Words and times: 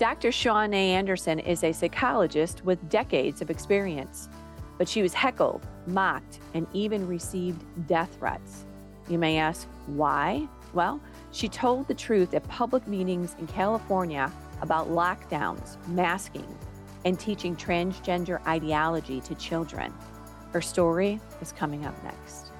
Dr. 0.00 0.30
Shannae 0.30 0.92
Anderson 0.92 1.38
is 1.40 1.62
a 1.62 1.72
psychologist 1.72 2.64
with 2.64 2.88
decades 2.88 3.42
of 3.42 3.50
experience, 3.50 4.30
but 4.78 4.88
she 4.88 5.02
was 5.02 5.12
heckled, 5.12 5.66
mocked, 5.86 6.38
and 6.54 6.66
even 6.72 7.06
received 7.06 7.62
death 7.86 8.16
threats. 8.18 8.64
You 9.10 9.18
may 9.18 9.36
ask, 9.36 9.68
why? 9.84 10.48
Well, 10.72 11.02
she 11.32 11.50
told 11.50 11.86
the 11.86 11.92
truth 11.92 12.32
at 12.32 12.48
public 12.48 12.88
meetings 12.88 13.36
in 13.38 13.46
California 13.46 14.32
about 14.62 14.88
lockdowns, 14.88 15.76
masking, 15.88 16.48
and 17.04 17.20
teaching 17.20 17.54
transgender 17.54 18.40
ideology 18.46 19.20
to 19.20 19.34
children. 19.34 19.92
Her 20.54 20.62
story 20.62 21.20
is 21.42 21.52
coming 21.52 21.84
up 21.84 21.94
next. 22.02 22.52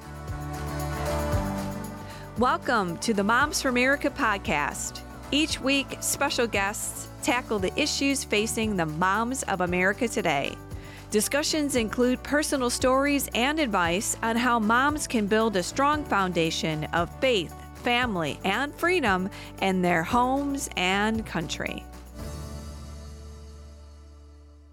Welcome 2.36 2.98
to 2.98 3.14
the 3.14 3.24
Moms 3.24 3.62
for 3.62 3.70
America 3.70 4.10
podcast. 4.10 5.00
Each 5.32 5.60
week, 5.60 5.96
special 6.00 6.48
guests 6.48 7.06
tackle 7.22 7.60
the 7.60 7.72
issues 7.80 8.24
facing 8.24 8.76
the 8.76 8.86
moms 8.86 9.44
of 9.44 9.60
America 9.60 10.08
today. 10.08 10.56
Discussions 11.12 11.76
include 11.76 12.20
personal 12.24 12.68
stories 12.68 13.28
and 13.34 13.60
advice 13.60 14.16
on 14.24 14.34
how 14.34 14.58
moms 14.58 15.06
can 15.06 15.26
build 15.26 15.56
a 15.56 15.62
strong 15.62 16.04
foundation 16.04 16.84
of 16.92 17.14
faith, 17.20 17.54
family, 17.76 18.40
and 18.44 18.74
freedom 18.74 19.30
in 19.62 19.82
their 19.82 20.02
homes 20.02 20.68
and 20.76 21.24
country. 21.24 21.84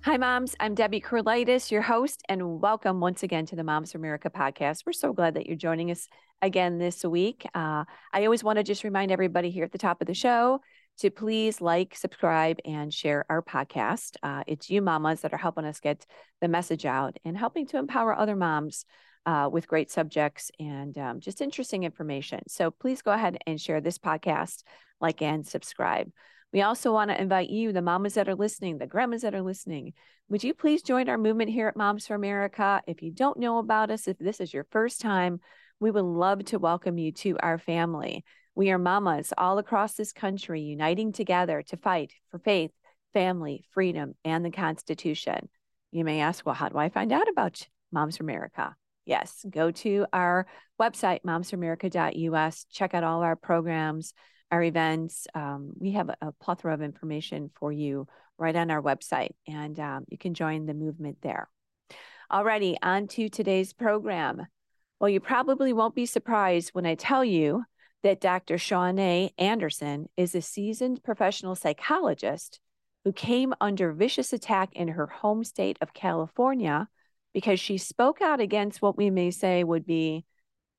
Hi, 0.08 0.16
moms. 0.16 0.56
I'm 0.62 0.74
Debbie 0.74 1.02
Curlitis, 1.02 1.70
your 1.70 1.82
host, 1.82 2.24
and 2.30 2.62
welcome 2.62 3.02
once 3.02 3.24
again 3.24 3.46
to 3.48 3.58
the 3.58 3.64
Moms 3.66 3.92
for 3.92 3.98
America 3.98 4.30
podcast. 4.30 4.86
We're 4.86 4.94
so 4.94 5.12
glad 5.12 5.34
that 5.34 5.48
you're 5.48 5.58
joining 5.58 5.92
us 5.92 6.08
again 6.42 6.78
this 6.78 7.04
week. 7.04 7.46
Uh, 7.54 7.84
I 8.14 8.24
always 8.24 8.42
want 8.42 8.56
to 8.56 8.64
just 8.64 8.86
remind 8.86 9.12
everybody 9.12 9.50
here 9.50 9.66
at 9.66 9.74
the 9.74 9.78
top 9.78 10.00
of 10.00 10.08
the 10.08 10.14
show 10.14 10.62
to 11.00 11.10
please 11.10 11.60
like, 11.60 11.94
subscribe, 11.94 12.60
and 12.64 12.94
share 12.94 13.26
our 13.30 13.42
podcast. 13.42 14.16
Uh, 14.24 14.46
it's 14.48 14.70
you 14.70 14.82
mamas 14.82 15.20
that 15.22 15.34
are 15.34 15.38
helping 15.38 15.66
us 15.66 15.82
get 15.82 16.06
the 16.40 16.48
message 16.48 16.86
out 16.86 17.18
and 17.26 17.38
helping 17.38 17.68
to 17.68 17.78
empower 17.78 18.18
other 18.18 18.38
moms 18.38 18.86
uh, 19.26 19.50
with 19.52 19.68
great 19.68 19.92
subjects 19.92 20.52
and 20.58 20.98
um, 20.98 21.20
just 21.20 21.42
interesting 21.42 21.84
information. 21.84 22.40
So 22.48 22.72
please 22.72 23.02
go 23.02 23.12
ahead 23.12 23.40
and 23.46 23.60
share 23.60 23.82
this 23.82 23.98
podcast, 23.98 24.64
like, 25.02 25.22
and 25.22 25.46
subscribe. 25.46 26.10
We 26.54 26.62
also 26.62 26.94
want 26.94 27.12
to 27.12 27.22
invite 27.22 27.50
you, 27.50 27.74
the 27.74 27.82
mamas 27.82 28.14
that 28.14 28.30
are 28.30 28.36
listening, 28.36 28.78
the 28.78 28.88
grandmas 28.88 29.24
that 29.24 29.36
are 29.36 29.42
listening. 29.42 29.94
Would 30.30 30.44
you 30.44 30.54
please 30.54 30.82
join 30.82 31.10
our 31.10 31.18
movement 31.18 31.52
here 31.52 31.68
at 31.68 31.76
Moms 31.76 32.08
for 32.08 32.16
America? 32.16 32.82
If 32.88 33.02
you 33.02 33.12
don't 33.12 33.40
know 33.40 33.58
about 33.58 33.92
us, 33.92 34.08
if 34.08 34.18
this 34.18 34.40
is 34.40 34.54
your 34.54 34.66
first 34.72 35.02
time, 35.02 35.42
we 35.80 35.92
would 35.92 36.06
love 36.06 36.46
to 36.46 36.60
welcome 36.60 36.98
you 36.98 37.12
to 37.12 37.38
our 37.40 37.58
family. 37.58 38.24
We 38.56 38.72
are 38.72 38.80
mamas 38.80 39.34
all 39.38 39.58
across 39.58 39.94
this 39.94 40.14
country 40.14 40.62
uniting 40.62 41.12
together 41.12 41.62
to 41.68 41.78
fight 41.78 42.14
for 42.32 42.40
faith, 42.40 42.72
family, 43.14 43.66
freedom, 43.72 44.16
and 44.24 44.44
the 44.44 44.52
Constitution. 44.52 45.50
You 45.92 46.06
may 46.06 46.22
ask, 46.22 46.46
well, 46.46 46.56
how 46.56 46.70
do 46.70 46.78
I 46.78 46.90
find 46.90 47.12
out 47.12 47.30
about 47.30 47.68
Moms 47.92 48.18
for 48.18 48.24
America? 48.24 48.76
Yes, 49.06 49.46
go 49.50 49.72
to 49.72 50.06
our 50.12 50.48
website, 50.82 51.22
momsforamerica.us, 51.26 52.66
check 52.72 52.94
out 52.94 53.04
all 53.04 53.22
our 53.22 53.36
programs, 53.36 54.14
our 54.52 54.64
events. 54.64 55.28
Um, 55.34 55.74
we 55.78 55.92
have 55.92 56.10
a, 56.22 56.32
plethora 56.34 56.74
of 56.74 56.82
information 56.82 57.52
for 57.56 57.72
you 57.72 58.08
right 58.38 58.56
on 58.56 58.72
our 58.72 58.82
website, 58.82 59.32
and 59.48 59.80
um, 59.80 60.06
you 60.10 60.18
can 60.18 60.34
join 60.34 60.66
the 60.66 60.74
movement 60.74 61.18
there. 61.22 61.50
Alrighty, 62.32 62.76
on 62.82 63.08
to 63.10 63.30
today's 63.30 63.74
program. 63.74 64.46
Well, 65.00 65.10
you 65.10 65.20
probably 65.20 65.74
won't 65.74 65.96
be 65.96 66.06
surprised 66.06 66.70
when 66.74 66.86
I 66.86 66.96
tell 66.96 67.24
you 67.24 67.64
that 68.04 68.22
Dr. 68.22 68.56
Shannae 68.56 69.32
Anderson 69.38 70.08
is 70.18 70.36
a 70.36 70.42
seasoned 70.42 71.04
professional 71.04 71.56
psychologist 71.56 72.60
who 73.04 73.14
came 73.14 73.54
under 73.62 73.94
vicious 73.94 74.34
attack 74.34 74.70
in 74.74 74.90
her 74.90 75.08
home 75.08 75.44
state 75.44 75.78
of 75.82 75.94
California 75.94 76.88
because 77.34 77.60
she 77.60 77.78
spoke 77.78 78.22
out 78.22 78.40
against 78.40 78.82
what 78.82 78.98
we 78.98 79.10
may 79.10 79.32
say 79.32 79.64
would 79.64 79.86
be 79.86 80.26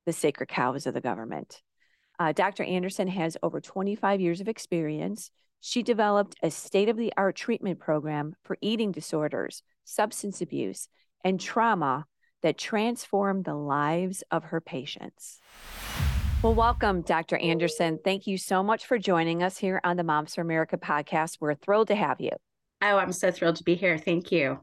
the 0.06 0.12
sacred 0.12 0.48
cows 0.48 0.86
of 0.86 0.94
the 0.94 1.00
government. 1.00 1.62
Uh, 2.20 2.32
Dr. 2.32 2.64
Anderson 2.64 3.06
has 3.06 3.36
over 3.42 3.60
25 3.60 4.20
years 4.20 4.40
of 4.40 4.48
experience. 4.48 5.30
She 5.60 5.84
developed 5.84 6.34
a 6.42 6.50
state 6.50 6.88
of 6.88 6.96
the 6.96 7.12
art 7.16 7.36
treatment 7.36 7.78
program 7.78 8.34
for 8.42 8.58
eating 8.60 8.90
disorders, 8.90 9.62
substance 9.84 10.40
abuse, 10.40 10.88
and 11.24 11.40
trauma 11.40 12.06
that 12.42 12.58
transformed 12.58 13.44
the 13.44 13.54
lives 13.54 14.24
of 14.32 14.44
her 14.44 14.60
patients. 14.60 15.38
Well, 16.42 16.54
welcome, 16.54 17.02
Dr. 17.02 17.36
Anderson. 17.36 17.98
Thank 18.02 18.26
you 18.26 18.36
so 18.36 18.62
much 18.62 18.86
for 18.86 18.98
joining 18.98 19.42
us 19.42 19.58
here 19.58 19.80
on 19.84 19.96
the 19.96 20.04
Moms 20.04 20.34
for 20.34 20.40
America 20.40 20.76
podcast. 20.76 21.38
We're 21.40 21.54
thrilled 21.54 21.88
to 21.88 21.96
have 21.96 22.20
you. 22.20 22.30
Oh, 22.82 22.96
I'm 22.96 23.12
so 23.12 23.30
thrilled 23.30 23.56
to 23.56 23.64
be 23.64 23.74
here. 23.74 23.98
Thank 23.98 24.32
you. 24.32 24.60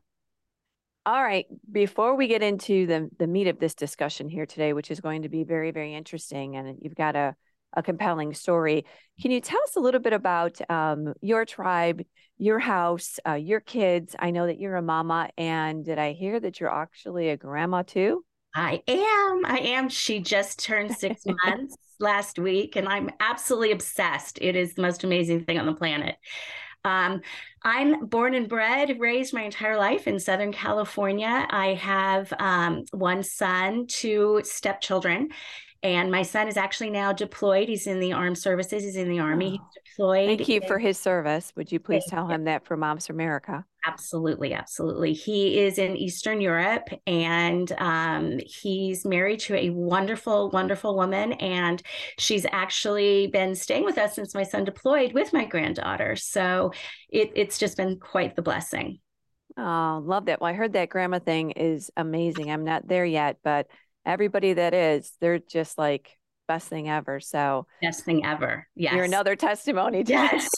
All 1.06 1.22
right. 1.22 1.46
Before 1.70 2.16
we 2.16 2.28
get 2.28 2.42
into 2.42 2.88
the, 2.88 3.10
the 3.20 3.28
meat 3.28 3.48
of 3.48 3.60
this 3.60 3.76
discussion 3.76 4.28
here 4.28 4.46
today, 4.46 4.74
which 4.74 4.90
is 4.90 5.02
going 5.02 5.22
to 5.22 5.30
be 5.30 5.44
very, 5.44 5.72
very 5.72 5.94
interesting, 5.94 6.56
and 6.56 6.78
you've 6.82 6.96
got 6.96 7.16
a, 7.16 7.36
a 7.76 7.84
compelling 7.84 8.34
story, 8.34 8.86
can 9.22 9.32
you 9.32 9.42
tell 9.42 9.62
us 9.64 9.76
a 9.76 9.80
little 9.80 10.02
bit 10.02 10.14
about 10.14 10.60
um, 10.70 11.14
your 11.22 11.46
tribe, 11.46 12.02
your 12.38 12.60
house, 12.60 13.20
uh, 13.28 13.34
your 13.34 13.60
kids? 13.60 14.16
I 14.20 14.32
know 14.32 14.48
that 14.48 14.60
you're 14.60 14.76
a 14.76 14.82
mama, 14.82 15.30
and 15.38 15.84
did 15.86 16.00
I 16.00 16.14
hear 16.14 16.40
that 16.40 16.60
you're 16.60 16.74
actually 16.74 17.30
a 17.30 17.38
grandma 17.38 17.84
too? 17.84 18.24
I 18.56 18.82
am. 18.88 19.46
I 19.46 19.60
am. 19.60 19.90
She 19.90 20.20
just 20.20 20.64
turned 20.64 20.96
six 20.96 21.24
months 21.46 21.76
last 22.00 22.40
week, 22.40 22.76
and 22.76 22.88
I'm 22.88 23.10
absolutely 23.20 23.72
obsessed. 23.72 24.40
It 24.42 24.56
is 24.56 24.74
the 24.74 24.82
most 24.82 25.04
amazing 25.04 25.46
thing 25.46 25.60
on 25.60 25.66
the 25.66 25.74
planet. 25.74 26.16
Um, 26.86 27.22
I'm 27.64 28.06
born 28.06 28.36
and 28.36 28.48
bred, 28.48 29.00
raised 29.00 29.34
my 29.34 29.42
entire 29.42 29.78
life 29.78 30.08
in 30.08 30.20
Southern 30.20 30.54
California. 30.54 31.48
I 31.50 31.74
have 31.74 32.32
um, 32.38 32.86
one 32.92 33.24
son, 33.24 33.88
two 33.88 34.42
stepchildren, 34.44 35.30
and 35.86 36.10
my 36.10 36.24
son 36.24 36.48
is 36.48 36.58
actually 36.58 36.90
now 36.90 37.14
deployed. 37.14 37.70
He's 37.70 37.86
in 37.86 38.00
the 38.00 38.12
armed 38.12 38.40
services. 38.40 38.84
He's 38.84 38.96
in 38.96 39.08
the 39.08 39.20
army. 39.20 39.52
He's 39.52 39.84
deployed. 39.86 40.28
Thank 40.28 40.50
you 40.50 40.62
for 40.62 40.80
his 40.80 40.98
service. 40.98 41.54
Would 41.56 41.72
you 41.72 41.80
please 41.80 42.04
tell 42.08 42.28
him 42.28 42.46
that 42.46 42.66
for 42.66 42.76
Moms 42.76 43.06
for 43.06 43.14
America? 43.14 43.64
Absolutely, 43.86 44.52
absolutely. 44.52 45.14
He 45.14 45.60
is 45.60 45.78
in 45.78 45.96
Eastern 45.96 46.42
Europe, 46.42 46.90
and 47.06 47.72
um, 47.78 48.40
he's 48.44 49.06
married 49.06 49.42
to 49.42 49.54
a 49.54 49.70
wonderful, 49.70 50.50
wonderful 50.50 50.96
woman, 50.96 51.34
and 51.34 51.84
she's 52.18 52.48
actually 52.52 53.28
been 53.28 53.54
staying 53.54 53.86
with 53.86 54.00
us 54.00 54.16
since 54.16 54.34
my 54.34 54.42
son 54.42 54.64
deployed 54.64 55.14
with 55.14 55.34
my 55.34 55.46
granddaughter. 55.46 56.16
So 56.16 56.72
it, 57.10 57.32
it's 57.36 57.60
just 57.60 57.78
been 57.78 58.00
quite 58.00 58.36
the 58.36 58.42
blessing. 58.42 59.02
Oh, 59.56 60.02
love 60.04 60.26
that. 60.26 60.42
Well, 60.42 60.50
I 60.50 60.54
heard 60.54 60.74
that 60.74 60.90
grandma 60.90 61.20
thing 61.20 61.52
is 61.52 61.92
amazing. 61.96 62.50
I'm 62.50 62.66
not 62.66 62.88
there 62.88 63.06
yet, 63.06 63.38
but 63.44 63.68
everybody 64.06 64.54
that 64.54 64.74
is, 64.74 65.12
they're 65.20 65.40
just 65.40 65.78
like 65.78 66.18
best 66.48 66.68
thing 66.68 66.90
ever. 66.90 67.20
So 67.20 67.68
best 67.82 68.06
thing 68.06 68.26
ever. 68.26 68.68
Yes. 68.76 68.94
You're 68.94 69.04
another 69.04 69.36
testimony 69.36 70.04
to 70.04 70.12
yes. 70.12 70.50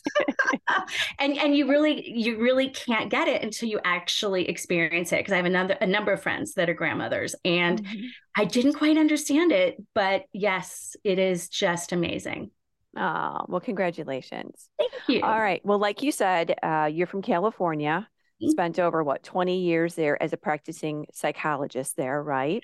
and 1.19 1.38
and 1.38 1.56
you 1.56 1.68
really 1.69 2.09
you 2.09 2.38
really 2.40 2.69
can't 2.69 3.09
get 3.09 3.28
it 3.28 3.41
until 3.41 3.69
you 3.69 3.80
actually 3.84 4.47
experience 4.50 5.12
it. 5.12 5.18
Because 5.18 5.34
I 5.34 5.38
have 5.38 5.46
another 5.46 5.78
a 5.80 5.88
number 5.88 6.12
of 6.12 6.22
friends 6.22 6.53
that 6.56 6.69
are 6.69 6.74
grandmothers 6.74 7.36
and 7.46 7.84
mm-hmm. 7.84 8.06
I 8.36 8.46
didn't 8.46 8.74
quite 8.74 8.97
understand 8.97 9.52
it, 9.52 9.78
but 9.94 10.25
yes, 10.34 10.96
it 11.03 11.19
is 11.19 11.50
just 11.50 11.91
amazing. 11.91 12.52
Oh, 12.96 13.46
well, 13.47 13.62
congratulations. 13.62 14.69
Thank 14.78 14.91
you. 15.07 15.22
All 15.22 15.40
right. 15.40 15.63
Well, 15.63 15.78
like 15.78 16.02
you 16.02 16.12
said, 16.12 16.56
uh, 16.63 16.90
you're 16.91 17.06
from 17.06 17.22
California, 17.22 18.07
mm-hmm. 18.41 18.50
spent 18.50 18.80
over 18.80 19.03
what, 19.03 19.22
20 19.22 19.59
years 19.62 19.94
there 19.94 20.22
as 20.22 20.34
a 20.34 20.38
practicing 20.38 21.06
psychologist 21.13 21.96
there, 21.96 22.22
right? 22.22 22.63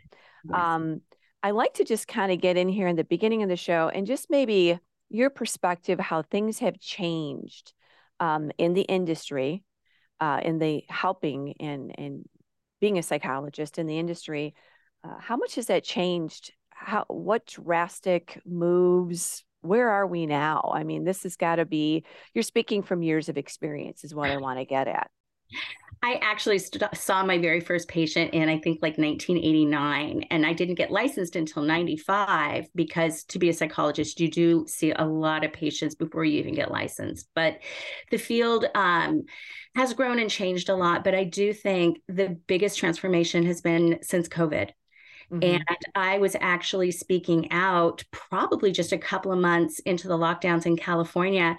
Um, 0.51 1.01
I 1.41 1.51
like 1.51 1.75
to 1.75 1.83
just 1.83 2.07
kind 2.07 2.31
of 2.31 2.41
get 2.41 2.57
in 2.57 2.69
here 2.69 2.87
in 2.87 2.95
the 2.95 3.03
beginning 3.03 3.43
of 3.43 3.49
the 3.49 3.55
show 3.55 3.89
and 3.89 4.07
just 4.07 4.29
maybe 4.29 4.79
your 5.09 5.29
perspective 5.29 5.99
how 5.99 6.21
things 6.21 6.59
have 6.59 6.79
changed 6.79 7.73
um, 8.19 8.51
in 8.57 8.73
the 8.73 8.81
industry, 8.81 9.63
uh, 10.19 10.39
in 10.43 10.59
the 10.59 10.83
helping 10.89 11.55
and 11.59 11.93
and 11.97 12.25
being 12.79 12.97
a 12.97 13.03
psychologist 13.03 13.77
in 13.77 13.87
the 13.87 13.99
industry. 13.99 14.53
Uh, 15.03 15.15
how 15.19 15.35
much 15.37 15.55
has 15.55 15.67
that 15.67 15.83
changed? 15.83 16.53
How 16.69 17.05
what 17.07 17.45
drastic 17.45 18.41
moves? 18.45 19.43
Where 19.61 19.89
are 19.89 20.07
we 20.07 20.25
now? 20.25 20.71
I 20.73 20.83
mean, 20.83 21.03
this 21.03 21.23
has 21.23 21.35
got 21.35 21.57
to 21.57 21.65
be. 21.65 22.03
You're 22.33 22.43
speaking 22.43 22.83
from 22.83 23.03
years 23.03 23.29
of 23.29 23.37
experience, 23.37 24.03
is 24.03 24.15
what 24.15 24.29
I 24.29 24.37
want 24.37 24.59
to 24.59 24.65
get 24.65 24.87
at. 24.87 25.09
I 26.03 26.15
actually 26.21 26.59
st- 26.59 26.83
saw 26.93 27.23
my 27.23 27.37
very 27.37 27.61
first 27.61 27.87
patient 27.87 28.33
in, 28.33 28.49
I 28.49 28.59
think, 28.59 28.79
like 28.81 28.97
1989. 28.97 30.25
And 30.29 30.45
I 30.45 30.51
didn't 30.51 30.75
get 30.75 30.91
licensed 30.91 31.37
until 31.37 31.63
95 31.63 32.67
because 32.75 33.23
to 33.25 33.39
be 33.39 33.47
a 33.47 33.53
psychologist, 33.53 34.19
you 34.19 34.29
do 34.29 34.65
see 34.67 34.91
a 34.91 35.05
lot 35.05 35.45
of 35.45 35.53
patients 35.53 35.95
before 35.95 36.25
you 36.25 36.39
even 36.39 36.55
get 36.55 36.69
licensed. 36.69 37.29
But 37.33 37.59
the 38.11 38.17
field 38.17 38.65
um, 38.75 39.23
has 39.75 39.93
grown 39.93 40.19
and 40.19 40.29
changed 40.29 40.67
a 40.67 40.75
lot. 40.75 41.05
But 41.05 41.15
I 41.15 41.23
do 41.23 41.53
think 41.53 41.99
the 42.09 42.37
biggest 42.47 42.77
transformation 42.77 43.45
has 43.45 43.61
been 43.61 43.99
since 44.01 44.27
COVID 44.27 44.71
Mm-hmm. 45.33 45.55
And 45.55 45.77
I 45.95 46.19
was 46.19 46.35
actually 46.39 46.91
speaking 46.91 47.51
out 47.51 48.03
probably 48.11 48.71
just 48.71 48.91
a 48.91 48.97
couple 48.99 49.31
of 49.31 49.39
months 49.39 49.79
into 49.79 50.07
the 50.07 50.17
lockdowns 50.17 50.67
in 50.67 50.77
California 50.77 51.57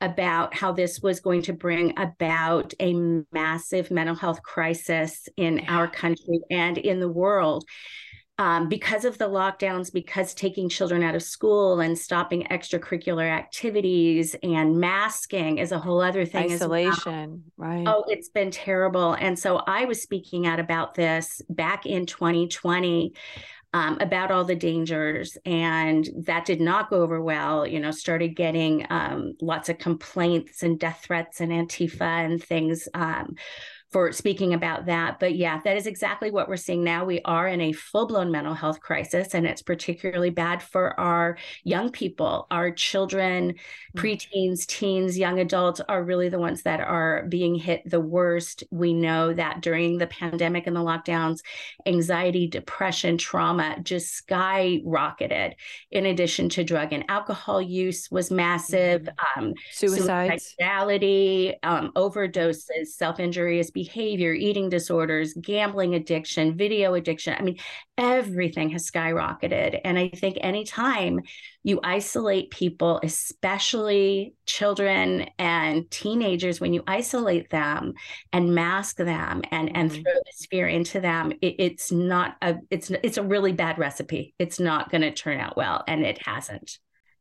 about 0.00 0.54
how 0.54 0.70
this 0.70 1.00
was 1.00 1.18
going 1.18 1.42
to 1.42 1.52
bring 1.52 1.98
about 1.98 2.74
a 2.78 2.94
massive 3.32 3.90
mental 3.90 4.14
health 4.14 4.42
crisis 4.42 5.28
in 5.36 5.58
yeah. 5.58 5.76
our 5.76 5.88
country 5.88 6.40
and 6.50 6.78
in 6.78 7.00
the 7.00 7.08
world 7.08 7.64
um, 8.38 8.68
because 8.68 9.04
of 9.04 9.18
the 9.18 9.28
lockdowns, 9.28 9.92
because 9.92 10.32
taking 10.32 10.68
children 10.68 11.02
out 11.02 11.16
of 11.16 11.22
school 11.22 11.80
and 11.80 11.98
stopping 11.98 12.44
extracurricular 12.44 13.28
activities 13.28 14.36
and 14.44 14.78
masking 14.78 15.58
is 15.58 15.72
a 15.72 15.78
whole 15.78 16.00
other 16.00 16.24
thing. 16.24 16.52
Isolation, 16.52 17.42
well. 17.56 17.68
right? 17.68 17.84
Oh, 17.86 18.04
it's 18.06 18.28
been 18.28 18.52
terrible. 18.52 19.14
And 19.14 19.36
so 19.36 19.56
I 19.66 19.86
was 19.86 20.00
speaking 20.02 20.46
out 20.46 20.60
about 20.60 20.94
this 20.94 21.42
back 21.50 21.84
in 21.84 22.06
2020. 22.06 23.14
Um, 23.74 23.98
about 24.00 24.30
all 24.30 24.44
the 24.46 24.56
dangers, 24.56 25.36
and 25.44 26.08
that 26.24 26.46
did 26.46 26.58
not 26.58 26.88
go 26.88 27.02
over 27.02 27.20
well. 27.20 27.66
You 27.66 27.80
know, 27.80 27.90
started 27.90 28.28
getting 28.28 28.86
um, 28.88 29.34
lots 29.42 29.68
of 29.68 29.76
complaints 29.76 30.62
and 30.62 30.80
death 30.80 31.02
threats 31.04 31.42
and 31.42 31.52
Antifa 31.52 32.00
and 32.00 32.42
things 32.42 32.88
um, 32.94 33.34
for 33.90 34.12
speaking 34.12 34.52
about 34.52 34.86
that. 34.86 35.18
But 35.18 35.34
yeah, 35.34 35.60
that 35.64 35.76
is 35.76 35.86
exactly 35.86 36.30
what 36.30 36.48
we're 36.48 36.56
seeing 36.56 36.84
now. 36.84 37.06
We 37.06 37.22
are 37.24 37.48
in 37.48 37.60
a 37.62 37.72
full 37.72 38.06
blown 38.06 38.30
mental 38.30 38.52
health 38.52 38.80
crisis, 38.80 39.34
and 39.34 39.46
it's 39.46 39.62
particularly 39.62 40.30
bad 40.30 40.62
for 40.62 40.98
our 41.00 41.38
young 41.64 41.90
people. 41.90 42.46
Our 42.50 42.70
children, 42.70 43.54
mm. 43.96 44.00
preteens, 44.00 44.66
teens, 44.66 45.18
young 45.18 45.40
adults 45.40 45.80
are 45.88 46.04
really 46.04 46.28
the 46.28 46.38
ones 46.38 46.62
that 46.62 46.80
are 46.80 47.24
being 47.30 47.54
hit 47.54 47.82
the 47.88 48.00
worst. 48.00 48.62
We 48.70 48.92
know 48.92 49.32
that 49.32 49.62
during 49.62 49.96
the 49.96 50.06
pandemic 50.06 50.66
and 50.66 50.76
the 50.76 50.80
lockdowns, 50.80 51.40
anxiety, 51.86 52.46
depression, 52.46 53.16
trauma 53.16 53.78
just 53.82 54.26
skyrocketed, 54.26 55.54
in 55.90 56.04
addition 56.04 56.50
to 56.50 56.64
drug 56.64 56.92
and 56.92 57.04
alcohol 57.08 57.62
use 57.62 58.10
was 58.10 58.30
massive, 58.30 59.02
mm-hmm. 59.02 59.44
um, 59.46 59.54
suicides, 59.72 60.54
suicidality, 60.60 61.54
um, 61.62 61.90
overdoses, 61.96 62.88
self 62.88 63.18
injury 63.18 63.58
is 63.58 63.70
behavior, 63.78 64.32
eating 64.32 64.68
disorders, 64.68 65.34
gambling 65.34 65.94
addiction, 65.94 66.56
video 66.56 66.94
addiction. 66.94 67.36
I 67.38 67.42
mean, 67.42 67.58
everything 67.96 68.70
has 68.70 68.90
skyrocketed. 68.90 69.80
And 69.84 69.96
I 69.96 70.08
think 70.08 70.36
anytime 70.40 71.20
you 71.62 71.78
isolate 71.84 72.50
people, 72.50 72.98
especially 73.04 74.34
children 74.46 75.30
and 75.38 75.88
teenagers, 75.92 76.60
when 76.60 76.74
you 76.74 76.82
isolate 76.88 77.50
them 77.50 77.92
and 78.32 78.52
mask 78.52 78.96
them 78.96 79.42
and, 79.52 79.76
and 79.76 79.92
mm-hmm. 79.92 80.02
throw 80.02 80.12
this 80.26 80.48
fear 80.50 80.66
into 80.66 80.98
them, 81.00 81.30
it, 81.40 81.54
it's 81.60 81.92
not 81.92 82.36
a 82.42 82.56
it's 82.70 82.90
it's 82.90 83.18
a 83.18 83.22
really 83.22 83.52
bad 83.52 83.78
recipe. 83.78 84.34
It's 84.40 84.58
not 84.58 84.90
going 84.90 85.02
to 85.02 85.12
turn 85.12 85.38
out 85.38 85.56
well, 85.56 85.84
and 85.86 86.04
it 86.04 86.20
hasn't. 86.26 86.78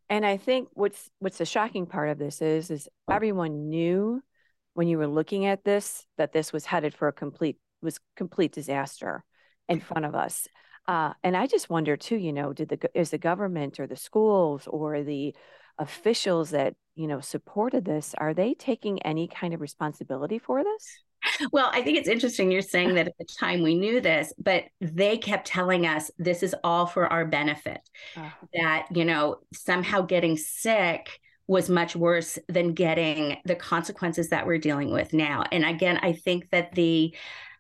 And 0.10 0.26
I 0.26 0.38
think 0.38 0.70
what's 0.74 1.08
what's 1.20 1.38
the 1.38 1.46
shocking 1.46 1.86
part 1.86 2.10
of 2.10 2.18
this 2.18 2.42
is 2.42 2.72
is 2.72 2.88
everyone 3.12 3.70
knew 3.70 4.24
when 4.78 4.88
you 4.88 5.00
were 5.00 5.08
looking 5.08 5.48
at 5.48 5.64
this 5.64 6.06
that 6.20 6.34
this 6.34 6.54
was 6.54 6.66
headed 6.66 6.94
for 6.94 7.08
a 7.08 7.12
complete 7.12 7.58
was 7.82 8.00
complete 8.16 8.52
disaster 8.52 9.24
in 9.68 9.80
front 9.80 10.06
of 10.06 10.14
us 10.14 10.48
uh, 10.88 11.14
and 11.24 11.36
i 11.36 11.48
just 11.48 11.68
wonder 11.68 11.98
too 11.98 12.16
you 12.16 12.32
know 12.32 12.54
did 12.54 12.70
the 12.70 12.80
is 12.94 13.10
the 13.10 13.18
government 13.18 13.80
or 13.80 13.88
the 13.88 13.96
schools 13.96 14.68
or 14.68 15.02
the 15.02 15.36
officials 15.80 16.52
that 16.52 16.76
you 16.94 17.08
know 17.08 17.20
supported 17.20 17.86
this 17.86 18.14
are 18.20 18.36
they 18.36 18.54
taking 18.54 19.02
any 19.02 19.28
kind 19.28 19.56
of 19.56 19.62
responsibility 19.62 20.38
for 20.38 20.64
this 20.64 21.00
well, 21.52 21.70
I 21.74 21.82
think 21.82 21.98
it's 21.98 22.08
interesting 22.08 22.52
you're 22.52 22.62
saying 22.62 22.94
that 22.94 23.08
at 23.08 23.18
the 23.18 23.26
time 23.40 23.64
we 23.64 23.74
knew 23.74 24.00
this, 24.00 24.32
but 24.38 24.66
they 24.80 25.18
kept 25.18 25.48
telling 25.48 25.88
us 25.88 26.12
this 26.20 26.44
is 26.44 26.56
all 26.64 26.86
for 26.86 27.12
our 27.12 27.26
benefit. 27.26 27.82
Uh-huh. 28.16 28.30
That, 28.54 28.88
you 28.94 29.04
know, 29.04 29.38
somehow 29.52 30.02
getting 30.04 30.38
sick 30.38 31.20
was 31.48 31.70
much 31.70 31.96
worse 31.96 32.38
than 32.48 32.74
getting 32.74 33.38
the 33.46 33.56
consequences 33.56 34.30
that 34.30 34.46
we're 34.46 34.58
dealing 34.58 34.92
with 34.92 35.14
now. 35.14 35.44
And 35.52 35.66
again, 35.66 35.98
I 36.02 36.14
think 36.14 36.50
that 36.52 36.74
the 36.74 37.16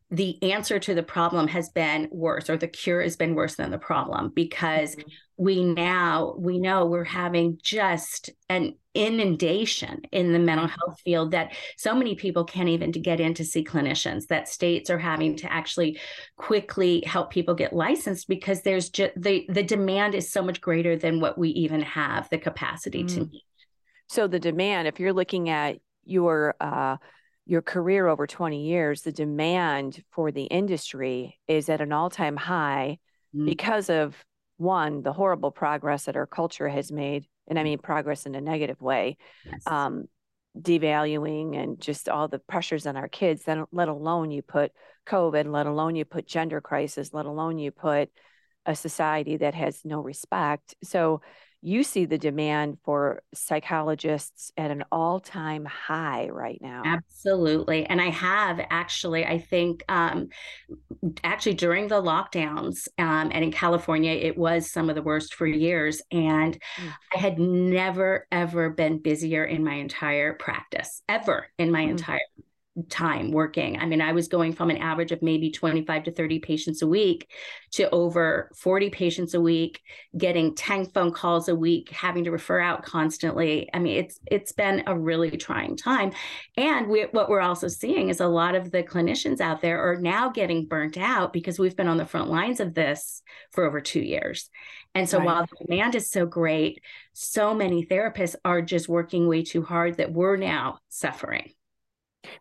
the 0.09 0.41
answer 0.53 0.79
to 0.79 0.93
the 0.95 1.03
problem 1.03 1.49
has 1.49 1.69
been 1.69 2.07
worse 2.11 2.49
or 2.49 2.55
the 2.55 2.67
cure 2.67 3.01
has 3.01 3.17
been 3.17 3.35
worse 3.35 3.55
than 3.55 3.71
the 3.71 3.77
problem 3.77 4.29
because 4.33 4.95
mm-hmm. 4.95 5.09
we 5.35 5.63
now 5.65 6.33
we 6.37 6.59
know 6.59 6.85
we're 6.85 7.03
having 7.03 7.59
just 7.61 8.29
an 8.47 8.73
inundation 8.93 10.01
in 10.13 10.31
the 10.31 10.39
mental 10.39 10.67
mm-hmm. 10.67 10.79
health 10.79 11.01
field 11.01 11.31
that 11.31 11.53
so 11.75 11.93
many 11.93 12.15
people 12.15 12.45
can't 12.45 12.69
even 12.69 12.93
to 12.93 13.01
get 13.01 13.19
in 13.19 13.33
to 13.33 13.43
see 13.43 13.65
clinicians 13.65 14.27
that 14.27 14.47
states 14.47 14.89
are 14.89 14.97
having 14.97 15.35
to 15.35 15.51
actually 15.51 15.99
quickly 16.37 17.03
help 17.05 17.29
people 17.29 17.53
get 17.53 17.73
licensed 17.73 18.29
because 18.29 18.61
there's 18.61 18.89
just 18.89 19.11
the 19.17 19.45
the 19.49 19.63
demand 19.63 20.15
is 20.15 20.31
so 20.31 20.41
much 20.41 20.61
greater 20.61 20.95
than 20.95 21.19
what 21.19 21.37
we 21.37 21.49
even 21.49 21.81
have 21.81 22.29
the 22.29 22.37
capacity 22.37 23.03
mm. 23.03 23.13
to 23.13 23.19
meet 23.25 23.43
so 24.07 24.27
the 24.27 24.39
demand, 24.39 24.88
if 24.88 25.00
you're 25.00 25.13
looking 25.13 25.50
at 25.50 25.77
your 26.04 26.56
uh, 26.59 26.98
your 27.45 27.62
career 27.62 28.07
over 28.07 28.27
20 28.27 28.65
years, 28.65 29.01
the 29.01 29.12
demand 29.12 30.04
for 30.12 30.31
the 30.31 30.44
industry 30.44 31.39
is 31.48 31.69
at 31.69 31.80
an 31.80 31.94
all-time 31.94 32.36
high 32.36 33.00
mm-hmm. 33.33 33.45
because 33.45 33.89
of 33.89 34.15
one, 34.57 35.01
the 35.01 35.13
horrible 35.13 35.51
progress 35.51 36.06
that 36.06 36.18
our 36.18 36.25
culture 36.25 36.68
has 36.68 36.92
made, 36.92 37.25
and 37.48 37.57
I 37.57 37.63
mean 37.63 37.77
progress 37.77 38.25
in 38.25 38.36
a 38.36 38.42
negative 38.42 38.81
way, 38.81 39.18
yes. 39.45 39.65
um, 39.68 40.06
devaluing 40.59 41.56
and 41.56 41.80
just 41.80 42.09
all 42.09 42.27
the 42.27 42.39
pressures 42.39 42.88
on 42.88 42.98
our 42.98 43.07
kids. 43.07 43.44
Then, 43.44 43.65
let 43.71 43.88
alone 43.88 44.31
you 44.31 44.42
put 44.42 44.71
COVID, 45.06 45.50
let 45.51 45.68
alone 45.68 45.95
you 45.95 46.06
put 46.06 46.27
gender 46.27 46.59
crisis, 46.59 47.13
let 47.13 47.25
alone 47.25 47.59
you 47.59 47.71
put 47.71 48.09
a 48.65 48.75
society 48.75 49.38
that 49.38 49.56
has 49.56 49.86
no 49.86 50.01
respect. 50.01 50.75
So 50.83 51.21
you 51.62 51.83
see 51.83 52.06
the 52.06 52.18
demand 52.18 52.77
for 52.83 53.21
psychologists 53.33 54.51
at 54.57 54.69
an 54.69 54.83
all-time 54.92 55.65
high 55.65 56.30
right 56.30 56.59
now 56.62 56.83
absolutely 56.86 57.86
and 57.86 58.00
i 58.00 58.09
have 58.09 58.59
actually 58.69 59.25
i 59.25 59.39
think 59.39 59.83
um, 59.89 60.30
actually 61.24 61.54
during 61.54 61.88
the 61.88 62.01
lockdowns 62.01 62.88
um, 63.00 63.31
and 63.33 63.44
in 63.44 63.51
california 63.51 64.12
it 64.12 64.38
was 64.38 64.71
some 64.71 64.89
of 64.89 64.95
the 64.95 65.01
worst 65.01 65.33
for 65.33 65.48
years 65.48 66.01
and 66.12 66.59
mm. 66.80 66.92
i 67.15 67.18
had 67.18 67.39
never 67.39 68.27
ever 68.31 68.69
been 68.69 69.00
busier 69.00 69.44
in 69.44 69.63
my 69.63 69.75
entire 69.75 70.33
practice 70.33 71.01
ever 71.09 71.48
in 71.57 71.71
my 71.71 71.86
mm. 71.86 71.89
entire 71.89 72.19
time 72.89 73.31
working. 73.31 73.77
I 73.79 73.85
mean, 73.85 74.01
I 74.01 74.12
was 74.12 74.27
going 74.27 74.53
from 74.53 74.69
an 74.69 74.77
average 74.77 75.12
of 75.12 75.21
maybe 75.21 75.51
25 75.51 76.03
to 76.03 76.12
30 76.12 76.39
patients 76.39 76.81
a 76.81 76.88
week 76.88 77.29
to 77.74 77.89
over 77.89 78.51
40 78.56 78.89
patients 78.89 79.33
a 79.33 79.41
week, 79.41 79.81
getting 80.18 80.56
10 80.56 80.88
phone 80.88 81.12
calls 81.12 81.50
a 81.50 81.56
week, 81.56 81.89
having 81.89 82.24
to 82.25 82.31
refer 82.31 82.59
out 82.59 82.83
constantly. 82.83 83.69
I 83.74 83.79
mean, 83.79 83.97
it's 83.97 84.19
it's 84.27 84.51
been 84.51 84.83
a 84.88 84.97
really 84.97 85.31
trying 85.31 85.75
time. 85.75 86.12
And 86.56 86.88
we, 86.88 87.03
what 87.12 87.29
we're 87.29 87.41
also 87.41 87.68
seeing 87.68 88.09
is 88.09 88.19
a 88.19 88.28
lot 88.28 88.56
of 88.56 88.71
the 88.71 88.83
clinicians 88.83 89.42
out 89.42 89.61
there 89.61 89.80
are 89.80 89.97
now 89.99 90.30
getting 90.30 90.66
burnt 90.66 90.97
out 90.97 91.33
because 91.33 91.59
we've 91.59 91.75
been 91.75 91.87
on 91.87 91.97
the 91.97 92.06
front 92.06 92.30
lines 92.30 92.59
of 92.59 92.73
this 92.73 93.21
for 93.51 93.66
over 93.66 93.81
2 93.81 93.99
years. 93.99 94.49
And 94.95 95.07
so 95.07 95.18
right. 95.18 95.25
while 95.25 95.45
the 95.45 95.66
demand 95.66 95.95
is 95.95 96.09
so 96.09 96.25
great, 96.25 96.81
so 97.13 97.54
many 97.54 97.85
therapists 97.85 98.35
are 98.44 98.61
just 98.61 98.90
working 98.90 99.28
way 99.28 99.44
too 99.44 99.61
hard 99.61 99.97
that 99.97 100.11
we're 100.11 100.37
now 100.37 100.80
suffering. 100.90 101.51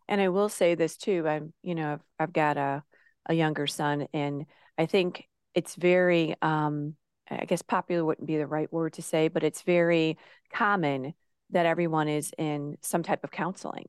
And 0.09 0.21
I 0.21 0.29
will 0.29 0.49
say 0.49 0.75
this 0.75 0.97
too. 0.97 1.27
I'm, 1.27 1.53
you 1.63 1.75
know, 1.75 1.95
I've, 1.95 2.01
I've 2.19 2.33
got 2.33 2.57
a, 2.57 2.83
a 3.27 3.35
younger 3.35 3.67
son, 3.67 4.07
and 4.13 4.47
I 4.79 4.87
think 4.87 5.29
it's 5.55 5.75
very, 5.75 6.35
um, 6.43 6.95
I 7.31 7.45
guess 7.45 7.63
popular 7.63 8.05
wouldn't 8.05 8.27
be 8.27 8.37
the 8.37 8.47
right 8.47 8.73
word 8.73 8.95
to 8.95 9.03
say, 9.03 9.29
but 9.29 9.43
it's 9.43 9.63
very 9.63 10.19
common 10.53 11.15
that 11.51 11.67
everyone 11.67 12.09
is 12.09 12.33
in 12.39 12.77
some 12.83 13.03
type 13.03 13.25
of 13.25 13.31
counseling. 13.31 13.87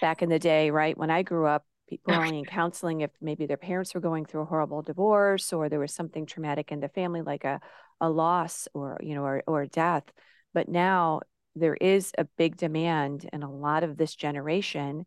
Back 0.00 0.22
in 0.22 0.28
the 0.28 0.38
day, 0.38 0.70
right? 0.70 0.96
When 0.96 1.10
I 1.10 1.22
grew 1.22 1.46
up, 1.46 1.66
people 1.88 2.14
only 2.14 2.38
in 2.38 2.44
counseling 2.44 3.00
if 3.00 3.10
maybe 3.20 3.46
their 3.46 3.56
parents 3.56 3.94
were 3.94 4.00
going 4.00 4.24
through 4.24 4.42
a 4.42 4.46
horrible 4.46 4.80
divorce 4.80 5.52
or 5.52 5.68
there 5.68 5.80
was 5.80 5.92
something 5.92 6.24
traumatic 6.24 6.70
in 6.70 6.80
the 6.80 6.88
family, 6.88 7.20
like 7.20 7.44
a, 7.44 7.60
a 8.00 8.08
loss 8.08 8.68
or, 8.72 8.96
you 9.02 9.14
know, 9.14 9.24
or, 9.24 9.42
or 9.46 9.66
death. 9.66 10.04
But 10.54 10.68
now 10.68 11.22
there 11.56 11.74
is 11.74 12.12
a 12.16 12.24
big 12.38 12.56
demand 12.56 13.28
and 13.32 13.42
a 13.42 13.48
lot 13.48 13.82
of 13.82 13.96
this 13.96 14.14
generation 14.14 15.04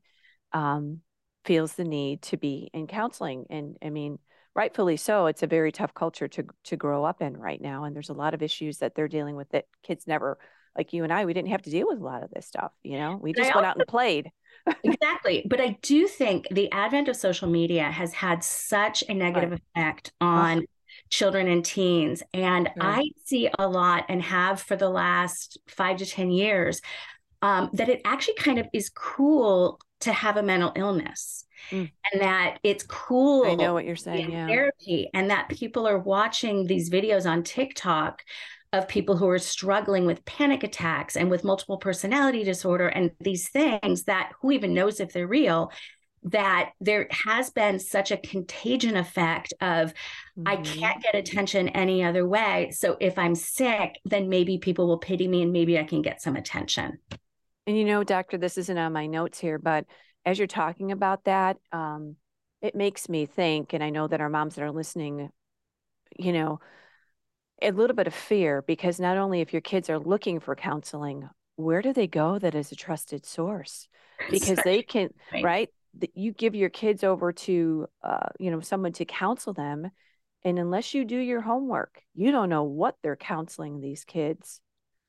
um, 0.54 1.02
feels 1.46 1.74
the 1.74 1.84
need 1.84 2.22
to 2.24 2.38
be 2.38 2.70
in 2.74 2.88
counseling. 2.88 3.46
And 3.50 3.78
I 3.84 3.90
mean, 3.90 4.20
rightfully 4.56 4.98
so. 4.98 5.26
It's 5.28 5.44
a 5.44 5.48
very 5.48 5.72
tough 5.72 5.94
culture 5.94 6.28
to 6.30 6.46
to 6.66 6.78
grow 6.78 7.04
up 7.04 7.22
in 7.22 7.38
right 7.38 7.62
now, 7.62 7.84
and 7.84 7.96
there's 7.96 8.10
a 8.10 8.14
lot 8.14 8.34
of 8.34 8.42
issues 8.42 8.80
that 8.80 8.96
they're 8.96 9.08
dealing 9.08 9.36
with 9.36 9.50
that 9.50 9.66
kids 9.84 10.08
never, 10.08 10.38
like 10.78 10.94
you 10.94 11.04
and 11.04 11.12
I, 11.12 11.26
we 11.26 11.34
didn't 11.34 11.52
have 11.52 11.64
to 11.64 11.70
deal 11.70 11.88
with 11.88 12.00
a 12.00 12.04
lot 12.04 12.24
of 12.24 12.32
this 12.32 12.46
stuff. 12.46 12.72
You 12.84 12.98
know, 12.98 13.20
we 13.22 13.34
just 13.34 13.54
went 13.54 13.68
out 13.68 13.78
and 13.78 13.88
played. 13.88 14.32
exactly, 14.84 15.46
but 15.50 15.60
I 15.60 15.78
do 15.82 16.08
think 16.08 16.48
the 16.52 16.72
advent 16.72 17.08
of 17.08 17.16
social 17.16 17.50
media 17.50 17.84
has 17.84 18.14
had 18.14 18.44
such 18.44 19.04
a 19.10 19.14
negative 19.14 19.52
right. 19.52 19.62
effect 19.76 20.14
on. 20.22 20.60
Oh. 20.60 20.66
Children 21.10 21.48
and 21.48 21.66
teens. 21.66 22.22
And 22.36 22.70
I 22.80 23.10
see 23.26 23.50
a 23.58 23.68
lot 23.68 24.06
and 24.10 24.22
have 24.22 24.62
for 24.62 24.76
the 24.76 24.90
last 24.90 25.58
five 25.68 25.98
to 25.98 26.06
10 26.06 26.30
years 26.30 26.82
um, 27.42 27.70
that 27.74 27.90
it 27.90 28.02
actually 28.06 28.36
kind 28.36 28.58
of 28.58 28.68
is 28.74 28.90
cool 28.90 29.80
to 30.04 30.14
have 30.14 30.38
a 30.38 30.44
mental 30.44 30.72
illness 30.76 31.46
mm. 31.72 31.92
and 32.12 32.22
that 32.22 32.60
it's 32.64 32.84
cool. 32.84 33.46
I 33.46 33.56
know 33.56 33.74
what 33.74 33.86
you're 33.86 33.96
saying. 33.96 34.32
Yeah. 34.32 34.48
Therapy 34.48 35.10
and 35.14 35.30
that 35.30 35.50
people 35.50 35.88
are 35.88 36.00
watching 36.00 36.66
these 36.66 36.90
videos 36.90 37.30
on 37.30 37.44
TikTok 37.44 38.22
of 38.72 38.88
people 38.88 39.16
who 39.16 39.30
are 39.30 39.40
struggling 39.40 40.06
with 40.06 40.26
panic 40.26 40.64
attacks 40.64 41.16
and 41.16 41.30
with 41.30 41.44
multiple 41.44 41.78
personality 41.78 42.44
disorder 42.44 42.88
and 42.88 43.12
these 43.20 43.50
things 43.50 44.04
that 44.06 44.32
who 44.42 44.52
even 44.52 44.74
knows 44.74 45.00
if 45.00 45.14
they're 45.14 45.28
real 45.28 45.72
that 46.26 46.72
there 46.80 47.08
has 47.12 47.50
been 47.50 47.80
such 47.80 48.10
a 48.12 48.18
contagion 48.18 48.96
effect 48.96 49.54
of 49.62 49.94
mm-hmm. 50.38 50.48
I 50.48 50.56
can't 50.58 51.04
get 51.04 51.16
attention 51.16 51.70
any 51.70 52.04
other 52.04 52.26
way. 52.26 52.72
So 52.74 52.98
if 53.00 53.18
I'm 53.18 53.36
sick, 53.36 54.00
then 54.06 54.30
maybe 54.30 54.58
people 54.58 54.88
will 54.88 55.00
pity 55.00 55.28
me 55.28 55.42
and 55.44 55.52
maybe 55.52 55.78
I 55.78 55.84
can 55.84 56.02
get 56.02 56.22
some 56.22 56.36
attention. 56.36 57.00
And 57.66 57.78
you 57.78 57.86
know, 57.86 58.04
doctor, 58.04 58.38
this 58.38 58.58
isn't 58.58 58.78
on 58.78 58.94
my 58.94 59.06
notes 59.06 59.40
here, 59.40 59.58
but 59.58 59.86
as 60.26 60.38
you're 60.38 60.48
talking 60.48 60.92
about 60.92 61.24
that, 61.26 61.58
um, 61.72 62.16
it 62.62 62.76
makes 62.76 63.10
me 63.10 63.26
think, 63.26 63.74
and 63.74 63.84
I 63.84 63.90
know 63.90 64.08
that 64.08 64.22
our 64.22 64.30
moms 64.30 64.56
that 64.56 64.64
are 64.64 64.72
listening, 64.72 65.30
you 66.18 66.34
know, 66.34 66.60
a 67.62 67.72
little 67.72 67.96
bit 67.96 68.08
of 68.08 68.14
fear 68.14 68.62
because 68.62 69.00
not 69.00 69.18
only 69.18 69.42
if 69.42 69.54
your 69.54 69.62
kids 69.62 69.90
are 69.90 70.00
looking 70.00 70.40
for 70.40 70.56
counseling, 70.56 71.30
where 71.56 71.82
do 71.82 71.94
they 71.94 72.08
go 72.08 72.40
that 72.40 72.56
is 72.56 72.72
a 72.72 72.76
trusted 72.76 73.26
source? 73.26 73.88
Because 74.30 74.60
they 74.64 74.82
can, 74.82 75.10
right? 75.32 75.44
right? 75.44 75.70
You 76.16 76.32
give 76.32 76.56
your 76.56 76.70
kids 76.70 77.04
over 77.04 77.32
to, 77.32 77.88
uh, 78.04 78.30
you 78.40 78.52
know, 78.52 78.60
someone 78.60 78.94
to 78.94 79.06
counsel 79.06 79.54
them, 79.54 79.92
and 80.44 80.60
unless 80.60 80.94
you 80.94 81.06
do 81.06 81.18
your 81.18 81.42
homework, 81.42 82.02
you 82.16 82.32
don't 82.32 82.50
know 82.50 82.64
what 82.64 82.98
they're 83.02 83.16
counseling 83.16 83.80
these 83.80 84.04
kids. 84.04 84.60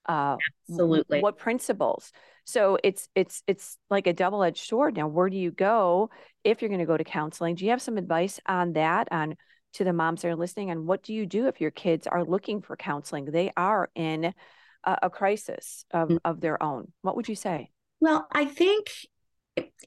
Uh, 0.07 0.37
Absolutely. 0.69 1.21
What 1.21 1.39
principles? 1.39 2.13
So 2.45 2.79
it's 2.85 3.09
it's 3.15 3.43
it's 3.47 3.79
like 3.91 4.07
a 4.07 4.13
double 4.13 4.43
edged 4.43 4.67
sword. 4.67 4.97
Now, 4.97 5.09
where 5.09 5.29
do 5.29 5.37
you 5.37 5.51
go 5.51 6.11
if 6.45 6.61
you're 6.61 6.69
going 6.69 6.81
to 6.81 6.87
go 6.87 6.97
to 6.97 7.05
counseling? 7.05 7.55
Do 7.55 7.65
you 7.65 7.71
have 7.71 7.83
some 7.83 7.97
advice 7.97 8.39
on 8.47 8.75
that? 8.75 9.09
On 9.11 9.37
to 9.75 9.85
the 9.85 9.93
moms 9.93 10.23
that 10.23 10.29
are 10.29 10.37
listening 10.37 10.71
and 10.71 10.87
what 10.87 11.03
do 11.03 11.13
you 11.13 11.27
do 11.27 11.47
if 11.47 11.61
your 11.61 11.71
kids 11.71 12.07
are 12.07 12.25
looking 12.25 12.63
for 12.63 12.77
counseling 12.77 13.27
they 13.27 13.53
are 13.57 13.91
in 13.95 14.33
a, 14.85 14.99
a 15.03 15.11
crisis 15.11 15.85
of, 15.91 16.09
mm-hmm. 16.09 16.17
of 16.25 16.41
their 16.41 16.61
own 16.63 16.91
what 17.03 17.17
would 17.17 17.29
you 17.29 17.35
say 17.35 17.71
well 18.01 18.27
i 18.33 18.45
think 18.45 18.87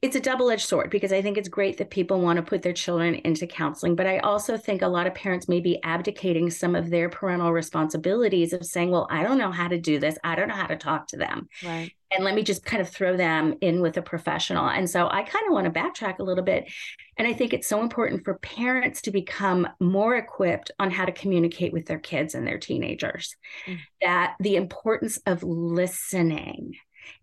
it's 0.02 0.16
a 0.16 0.20
double-edged 0.20 0.66
sword 0.66 0.90
because 0.90 1.12
i 1.12 1.22
think 1.22 1.38
it's 1.38 1.50
great 1.50 1.78
that 1.78 1.90
people 1.90 2.22
want 2.22 2.38
to 2.38 2.44
put 2.44 2.62
their 2.62 2.74
children 2.74 3.16
into 3.16 3.48
counseling 3.48 3.96
but 3.96 4.08
i 4.08 4.20
also 4.20 4.56
think 4.56 4.82
a 4.82 4.88
lot 4.88 5.08
of 5.08 5.16
parents 5.16 5.50
may 5.50 5.60
be 5.60 5.82
abdicating 5.84 6.50
some 6.50 6.76
of 6.76 6.90
their 6.90 7.10
parental 7.10 7.52
responsibilities 7.52 8.54
of 8.54 8.66
saying 8.66 8.92
well 8.92 9.08
i 9.10 9.24
don't 9.24 9.38
know 9.38 9.52
how 9.52 9.68
to 9.68 9.78
do 9.80 10.00
this. 10.00 10.18
I 10.24 10.36
don't 10.36 10.50
know 10.50 10.56
how 10.56 10.68
to 10.68 10.76
talk 10.76 11.08
to 11.08 11.18
them. 11.18 11.48
Right. 11.64 11.92
And 12.12 12.24
let 12.24 12.36
me 12.36 12.44
just 12.44 12.64
kind 12.64 12.82
of 12.82 12.90
throw 12.90 13.18
them 13.18 13.56
in 13.60 13.82
with 13.82 13.98
a 13.98 14.02
professional. 14.02 14.68
And 14.70 14.90
so 14.90 15.08
i 15.08 15.24
kind 15.24 15.46
of 15.48 15.54
want 15.54 15.66
to 15.66 15.80
backtrack 15.80 16.20
a 16.20 16.24
little 16.24 16.44
bit 16.44 16.72
and 17.18 17.28
i 17.28 17.34
think 17.34 17.54
it's 17.54 17.68
so 17.68 17.82
important 17.82 18.24
for 18.24 18.38
parents 18.40 19.02
to 19.04 19.12
become 19.12 19.68
more 19.80 20.16
equipped 20.16 20.72
on 20.80 20.92
how 20.92 21.06
to 21.06 21.12
communicate 21.12 21.74
with 21.74 21.86
their 21.86 22.00
kids 22.00 22.36
and 22.36 22.46
their 22.46 22.60
teenagers 22.60 23.36
mm. 23.66 23.78
that 24.02 24.36
the 24.40 24.56
importance 24.56 25.18
of 25.26 25.44
listening 25.44 26.74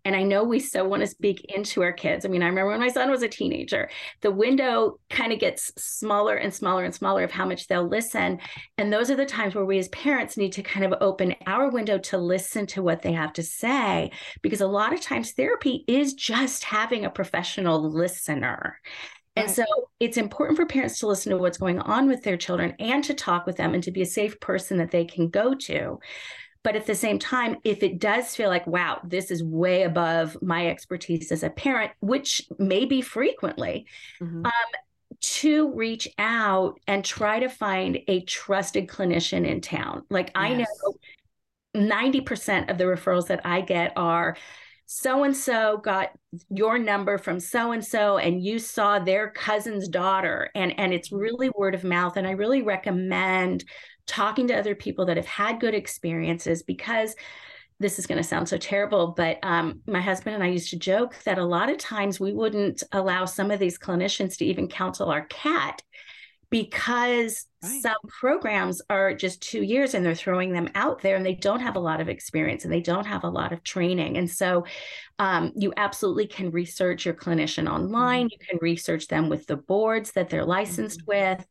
and 0.03 0.15
I 0.15 0.23
know 0.23 0.43
we 0.43 0.59
so 0.59 0.87
want 0.87 1.01
to 1.01 1.07
speak 1.07 1.45
into 1.49 1.81
our 1.81 1.91
kids. 1.91 2.25
I 2.25 2.29
mean, 2.29 2.43
I 2.43 2.47
remember 2.47 2.71
when 2.71 2.79
my 2.79 2.89
son 2.89 3.09
was 3.09 3.23
a 3.23 3.27
teenager, 3.27 3.89
the 4.21 4.31
window 4.31 4.99
kind 5.09 5.33
of 5.33 5.39
gets 5.39 5.71
smaller 5.77 6.35
and 6.35 6.53
smaller 6.53 6.83
and 6.83 6.93
smaller 6.93 7.23
of 7.23 7.31
how 7.31 7.45
much 7.45 7.67
they'll 7.67 7.87
listen. 7.87 8.39
And 8.77 8.93
those 8.93 9.09
are 9.09 9.15
the 9.15 9.25
times 9.25 9.55
where 9.55 9.65
we 9.65 9.79
as 9.79 9.87
parents 9.89 10.37
need 10.37 10.53
to 10.53 10.63
kind 10.63 10.85
of 10.85 10.93
open 11.01 11.35
our 11.47 11.69
window 11.69 11.97
to 11.97 12.17
listen 12.17 12.67
to 12.67 12.83
what 12.83 13.01
they 13.01 13.13
have 13.13 13.33
to 13.33 13.43
say. 13.43 14.11
Because 14.41 14.61
a 14.61 14.67
lot 14.67 14.93
of 14.93 15.01
times 15.01 15.31
therapy 15.31 15.83
is 15.87 16.13
just 16.13 16.63
having 16.63 17.05
a 17.05 17.09
professional 17.09 17.91
listener. 17.91 18.79
And 19.35 19.51
so 19.51 19.65
it's 19.99 20.17
important 20.17 20.57
for 20.57 20.65
parents 20.65 20.99
to 20.99 21.07
listen 21.07 21.31
to 21.31 21.37
what's 21.37 21.57
going 21.57 21.79
on 21.79 22.07
with 22.07 22.23
their 22.23 22.37
children 22.37 22.73
and 22.79 23.03
to 23.03 23.13
talk 23.13 23.45
with 23.45 23.57
them 23.57 23.73
and 23.73 23.83
to 23.83 23.91
be 23.91 24.01
a 24.01 24.05
safe 24.05 24.39
person 24.39 24.77
that 24.77 24.91
they 24.91 25.03
can 25.03 25.29
go 25.29 25.53
to. 25.53 25.99
But 26.65 26.75
at 26.75 26.87
the 26.87 26.95
same 26.95 27.19
time, 27.19 27.57
if 27.63 27.83
it 27.83 27.99
does 27.99 28.35
feel 28.35 28.49
like, 28.49 28.65
wow, 28.65 28.99
this 29.03 29.29
is 29.29 29.43
way 29.43 29.83
above 29.83 30.35
my 30.41 30.65
expertise 30.67 31.31
as 31.31 31.43
a 31.43 31.49
parent, 31.51 31.91
which 31.99 32.41
may 32.57 32.85
be 32.85 33.03
frequently, 33.03 33.85
mm-hmm. 34.19 34.47
um, 34.47 34.51
to 35.21 35.71
reach 35.73 36.09
out 36.17 36.79
and 36.87 37.05
try 37.05 37.39
to 37.39 37.49
find 37.49 37.99
a 38.07 38.21
trusted 38.21 38.87
clinician 38.87 39.47
in 39.47 39.61
town. 39.61 40.05
Like 40.09 40.31
yes. 40.33 40.33
I 40.35 40.53
know 40.55 40.95
90% 41.75 42.71
of 42.71 42.79
the 42.79 42.85
referrals 42.85 43.27
that 43.27 43.45
I 43.45 43.61
get 43.61 43.93
are 43.95 44.35
so 44.87 45.23
and 45.23 45.37
so 45.37 45.77
got 45.77 46.13
your 46.49 46.79
number 46.79 47.19
from 47.19 47.39
so 47.39 47.73
and 47.73 47.85
so 47.85 48.17
and 48.17 48.43
you 48.43 48.57
saw 48.57 48.97
their 48.97 49.29
cousin's 49.29 49.87
daughter 49.87 50.49
and 50.53 50.79
and 50.79 50.93
it's 50.93 51.11
really 51.11 51.49
word 51.57 51.73
of 51.73 51.83
mouth 51.83 52.17
and 52.17 52.27
I 52.27 52.31
really 52.31 52.61
recommend 52.61 53.65
talking 54.07 54.47
to 54.47 54.57
other 54.57 54.75
people 54.75 55.05
that 55.05 55.17
have 55.17 55.25
had 55.25 55.59
good 55.59 55.73
experiences 55.73 56.63
because 56.63 57.15
this 57.79 57.99
is 57.99 58.07
going 58.07 58.17
to 58.17 58.23
sound 58.23 58.47
so 58.47 58.57
terrible, 58.57 59.07
but 59.07 59.37
um, 59.43 59.81
my 59.85 59.99
husband 59.99 60.35
and 60.35 60.43
I 60.43 60.47
used 60.47 60.69
to 60.69 60.79
joke 60.79 61.15
that 61.25 61.37
a 61.37 61.43
lot 61.43 61.69
of 61.69 61.77
times 61.77 62.19
we 62.19 62.31
wouldn't 62.31 62.83
allow 62.93 63.25
some 63.25 63.51
of 63.51 63.59
these 63.59 63.77
clinicians 63.77 64.37
to 64.37 64.45
even 64.45 64.69
counsel 64.69 65.09
our 65.09 65.25
cat 65.25 65.81
because 66.55 67.47
right. 67.61 67.81
some 67.81 67.97
programs 68.07 68.81
are 68.89 69.13
just 69.13 69.41
two 69.41 69.61
years 69.61 69.93
and 69.93 70.05
they're 70.05 70.15
throwing 70.15 70.53
them 70.53 70.69
out 70.73 71.01
there 71.01 71.17
and 71.17 71.25
they 71.25 71.35
don't 71.35 71.59
have 71.59 71.75
a 71.75 71.79
lot 71.79 71.99
of 71.99 72.07
experience 72.07 72.63
and 72.63 72.71
they 72.71 72.79
don't 72.79 73.05
have 73.05 73.25
a 73.25 73.29
lot 73.29 73.51
of 73.51 73.61
training. 73.61 74.15
And 74.15 74.31
so 74.31 74.63
um, 75.19 75.51
you 75.57 75.73
absolutely 75.75 76.27
can 76.27 76.51
research 76.51 77.03
your 77.03 77.13
clinician 77.13 77.69
online. 77.69 78.27
Mm-hmm. 78.27 78.39
You 78.39 78.47
can 78.47 78.59
research 78.61 79.09
them 79.09 79.27
with 79.27 79.47
the 79.47 79.57
boards 79.57 80.13
that 80.13 80.29
they're 80.29 80.45
licensed 80.45 81.01
mm-hmm. 81.01 81.35
with. 81.35 81.45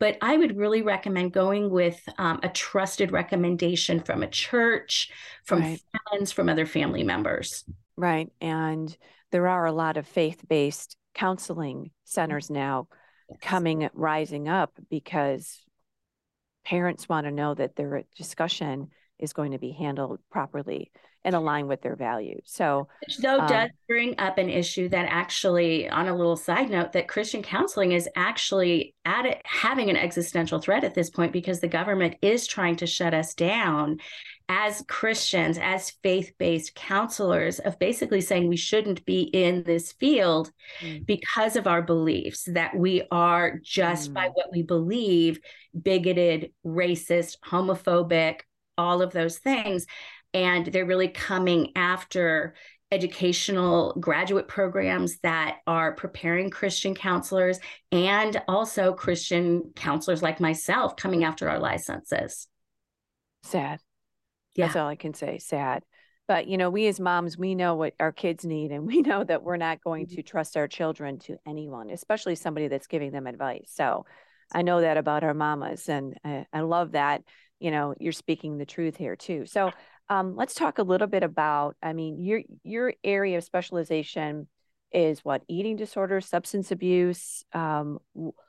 But 0.00 0.18
I 0.22 0.36
would 0.36 0.56
really 0.56 0.82
recommend 0.82 1.32
going 1.32 1.70
with 1.70 2.00
um, 2.18 2.40
a 2.42 2.48
trusted 2.48 3.12
recommendation 3.12 4.00
from 4.00 4.24
a 4.24 4.28
church, 4.28 5.12
from 5.44 5.60
right. 5.60 5.80
friends, 6.10 6.32
from 6.32 6.48
other 6.48 6.66
family 6.66 7.04
members. 7.04 7.62
Right. 7.96 8.28
And 8.40 8.96
there 9.30 9.46
are 9.46 9.66
a 9.66 9.72
lot 9.72 9.96
of 9.96 10.08
faith 10.08 10.42
based 10.48 10.96
counseling 11.14 11.92
centers 12.02 12.50
now. 12.50 12.88
Coming 13.40 13.88
rising 13.94 14.48
up 14.48 14.72
because 14.90 15.60
parents 16.64 17.08
want 17.08 17.26
to 17.26 17.30
know 17.30 17.54
that 17.54 17.76
their 17.76 18.04
discussion 18.16 18.88
is 19.18 19.32
going 19.32 19.52
to 19.52 19.58
be 19.58 19.72
handled 19.72 20.20
properly 20.30 20.90
and 21.28 21.36
align 21.36 21.68
with 21.68 21.82
their 21.82 21.94
values. 21.94 22.40
So, 22.46 22.88
which 23.06 23.18
though 23.18 23.40
um, 23.40 23.48
does 23.48 23.70
bring 23.86 24.18
up 24.18 24.38
an 24.38 24.48
issue 24.48 24.88
that 24.88 25.04
actually, 25.10 25.86
on 25.86 26.08
a 26.08 26.16
little 26.16 26.36
side 26.36 26.70
note, 26.70 26.92
that 26.92 27.06
Christian 27.06 27.42
counseling 27.42 27.92
is 27.92 28.08
actually 28.16 28.94
at 29.04 29.26
it 29.26 29.42
having 29.44 29.90
an 29.90 29.96
existential 29.96 30.58
threat 30.58 30.84
at 30.84 30.94
this 30.94 31.10
point 31.10 31.34
because 31.34 31.60
the 31.60 31.68
government 31.68 32.16
is 32.22 32.46
trying 32.46 32.76
to 32.76 32.86
shut 32.86 33.12
us 33.12 33.34
down 33.34 33.98
as 34.48 34.82
Christians, 34.88 35.58
as 35.58 35.90
faith 36.02 36.32
based 36.38 36.74
counselors, 36.74 37.58
of 37.58 37.78
basically 37.78 38.22
saying 38.22 38.48
we 38.48 38.56
shouldn't 38.56 39.04
be 39.04 39.24
in 39.24 39.64
this 39.64 39.92
field 39.92 40.50
mm. 40.80 41.04
because 41.04 41.56
of 41.56 41.66
our 41.66 41.82
beliefs, 41.82 42.48
that 42.54 42.74
we 42.74 43.02
are 43.10 43.58
just 43.62 44.12
mm. 44.12 44.14
by 44.14 44.28
what 44.28 44.50
we 44.50 44.62
believe 44.62 45.40
bigoted, 45.78 46.52
racist, 46.64 47.36
homophobic, 47.44 48.40
all 48.78 49.02
of 49.02 49.12
those 49.12 49.36
things. 49.36 49.84
And 50.44 50.66
they're 50.66 50.86
really 50.86 51.08
coming 51.08 51.72
after 51.74 52.54
educational 52.90 53.94
graduate 54.00 54.48
programs 54.48 55.18
that 55.18 55.58
are 55.66 55.94
preparing 55.94 56.48
Christian 56.48 56.94
counselors 56.94 57.58
and 57.92 58.40
also 58.46 58.94
Christian 58.94 59.72
counselors 59.74 60.22
like 60.22 60.40
myself 60.40 60.96
coming 60.96 61.24
after 61.24 61.48
our 61.48 61.58
licenses. 61.58 62.46
Sad. 63.42 63.80
Yeah. 64.54 64.66
That's 64.66 64.76
all 64.76 64.88
I 64.88 64.96
can 64.96 65.12
say. 65.12 65.38
Sad. 65.38 65.82
But, 66.28 66.46
you 66.46 66.56
know, 66.56 66.70
we 66.70 66.86
as 66.86 67.00
moms, 67.00 67.36
we 67.36 67.54
know 67.54 67.74
what 67.74 67.94
our 67.98 68.12
kids 68.12 68.44
need, 68.44 68.70
and 68.70 68.86
we 68.86 69.02
know 69.02 69.24
that 69.24 69.42
we're 69.42 69.56
not 69.56 69.82
going 69.82 70.06
mm-hmm. 70.06 70.16
to 70.16 70.22
trust 70.22 70.56
our 70.56 70.68
children 70.68 71.18
to 71.20 71.36
anyone, 71.46 71.90
especially 71.90 72.36
somebody 72.36 72.68
that's 72.68 72.86
giving 72.86 73.10
them 73.10 73.26
advice. 73.26 73.72
So 73.74 74.06
I 74.52 74.62
know 74.62 74.80
that 74.80 74.96
about 74.96 75.24
our 75.24 75.34
mamas, 75.34 75.88
and 75.88 76.18
I, 76.24 76.46
I 76.52 76.60
love 76.60 76.92
that. 76.92 77.22
You 77.60 77.70
know, 77.72 77.94
you're 77.98 78.12
speaking 78.12 78.56
the 78.56 78.64
truth 78.64 78.96
here 78.96 79.16
too. 79.16 79.44
So 79.44 79.72
um, 80.10 80.36
let's 80.36 80.54
talk 80.54 80.78
a 80.78 80.82
little 80.82 81.06
bit 81.06 81.22
about. 81.22 81.76
I 81.82 81.92
mean, 81.92 82.22
your 82.22 82.42
your 82.62 82.94
area 83.04 83.38
of 83.38 83.44
specialization 83.44 84.48
is 84.92 85.24
what 85.24 85.42
eating 85.48 85.76
disorders, 85.76 86.26
substance 86.26 86.70
abuse. 86.70 87.44
Um, 87.52 87.98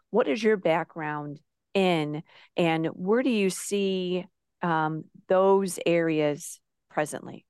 what 0.10 0.28
is 0.28 0.44
your 0.44 0.58
background 0.58 1.40
in, 1.74 2.24
and 2.56 2.88
where 2.88 3.24
do 3.24 3.30
you 3.30 3.50
see 3.50 4.26
um, 4.62 5.06
those 5.28 5.80
areas 5.86 6.60
presently? 6.90 7.46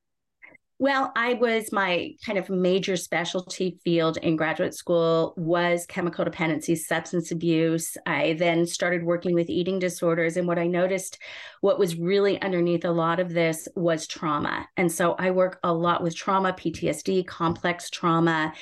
Well, 0.82 1.12
I 1.14 1.34
was 1.34 1.74
my 1.74 2.14
kind 2.26 2.38
of 2.38 2.50
major 2.50 2.96
specialty 2.96 3.78
field 3.84 4.16
in 4.16 4.38
graduate 4.38 4.74
school 4.74 5.34
was 5.36 5.86
chemical 5.86 6.24
dependency, 6.24 6.74
substance 6.78 7.32
abuse. 7.32 7.98
I 8.06 8.38
then 8.40 8.66
started 8.66 9.04
working 9.04 9.34
with 9.34 9.50
eating 9.50 9.80
disorders. 9.80 10.38
And 10.38 10.48
what 10.48 10.58
I 10.58 10.68
noticed, 10.68 11.20
what 11.60 11.80
was 11.80 11.98
really 11.98 12.42
underneath 12.42 12.86
a 12.86 12.92
lot 12.92 13.20
of 13.20 13.34
this 13.34 13.68
was 13.76 14.08
trauma. 14.08 14.70
And 14.78 14.90
so 14.90 15.16
I 15.20 15.32
work 15.32 15.60
a 15.66 15.74
lot 15.74 16.02
with 16.02 16.16
trauma, 16.16 16.54
PTSD, 16.54 17.28
complex 17.28 17.90
trauma. 17.90 18.54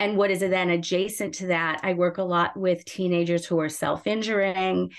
And 0.00 0.16
what 0.16 0.30
is 0.30 0.40
then 0.40 0.70
adjacent 0.70 1.34
to 1.34 1.48
that, 1.48 1.80
I 1.82 1.92
work 1.92 2.16
a 2.16 2.22
lot 2.22 2.56
with 2.56 2.84
teenagers 2.86 3.44
who 3.44 3.60
are 3.60 3.68
self 3.68 4.06
injuring. 4.06 4.92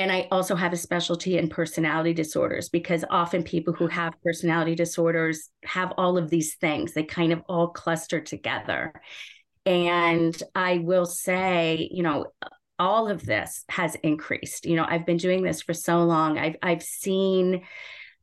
And 0.00 0.10
I 0.10 0.28
also 0.30 0.54
have 0.56 0.72
a 0.72 0.78
specialty 0.78 1.36
in 1.36 1.50
personality 1.50 2.14
disorders 2.14 2.70
because 2.70 3.04
often 3.10 3.42
people 3.42 3.74
who 3.74 3.86
have 3.88 4.14
personality 4.24 4.74
disorders 4.74 5.50
have 5.62 5.92
all 5.98 6.16
of 6.16 6.30
these 6.30 6.54
things. 6.54 6.94
They 6.94 7.02
kind 7.02 7.34
of 7.34 7.42
all 7.50 7.68
cluster 7.68 8.18
together. 8.18 8.94
And 9.66 10.42
I 10.54 10.78
will 10.78 11.04
say, 11.04 11.90
you 11.92 12.02
know, 12.02 12.28
all 12.78 13.08
of 13.08 13.26
this 13.26 13.62
has 13.68 13.94
increased. 13.96 14.64
You 14.64 14.76
know, 14.76 14.86
I've 14.88 15.04
been 15.04 15.18
doing 15.18 15.42
this 15.42 15.60
for 15.60 15.74
so 15.74 16.02
long. 16.04 16.38
I've 16.38 16.56
I've 16.62 16.82
seen 16.82 17.60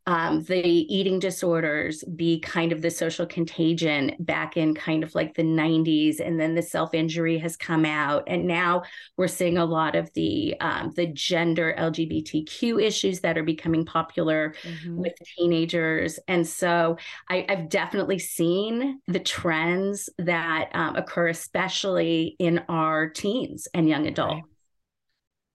um, 0.07 0.41
the 0.43 0.61
eating 0.65 1.19
disorders 1.19 2.01
be 2.15 2.39
kind 2.39 2.71
of 2.71 2.81
the 2.81 2.89
social 2.89 3.25
contagion 3.25 4.15
back 4.19 4.55
in 4.55 4.73
kind 4.73 5.03
of 5.03 5.13
like 5.13 5.35
the 5.35 5.43
90s 5.43 6.21
and 6.25 6.39
then 6.39 6.55
the 6.55 6.61
self-injury 6.61 7.37
has 7.37 7.57
come 7.57 7.83
out 7.83 8.23
and 8.25 8.47
now 8.47 8.83
we're 9.17 9.27
seeing 9.27 9.57
a 9.57 9.65
lot 9.65 9.95
of 9.95 10.11
the 10.13 10.55
um, 10.61 10.93
the 10.95 11.07
gender 11.07 11.75
lgbtq 11.77 12.81
issues 12.81 13.19
that 13.19 13.37
are 13.37 13.43
becoming 13.43 13.83
popular 13.83 14.55
mm-hmm. 14.63 14.97
with 14.97 15.13
teenagers 15.37 16.19
and 16.29 16.47
so 16.47 16.97
I, 17.29 17.45
have 17.49 17.67
definitely 17.67 18.19
seen 18.19 19.01
the 19.07 19.19
trends 19.19 20.09
that 20.19 20.69
um, 20.73 20.95
occur 20.95 21.27
especially 21.27 22.37
in 22.39 22.63
our 22.69 23.09
teens 23.09 23.67
and 23.73 23.89
young 23.89 24.07
adults 24.07 24.35
right. 24.35 24.43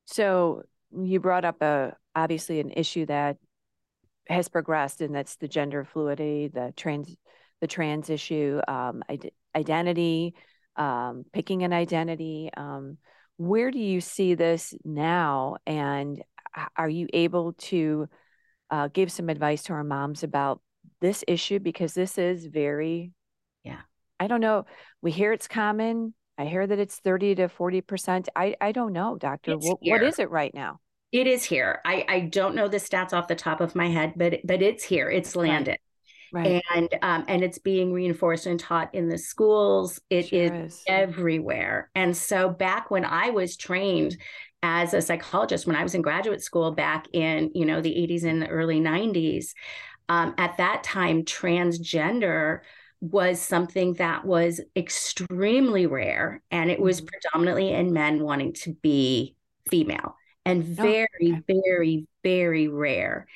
so 0.04 0.62
you 0.94 1.21
brought 1.21 1.47
up 1.47 1.62
a 1.62 1.97
obviously 2.14 2.61
an 2.61 2.71
issue 2.73 3.06
that 3.06 3.38
has 4.32 4.48
progressed, 4.48 5.00
and 5.00 5.14
that's 5.14 5.36
the 5.36 5.48
gender 5.48 5.84
fluidity, 5.84 6.48
the 6.48 6.72
trans, 6.76 7.14
the 7.60 7.66
trans 7.66 8.10
issue, 8.10 8.60
um, 8.66 9.02
identity, 9.54 10.34
um, 10.76 11.24
picking 11.32 11.62
an 11.62 11.72
identity. 11.72 12.50
Um, 12.56 12.98
where 13.36 13.70
do 13.70 13.78
you 13.78 14.00
see 14.00 14.34
this 14.34 14.74
now, 14.84 15.56
and 15.66 16.22
are 16.76 16.88
you 16.88 17.08
able 17.12 17.54
to 17.54 18.08
uh, 18.70 18.88
give 18.88 19.12
some 19.12 19.28
advice 19.28 19.64
to 19.64 19.72
our 19.74 19.84
moms 19.84 20.22
about 20.22 20.60
this 21.00 21.24
issue 21.28 21.58
because 21.58 21.94
this 21.94 22.18
is 22.18 22.46
very, 22.46 23.12
yeah. 23.64 23.80
I 24.18 24.28
don't 24.28 24.40
know. 24.40 24.66
We 25.00 25.10
hear 25.10 25.32
it's 25.32 25.48
common. 25.48 26.14
I 26.38 26.46
hear 26.46 26.66
that 26.66 26.78
it's 26.78 26.96
30 26.96 27.36
to 27.36 27.48
40%. 27.48 28.28
I, 28.34 28.54
I 28.60 28.72
don't 28.72 28.92
know, 28.92 29.16
doctor. 29.18 29.56
What, 29.56 29.78
what 29.82 30.02
is 30.02 30.18
it 30.18 30.30
right 30.30 30.54
now? 30.54 30.80
It 31.12 31.26
is 31.26 31.45
here. 31.45 31.81
I, 31.85 32.04
I 32.09 32.21
don't 32.21 32.54
know 32.54 32.69
the 32.69 32.78
stats 32.78 33.12
off 33.12 33.28
the 33.28 33.35
top 33.35 33.61
of 33.61 33.75
my 33.75 33.88
head, 33.88 34.14
but 34.16 34.40
but 34.45 34.62
it's 34.62 34.83
here. 34.83 35.11
It's 35.11 35.37
landed. 35.37 35.78
Right. 36.33 36.62
And 36.75 36.88
um, 37.02 37.25
and 37.28 37.45
it's 37.45 37.59
being 37.59 37.92
reinforced 37.92 38.47
and 38.47 38.59
taught 38.59 38.95
in 38.95 39.11
the 39.11 39.19
schools. 39.19 40.00
It 40.09 40.28
sure 40.28 40.64
is, 40.64 40.73
is 40.73 40.85
everywhere. 40.88 41.90
And 41.95 42.16
so 42.16 42.49
back 42.49 42.90
when 42.90 43.04
I 43.04 43.28
was 43.28 43.59
trained 43.59 44.16
as 44.62 44.95
a 44.95 45.02
psychologist, 45.02 45.66
when 45.66 45.76
I 45.76 45.83
was 45.83 45.95
in 45.95 46.00
graduate 46.00 46.42
school 46.42 46.71
back 46.71 47.07
in 47.12 47.50
you 47.54 47.66
know 47.66 47.83
the 47.83 47.95
80s 47.95 48.25
and 48.25 48.40
the 48.40 48.49
early 48.49 48.81
90s, 48.81 49.49
um, 50.09 50.35
at 50.38 50.57
that 50.57 50.83
time 50.83 51.25
transgender 51.25 52.61
was 53.02 53.38
something 53.38 53.95
that 53.95 54.25
was 54.25 54.62
extremely 54.75 55.87
rare, 55.87 56.42
and 56.50 56.71
it 56.71 56.81
was 56.81 57.02
mm-hmm. 57.02 57.09
predominantly 57.09 57.69
in 57.75 57.92
men 57.92 58.23
wanting 58.23 58.54
to 58.54 58.73
be 58.73 59.37
female 59.69 60.16
and 60.44 60.62
oh, 60.62 60.82
very, 60.82 61.08
oh, 61.25 61.37
okay. 61.37 61.61
very, 61.64 62.06
very 62.22 62.68
rare. 62.68 63.26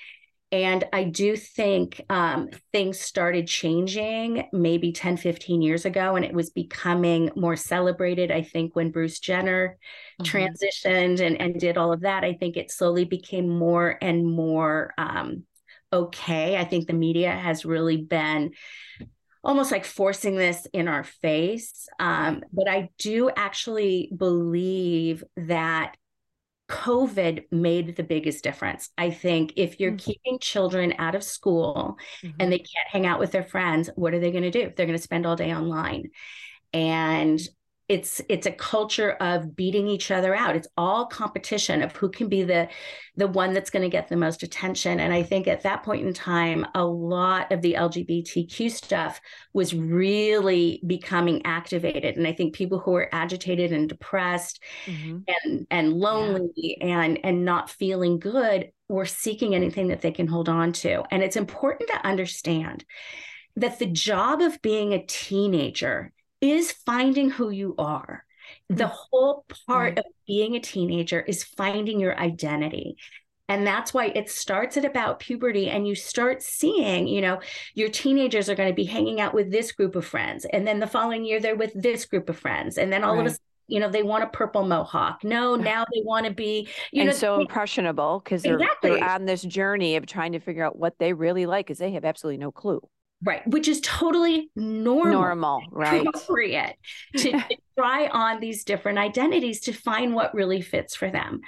And 0.53 0.85
I 0.93 1.05
do 1.05 1.37
think 1.37 2.01
um, 2.09 2.49
things 2.73 3.01
started 3.01 3.49
changing 3.49 4.49
maybe 4.53 4.93
10, 4.93 5.17
15 5.17 5.61
years 5.61 5.85
ago, 5.85 6.15
and 6.15 6.25
it 6.25 6.33
was 6.33 6.51
becoming 6.51 7.31
more 7.35 7.57
celebrated. 7.57 8.31
I 8.31 8.43
think 8.43 8.77
when 8.77 8.93
Bruce 8.93 9.19
Jenner 9.19 9.77
mm-hmm. 10.21 10.37
transitioned 10.37 11.21
and, 11.21 11.41
and 11.41 11.59
did 11.59 11.77
all 11.77 11.93
of 11.93 12.03
that, 12.03 12.23
I 12.23 12.35
think 12.35 12.57
it 12.57 12.71
slowly 12.71 13.05
became 13.05 13.49
more 13.49 13.99
and 14.01 14.25
more 14.25 14.95
um, 14.97 15.45
okay. 15.93 16.57
I 16.57 16.65
think 16.65 16.87
the 16.87 16.93
media 16.93 17.33
has 17.33 17.65
really 17.65 17.97
been 17.97 18.53
almost 19.43 19.71
like 19.71 19.85
forcing 19.85 20.37
this 20.37 20.67
in 20.73 20.89
our 20.89 21.05
face. 21.05 21.89
Um, 21.99 22.43
but 22.53 22.69
I 22.69 22.91
do 22.99 23.31
actually 23.35 24.11
believe 24.17 25.23
that 25.37 25.97
COVID 26.69 27.45
made 27.53 27.97
the 27.97 28.03
biggest 28.03 28.43
difference. 28.43 28.91
I 28.99 29.11
think 29.11 29.53
if 29.57 29.79
you're 29.79 29.93
mm-hmm. 29.93 30.11
keeping 30.11 30.39
children 30.41 30.95
out 30.99 31.15
of 31.15 31.23
school 31.23 31.97
mm-hmm. 32.23 32.37
and 32.41 32.51
they 32.51 32.59
can't 32.59 32.89
hang 32.91 33.07
out 33.07 33.21
with 33.21 33.33
their 33.33 33.45
friends, 33.45 33.89
what 33.95 34.15
are 34.15 34.19
they 34.19 34.33
going 34.33 34.43
to 34.43 34.51
do? 34.51 34.73
They're 34.75 34.87
going 34.87 34.99
to 34.99 35.03
spend 35.03 35.27
all 35.27 35.37
day 35.37 35.55
online. 35.55 36.11
And 36.73 37.41
it's 37.89 38.21
it's 38.29 38.47
a 38.47 38.53
culture 38.53 39.13
of 39.13 39.55
beating 39.55 39.87
each 39.87 40.11
other 40.11 40.35
out 40.35 40.57
it's 40.57 40.69
all 40.77 41.07
competition 41.07 41.83
of 41.83 41.95
who 41.95 42.09
can 42.09 42.29
be 42.29 42.43
the 42.43 42.69
the 43.17 43.29
one 43.29 43.53
that's 43.53 43.71
going 43.71 43.83
to 43.83 43.89
get 43.89 44.09
the 44.09 44.17
most 44.17 44.43
attention 44.43 44.99
and 44.99 45.13
i 45.13 45.23
think 45.23 45.47
at 45.47 45.63
that 45.63 45.83
point 45.83 46.05
in 46.05 46.13
time 46.13 46.67
a 46.75 46.85
lot 46.85 47.51
of 47.53 47.63
the 47.63 47.75
lgbtq 47.75 48.71
stuff 48.71 49.21
was 49.53 49.73
really 49.73 50.83
becoming 50.87 51.45
activated 51.47 52.17
and 52.17 52.27
i 52.27 52.33
think 52.33 52.55
people 52.55 52.79
who 52.79 52.93
were 52.93 53.09
agitated 53.13 53.73
and 53.73 53.89
depressed 53.89 54.63
mm-hmm. 54.87 55.19
and 55.45 55.67
and 55.71 55.93
lonely 55.93 56.51
yeah. 56.57 57.03
and 57.03 57.19
and 57.25 57.45
not 57.45 57.71
feeling 57.71 58.19
good 58.19 58.71
were 58.89 59.07
seeking 59.07 59.55
anything 59.55 59.89
that 59.89 60.01
they 60.01 60.13
can 60.13 60.27
hold 60.27 60.49
on 60.49 60.73
to 60.73 61.03
and 61.11 61.23
it's 61.23 61.37
important 61.37 61.89
to 61.89 62.07
understand 62.07 62.85
that 63.55 63.79
the 63.79 63.87
job 63.87 64.43
of 64.43 64.61
being 64.61 64.93
a 64.93 65.05
teenager 65.07 66.13
is 66.53 66.73
finding 66.73 67.31
who 67.31 67.51
you 67.51 67.75
are. 67.79 68.25
The 68.69 68.85
mm. 68.85 68.91
whole 68.91 69.45
part 69.67 69.97
right. 69.97 69.99
of 69.99 70.05
being 70.27 70.55
a 70.57 70.61
teenager 70.61 71.21
is 71.21 71.45
finding 71.45 72.01
your 72.01 72.19
identity. 72.19 72.97
And 73.49 73.65
that's 73.65 73.95
why 73.95 74.07
it 74.07 74.29
starts 74.29 74.77
at 74.77 74.85
about 74.85 75.21
puberty, 75.21 75.71
and 75.71 75.87
you 75.87 75.95
start 75.95 76.43
seeing, 76.43 77.07
you 77.07 77.21
know, 77.21 77.41
your 77.75 77.89
teenagers 77.89 78.51
are 78.51 78.57
going 78.57 78.69
to 78.69 78.75
be 78.75 78.85
hanging 78.85 79.21
out 79.21 79.35
with 79.35 79.53
this 79.53 79.71
group 79.71 79.95
of 79.95 80.05
friends. 80.05 80.45
And 80.53 80.67
then 80.67 80.81
the 80.81 80.87
following 80.89 81.25
year, 81.25 81.39
they're 81.39 81.55
with 81.55 81.73
this 81.81 82.07
group 82.07 82.29
of 82.29 82.37
friends. 82.37 82.77
And 82.77 82.93
then 82.93 83.05
all 83.05 83.15
right. 83.15 83.21
of 83.21 83.27
a 83.27 83.31
sudden, 83.31 83.45
you 83.69 83.79
know, 83.81 83.89
they 83.89 84.03
want 84.03 84.25
a 84.25 84.29
purple 84.29 84.65
mohawk. 84.65 85.23
No, 85.23 85.55
now 85.55 85.85
they 85.93 86.03
want 86.03 86.27
to 86.27 86.33
be, 86.33 86.69
you 86.93 87.03
and 87.03 87.11
know, 87.11 87.17
so 87.17 87.41
impressionable 87.41 88.21
because 88.23 88.43
they're, 88.43 88.55
exactly. 88.55 88.91
they're 88.91 89.05
on 89.05 89.25
this 89.27 89.43
journey 89.43 89.97
of 89.97 90.07
trying 90.07 90.33
to 90.33 90.41
figure 90.41 90.65
out 90.65 90.79
what 90.79 90.95
they 90.99 91.13
really 91.13 91.47
like 91.47 91.67
because 91.67 91.79
they 91.79 91.93
have 91.93 92.05
absolutely 92.05 92.39
no 92.39 92.51
clue. 92.51 92.81
Right, 93.25 93.47
which 93.47 93.67
is 93.67 93.81
totally 93.81 94.51
normal. 94.55 95.13
Normal, 95.13 95.63
right. 95.71 96.07
Appropriate 96.07 96.77
to, 97.17 97.33
to 97.33 97.57
try 97.79 98.09
on 98.09 98.41
these 98.41 98.65
different 98.65 98.99
identities 98.99 99.61
to 99.61 99.73
find 99.73 100.15
what 100.15 100.35
really 100.35 100.61
fits 100.61 100.95
for 100.95 101.11
them. 101.11 101.41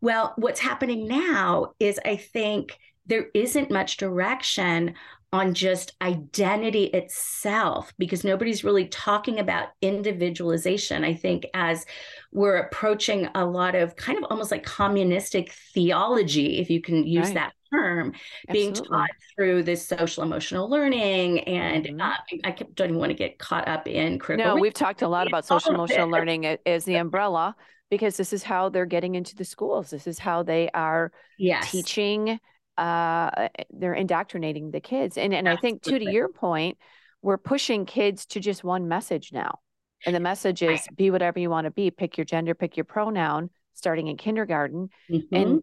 Well, 0.00 0.34
what's 0.36 0.60
happening 0.60 1.08
now 1.08 1.72
is 1.80 1.98
I 2.04 2.16
think 2.16 2.78
there 3.06 3.26
isn't 3.34 3.70
much 3.70 3.96
direction 3.96 4.94
on 5.32 5.52
just 5.52 5.92
identity 6.00 6.84
itself 6.84 7.92
because 7.98 8.24
nobody's 8.24 8.64
really 8.64 8.86
talking 8.86 9.38
about 9.38 9.68
individualization. 9.82 11.04
I 11.04 11.14
think 11.14 11.46
as 11.52 11.84
we're 12.32 12.56
approaching 12.56 13.28
a 13.34 13.44
lot 13.44 13.74
of 13.74 13.94
kind 13.96 14.16
of 14.16 14.24
almost 14.30 14.50
like 14.50 14.64
communistic 14.64 15.52
theology, 15.74 16.58
if 16.58 16.70
you 16.70 16.80
can 16.80 17.06
use 17.06 17.26
right. 17.26 17.34
that 17.34 17.52
term, 17.70 18.14
Absolutely. 18.48 18.52
being 18.52 18.72
taught 18.72 19.10
through 19.36 19.62
this 19.64 19.86
social 19.86 20.22
emotional 20.22 20.70
learning. 20.70 21.40
And 21.40 21.84
mm-hmm. 21.84 22.00
uh, 22.00 22.14
I 22.44 22.56
don't 22.74 22.90
even 22.90 22.98
want 22.98 23.10
to 23.10 23.16
get 23.16 23.38
caught 23.38 23.68
up 23.68 23.86
in 23.86 24.18
critical. 24.18 24.54
No, 24.54 24.60
we've 24.60 24.72
talked 24.72 25.02
a 25.02 25.08
lot 25.08 25.26
about 25.26 25.44
social 25.44 25.74
emotional 25.74 26.08
learning 26.08 26.46
as 26.64 26.84
the 26.84 26.96
umbrella 26.96 27.54
because 27.90 28.16
this 28.16 28.32
is 28.32 28.42
how 28.42 28.70
they're 28.70 28.86
getting 28.86 29.14
into 29.14 29.36
the 29.36 29.44
schools. 29.44 29.90
This 29.90 30.06
is 30.06 30.18
how 30.18 30.42
they 30.42 30.70
are 30.72 31.12
yes. 31.38 31.70
teaching 31.70 32.40
uh, 32.78 33.48
they're 33.70 33.94
indoctrinating 33.94 34.70
the 34.70 34.80
kids. 34.80 35.18
And 35.18 35.34
and 35.34 35.48
I 35.48 35.56
think 35.56 35.82
too, 35.82 35.98
to 35.98 36.10
your 36.10 36.28
point, 36.28 36.78
we're 37.20 37.38
pushing 37.38 37.84
kids 37.84 38.26
to 38.26 38.40
just 38.40 38.64
one 38.64 38.88
message 38.88 39.32
now. 39.32 39.58
And 40.06 40.14
the 40.14 40.20
message 40.20 40.62
is 40.62 40.86
be 40.94 41.10
whatever 41.10 41.40
you 41.40 41.50
want 41.50 41.64
to 41.64 41.72
be, 41.72 41.90
pick 41.90 42.16
your 42.16 42.24
gender, 42.24 42.54
pick 42.54 42.76
your 42.76 42.84
pronoun, 42.84 43.50
starting 43.74 44.06
in 44.06 44.16
kindergarten. 44.16 44.90
Mm-hmm. 45.10 45.34
And 45.34 45.62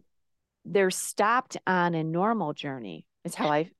they're 0.66 0.90
stopped 0.90 1.56
on 1.66 1.94
a 1.94 2.04
normal 2.04 2.52
journey, 2.52 3.06
is 3.24 3.34
how 3.34 3.48
I 3.48 3.70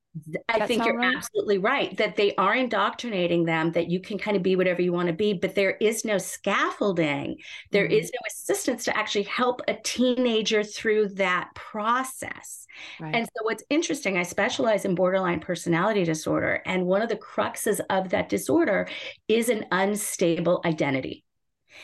I 0.49 0.67
think 0.67 0.85
you're 0.85 0.97
right? 0.97 1.15
absolutely 1.15 1.59
right 1.59 1.97
that 1.97 2.17
they 2.17 2.35
are 2.37 2.55
indoctrinating 2.55 3.45
them 3.45 3.73
that 3.73 3.89
you 3.89 4.01
can 4.01 4.19
kind 4.19 4.37
of 4.37 4.43
be 4.43 4.57
whatever 4.57 4.83
you 4.83 4.93
want 4.93 5.09
to 5.09 5.13
be, 5.13 5.35
but 5.35 5.55
there 5.55 5.73
is 5.81 6.05
no 6.05 6.19
scaffolding. 6.19 7.39
There 7.71 7.85
mm-hmm. 7.85 7.95
is 7.95 8.11
no 8.13 8.19
assistance 8.27 8.85
to 8.85 8.97
actually 8.97 9.25
help 9.25 9.61
a 9.69 9.75
teenager 9.75 10.63
through 10.63 11.09
that 11.11 11.51
process. 11.55 12.67
Right. 13.01 13.15
And 13.15 13.27
so, 13.27 13.45
what's 13.45 13.65
interesting, 13.71 14.17
I 14.17 14.23
specialize 14.23 14.85
in 14.85 14.95
borderline 14.95 15.41
personality 15.41 16.05
disorder. 16.05 16.63
And 16.67 16.87
one 16.87 17.03
of 17.03 17.09
the 17.09 17.17
cruxes 17.17 17.81
of 17.91 18.11
that 18.11 18.29
disorder 18.29 18.89
is 19.29 19.49
an 19.49 19.67
unstable 19.71 20.61
identity. 20.65 21.25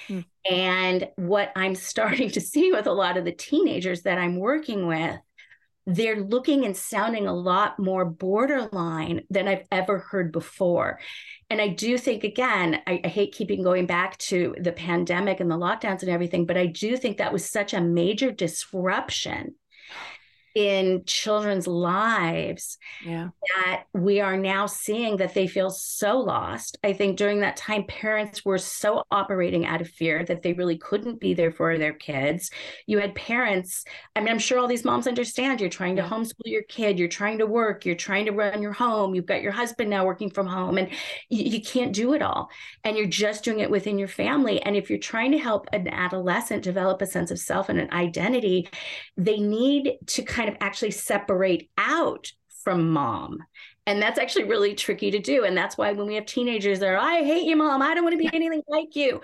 Hmm. 0.09 0.21
And 0.51 1.09
what 1.16 1.53
I'm 1.57 1.75
starting 1.92 2.31
to 2.31 2.40
see 2.40 2.73
with 2.73 2.87
a 2.87 2.92
lot 2.92 3.16
of 3.16 3.25
the 3.25 3.33
teenagers 3.33 4.03
that 4.03 4.18
I'm 4.18 4.37
working 4.37 4.87
with 4.87 5.18
they're 5.87 6.23
looking 6.23 6.64
and 6.64 6.77
sounding 6.77 7.27
a 7.27 7.35
lot 7.35 7.79
more 7.79 8.05
borderline 8.05 9.23
than 9.31 9.49
I've 9.49 9.66
ever 9.71 9.99
heard 9.99 10.31
before. 10.31 11.01
And 11.51 11.61
I 11.61 11.68
do 11.68 11.99
think, 11.99 12.25
again, 12.25 12.81
I, 12.87 13.01
I, 13.05 13.09
hate 13.09 13.35
keeping 13.35 13.62
going 13.62 13.87
back 13.87 14.16
to 14.18 14.55
the 14.59 14.73
pandemic 14.73 15.40
and 15.40 15.51
the 15.51 15.59
lockdowns 15.59 16.03
and 16.03 16.11
everything, 16.11 16.47
but 16.47 16.57
I 16.57 16.66
do 16.66 16.97
think 16.97 17.18
that 17.18 17.33
was 17.33 17.45
such 17.45 17.75
a 17.75 17.81
major 17.81 18.31
disruption 18.31 19.55
in 20.54 21.04
children's 21.06 21.66
lives 21.66 22.78
yeah. 23.04 23.28
that 23.56 23.84
we 23.92 24.20
are 24.20 24.36
now 24.36 24.66
seeing 24.66 25.16
that 25.18 25.34
they 25.34 25.46
feel 25.46 25.70
so 25.70 26.18
lost. 26.18 26.78
I 26.84 26.92
think 26.92 27.16
during 27.16 27.40
that 27.40 27.56
time, 27.56 27.84
parents 27.84 28.44
were 28.44 28.58
so 28.58 29.04
operating 29.10 29.66
out 29.66 29.80
of 29.80 29.88
fear 29.88 30.24
that 30.24 30.42
they 30.42 30.52
really 30.52 30.78
couldn't 30.78 31.20
be 31.20 31.34
there 31.34 31.50
for 31.50 31.78
their 31.78 31.92
kids. 31.92 32.50
You 32.86 32.98
had 32.98 33.14
parents, 33.14 33.84
I 34.14 34.20
mean, 34.20 34.28
I'm 34.28 34.38
sure 34.38 34.58
all 34.58 34.68
these 34.68 34.84
moms 34.84 35.06
understand 35.06 35.60
you're 35.60 35.70
trying 35.70 35.96
to 35.96 36.02
homeschool 36.02 36.32
your 36.44 36.62
kid, 36.64 36.98
you're 36.98 37.08
trying 37.08 37.38
to 37.38 37.46
work, 37.46 37.86
you're 37.86 37.94
trying 37.94 38.26
to 38.26 38.32
run 38.32 38.62
your 38.62 38.72
home, 38.72 39.14
you've 39.14 39.26
got 39.26 39.42
your 39.42 39.52
husband 39.52 39.90
now 39.90 40.04
working 40.04 40.30
from 40.30 40.46
home, 40.46 40.78
and 40.78 40.90
you, 41.28 41.44
you 41.44 41.62
can't 41.62 41.92
do 41.92 42.14
it 42.14 42.22
all. 42.22 42.50
And 42.84 42.96
you're 42.96 43.06
just 43.06 43.44
doing 43.44 43.60
it 43.60 43.70
within 43.70 43.98
your 43.98 44.08
family. 44.08 44.60
And 44.62 44.76
if 44.76 44.90
you're 44.90 44.98
trying 44.98 45.32
to 45.32 45.38
help 45.38 45.68
an 45.72 45.88
adolescent 45.88 46.62
develop 46.62 47.00
a 47.02 47.06
sense 47.06 47.30
of 47.30 47.38
self 47.38 47.68
and 47.68 47.78
an 47.78 47.92
identity, 47.92 48.68
they 49.16 49.38
need 49.38 49.98
to 50.06 50.22
kind 50.22 50.41
kind 50.42 50.55
of 50.55 50.61
actually 50.61 50.90
separate 50.90 51.70
out 51.78 52.33
from 52.64 52.90
mom. 52.90 53.38
And 53.87 54.02
that's 54.02 54.18
actually 54.18 54.44
really 54.44 54.74
tricky 54.74 55.11
to 55.12 55.18
do. 55.18 55.44
And 55.44 55.57
that's 55.57 55.78
why 55.78 55.92
when 55.92 56.07
we 56.07 56.14
have 56.16 56.26
teenagers 56.26 56.81
that 56.81 56.88
are, 56.88 56.96
I 56.96 57.22
hate 57.22 57.44
you, 57.44 57.57
mom, 57.57 57.83
I 57.83 57.94
don't 57.94 58.05
want 58.05 58.14
to 58.14 58.18
be 58.18 58.31
anything 58.33 58.62
like 58.68 58.96
you. 58.96 59.20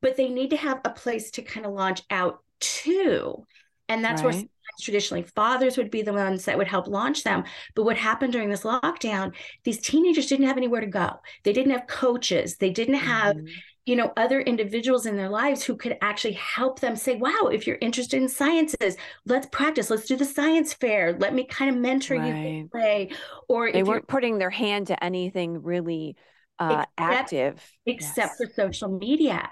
But 0.00 0.16
they 0.16 0.28
need 0.28 0.50
to 0.50 0.56
have 0.56 0.80
a 0.84 0.90
place 0.90 1.32
to 1.32 1.42
kind 1.42 1.66
of 1.66 1.72
launch 1.72 2.02
out 2.10 2.42
to. 2.60 3.46
And 3.88 4.04
that's 4.04 4.22
right. 4.22 4.34
where 4.34 4.44
traditionally 4.80 5.24
fathers 5.24 5.76
would 5.76 5.90
be 5.90 6.02
the 6.02 6.12
ones 6.12 6.44
that 6.44 6.56
would 6.56 6.68
help 6.68 6.86
launch 6.86 7.24
them. 7.24 7.44
But 7.74 7.84
what 7.84 7.96
happened 7.96 8.32
during 8.32 8.48
this 8.48 8.62
lockdown, 8.62 9.34
these 9.64 9.80
teenagers 9.80 10.26
didn't 10.26 10.46
have 10.46 10.56
anywhere 10.56 10.80
to 10.80 10.86
go. 10.86 11.20
They 11.42 11.52
didn't 11.52 11.72
have 11.72 11.86
coaches. 11.86 12.56
They 12.56 12.70
didn't 12.70 12.94
have, 12.94 13.36
mm-hmm 13.36 13.46
you 13.86 13.96
know 13.96 14.12
other 14.16 14.40
individuals 14.40 15.06
in 15.06 15.16
their 15.16 15.28
lives 15.28 15.62
who 15.62 15.76
could 15.76 15.96
actually 16.00 16.34
help 16.34 16.80
them 16.80 16.96
say 16.96 17.16
wow 17.16 17.48
if 17.52 17.66
you're 17.66 17.78
interested 17.80 18.20
in 18.20 18.28
sciences 18.28 18.96
let's 19.26 19.46
practice 19.46 19.90
let's 19.90 20.06
do 20.06 20.16
the 20.16 20.24
science 20.24 20.72
fair 20.74 21.16
let 21.18 21.34
me 21.34 21.44
kind 21.44 21.70
of 21.70 21.80
mentor 21.80 22.16
right. 22.16 22.34
you 22.34 22.70
way 22.72 23.10
or 23.48 23.72
they 23.72 23.82
weren't 23.82 24.08
putting 24.08 24.38
their 24.38 24.50
hand 24.50 24.88
to 24.88 25.04
anything 25.04 25.62
really 25.62 26.16
uh, 26.58 26.84
except, 26.98 26.98
active 26.98 27.72
except 27.86 28.32
yes. 28.32 28.36
for 28.36 28.52
social 28.54 28.98
media 28.98 29.48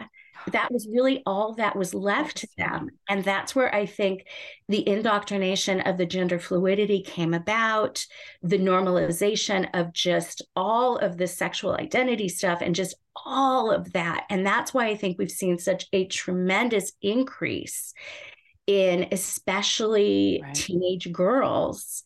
that 0.53 0.73
was 0.73 0.89
really 0.91 1.23
all 1.27 1.55
that 1.55 1.77
was 1.77 1.95
left 1.95 2.39
to 2.39 2.49
them. 2.57 2.91
And 3.09 3.25
that's 3.25 3.55
where 3.55 3.75
I 3.75 3.87
think 3.87 4.27
the 4.69 4.87
indoctrination 4.89 5.81
of 5.81 5.99
the 5.99 6.07
gender 6.07 6.39
fluidity 6.39 7.03
came 7.03 7.35
about, 7.35 8.05
the 8.43 8.59
normalization 8.59 9.69
of 9.75 9.93
just 9.93 10.43
all 10.57 10.97
of 10.99 11.17
the 11.17 11.27
sexual 11.27 11.75
identity 11.75 12.29
stuff 12.29 12.61
and 12.63 12.75
just 12.75 12.95
all 13.25 13.71
of 13.71 13.93
that. 13.93 14.25
And 14.31 14.47
that's 14.47 14.73
why 14.73 14.87
I 14.87 14.97
think 14.97 15.19
we've 15.19 15.31
seen 15.31 15.59
such 15.59 15.87
a 15.93 16.07
tremendous 16.07 16.93
increase 17.03 17.95
in 18.67 19.09
especially 19.13 20.41
right. 20.43 20.55
teenage 20.55 21.11
girls 21.11 22.05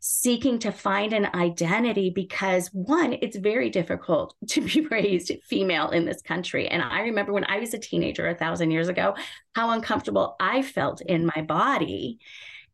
seeking 0.00 0.58
to 0.58 0.72
find 0.72 1.12
an 1.12 1.28
identity 1.34 2.10
because 2.10 2.68
one, 2.72 3.16
it's 3.20 3.36
very 3.36 3.68
difficult 3.68 4.34
to 4.48 4.60
be 4.62 4.86
raised 4.90 5.30
female 5.44 5.90
in 5.90 6.04
this 6.06 6.22
country. 6.22 6.68
And 6.68 6.82
I 6.82 7.00
remember 7.00 7.32
when 7.32 7.44
I 7.44 7.60
was 7.60 7.74
a 7.74 7.78
teenager 7.78 8.26
a 8.26 8.34
thousand 8.34 8.70
years 8.70 8.88
ago, 8.88 9.14
how 9.54 9.70
uncomfortable 9.70 10.36
I 10.40 10.62
felt 10.62 11.00
in 11.02 11.26
my 11.26 11.42
body 11.42 12.18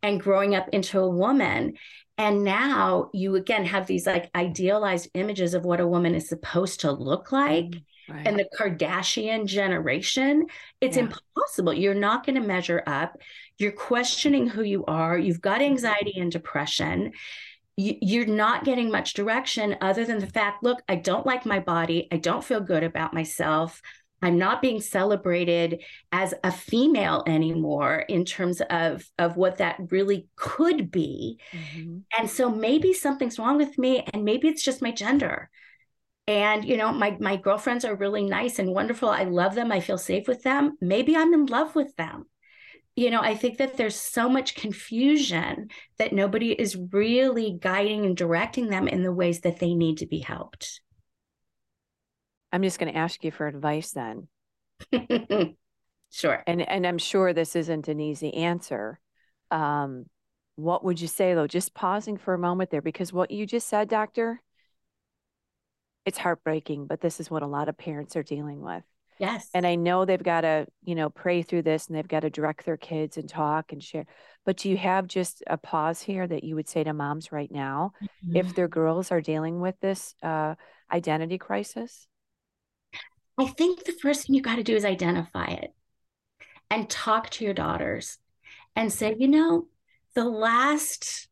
and 0.03 0.21
growing 0.21 0.55
up 0.55 0.69
into 0.73 1.01
a 1.01 1.11
woman. 1.11 1.75
And 2.19 2.45
now 2.45 3.11
you 3.13 3.35
again 3.37 3.67
have 3.67 3.87
these 3.87 4.07
like 4.07 4.31
idealized 4.35 5.11
images 5.15 5.55
of 5.55 5.65
what 5.65 5.81
a 5.81 5.87
woman 5.87 6.15
is 6.15 6.29
supposed 6.29 6.81
to 6.81 6.93
look 6.93 7.31
like. 7.31 7.67
Mm, 7.67 7.83
right. 8.09 8.27
And 8.27 8.39
the 8.39 8.49
Kardashian 8.59 9.47
generation, 9.47 10.47
it's 10.81 10.97
yeah. 10.97 11.05
impossible. 11.05 11.75
You're 11.75 11.95
not 11.95 12.25
going 12.25 12.41
to 12.41 12.47
measure 12.47 12.83
up 12.87 13.19
you're 13.59 13.73
questioning 13.73 14.49
who 14.49 14.63
you 14.63 14.85
are, 14.87 15.19
you've 15.19 15.41
got 15.41 15.61
mm-hmm. 15.61 15.73
anxiety 15.73 16.19
and 16.19 16.31
depression. 16.31 17.13
You're 17.79 18.27
not 18.27 18.65
getting 18.65 18.91
much 18.91 19.13
direction 19.13 19.77
other 19.83 20.07
than 20.07 20.19
the 20.19 20.27
fact 20.27 20.63
look, 20.63 20.81
I 20.89 20.97
don't 20.97 21.27
like 21.27 21.45
my 21.45 21.61
body. 21.61 22.09
I 22.11 22.17
don't 22.17 22.45
feel 22.45 22.61
good 22.61 22.83
about 22.83 23.13
myself. 23.13 23.83
I'm 24.23 24.39
not 24.39 24.63
being 24.63 24.81
celebrated 24.81 25.83
as 26.11 26.35
a 26.43 26.51
female 26.51 27.23
anymore 27.27 27.99
in 28.09 28.25
terms 28.25 28.63
of, 28.71 29.05
of 29.19 29.37
what 29.37 29.59
that 29.59 29.79
really 29.91 30.29
could 30.37 30.91
be. 30.91 31.39
Mm-hmm. 31.53 31.99
And 32.19 32.31
so 32.31 32.51
maybe 32.51 32.93
something's 32.93 33.39
wrong 33.39 33.59
with 33.59 33.79
me, 33.79 34.07
and 34.13 34.25
maybe 34.25 34.49
it's 34.49 34.65
just 34.65 34.83
my 34.83 34.91
gender. 34.91 35.51
And 36.29 36.65
you 36.65 36.77
know, 36.77 36.93
my 36.93 37.17
my 37.21 37.37
girlfriends 37.37 37.85
are 37.85 37.95
really 37.95 38.25
nice 38.25 38.59
and 38.59 38.75
wonderful. 38.75 39.09
I 39.09 39.25
love 39.25 39.55
them. 39.55 39.71
I 39.71 39.79
feel 39.79 39.99
safe 39.99 40.27
with 40.27 40.43
them. 40.43 40.77
Maybe 40.81 41.17
I'm 41.17 41.33
in 41.33 41.47
love 41.47 41.77
with 41.77 41.95
them 41.97 42.27
you 42.97 43.11
know, 43.11 43.21
I 43.21 43.35
think 43.35 43.59
that 43.59 43.77
there's 43.77 43.95
so 43.95 44.27
much 44.29 44.55
confusion 44.55 45.69
that 45.99 46.15
nobody 46.15 46.53
is 46.53 46.79
really 46.93 47.59
guiding 47.61 48.07
and 48.07 48.17
directing 48.17 48.69
them 48.69 48.89
in 48.89 49.03
the 49.03 49.13
ways 49.13 49.43
that 49.43 49.59
they 49.59 49.75
need 49.75 49.99
to 49.99 50.07
be 50.07 50.19
helped. 50.19 50.81
I'm 52.57 52.63
just 52.63 52.79
going 52.79 52.91
to 52.91 52.99
ask 52.99 53.23
you 53.23 53.31
for 53.31 53.47
advice 53.47 53.93
then. 53.93 54.29
sure. 56.11 56.43
And 56.47 56.63
and 56.63 56.87
I'm 56.87 56.97
sure 56.97 57.35
this 57.35 57.55
isn't 57.55 57.87
an 57.87 58.01
easy 58.01 58.33
answer. 58.33 58.99
Um, 59.51 60.07
what 60.55 60.83
would 60.83 60.99
you 60.99 61.07
say 61.07 61.35
though? 61.35 61.47
Just 61.47 61.75
pausing 61.75 62.17
for 62.17 62.33
a 62.33 62.39
moment 62.39 62.71
there, 62.71 62.81
because 62.81 63.13
what 63.13 63.31
you 63.31 63.45
just 63.45 63.69
said, 63.69 63.91
doctor, 63.91 64.41
it's 66.07 66.17
heartbreaking, 66.17 66.87
but 66.87 67.03
this 67.03 67.21
is 67.21 67.31
what 67.31 67.43
a 67.43 67.47
lot 67.47 67.69
of 67.69 67.77
parents 67.77 68.17
are 68.17 68.23
dealing 68.23 68.63
with. 68.63 68.83
Yes. 69.19 69.51
And 69.53 69.67
I 69.67 69.75
know 69.75 70.07
they've 70.07 70.23
got 70.23 70.41
to, 70.41 70.67
you 70.83 70.95
know, 70.95 71.11
pray 71.11 71.43
through 71.43 71.63
this 71.63 71.89
and 71.89 71.97
they've 71.97 72.09
got 72.09 72.21
to 72.21 72.31
direct 72.31 72.65
their 72.65 72.79
kids 72.79 73.19
and 73.19 73.29
talk 73.29 73.71
and 73.71 73.85
share. 73.85 74.07
But 74.47 74.57
do 74.57 74.71
you 74.71 74.79
have 74.79 75.09
just 75.09 75.43
a 75.47 75.59
pause 75.59 76.01
here 76.01 76.27
that 76.27 76.43
you 76.43 76.55
would 76.55 76.71
say 76.71 76.85
to 76.85 76.95
moms 76.95 77.33
right 77.33 77.53
now 77.53 77.93
mm-hmm. 78.03 78.35
if 78.35 78.55
their 78.55 78.69
girls 78.69 79.13
are 79.13 79.21
dealing 79.21 79.61
with 79.61 79.79
this 79.81 80.15
uh, 80.23 80.55
identity 80.91 81.37
crisis? 81.37 82.09
I 83.39 83.47
think 83.47 83.85
the 83.85 83.93
first 83.93 84.27
thing 84.27 84.35
you 84.35 84.43
got 84.43 84.57
to 84.57 84.63
do 84.63 84.75
is 84.75 84.85
identify 84.85 85.47
it 85.47 85.75
and 86.71 86.89
talk 86.89 87.31
to 87.31 87.45
your 87.45 87.55
daughters 87.55 88.19
and 88.75 88.93
say, 88.93 89.15
you 89.19 89.29
know, 89.29 89.67
the 90.15 90.25
last 90.25 91.29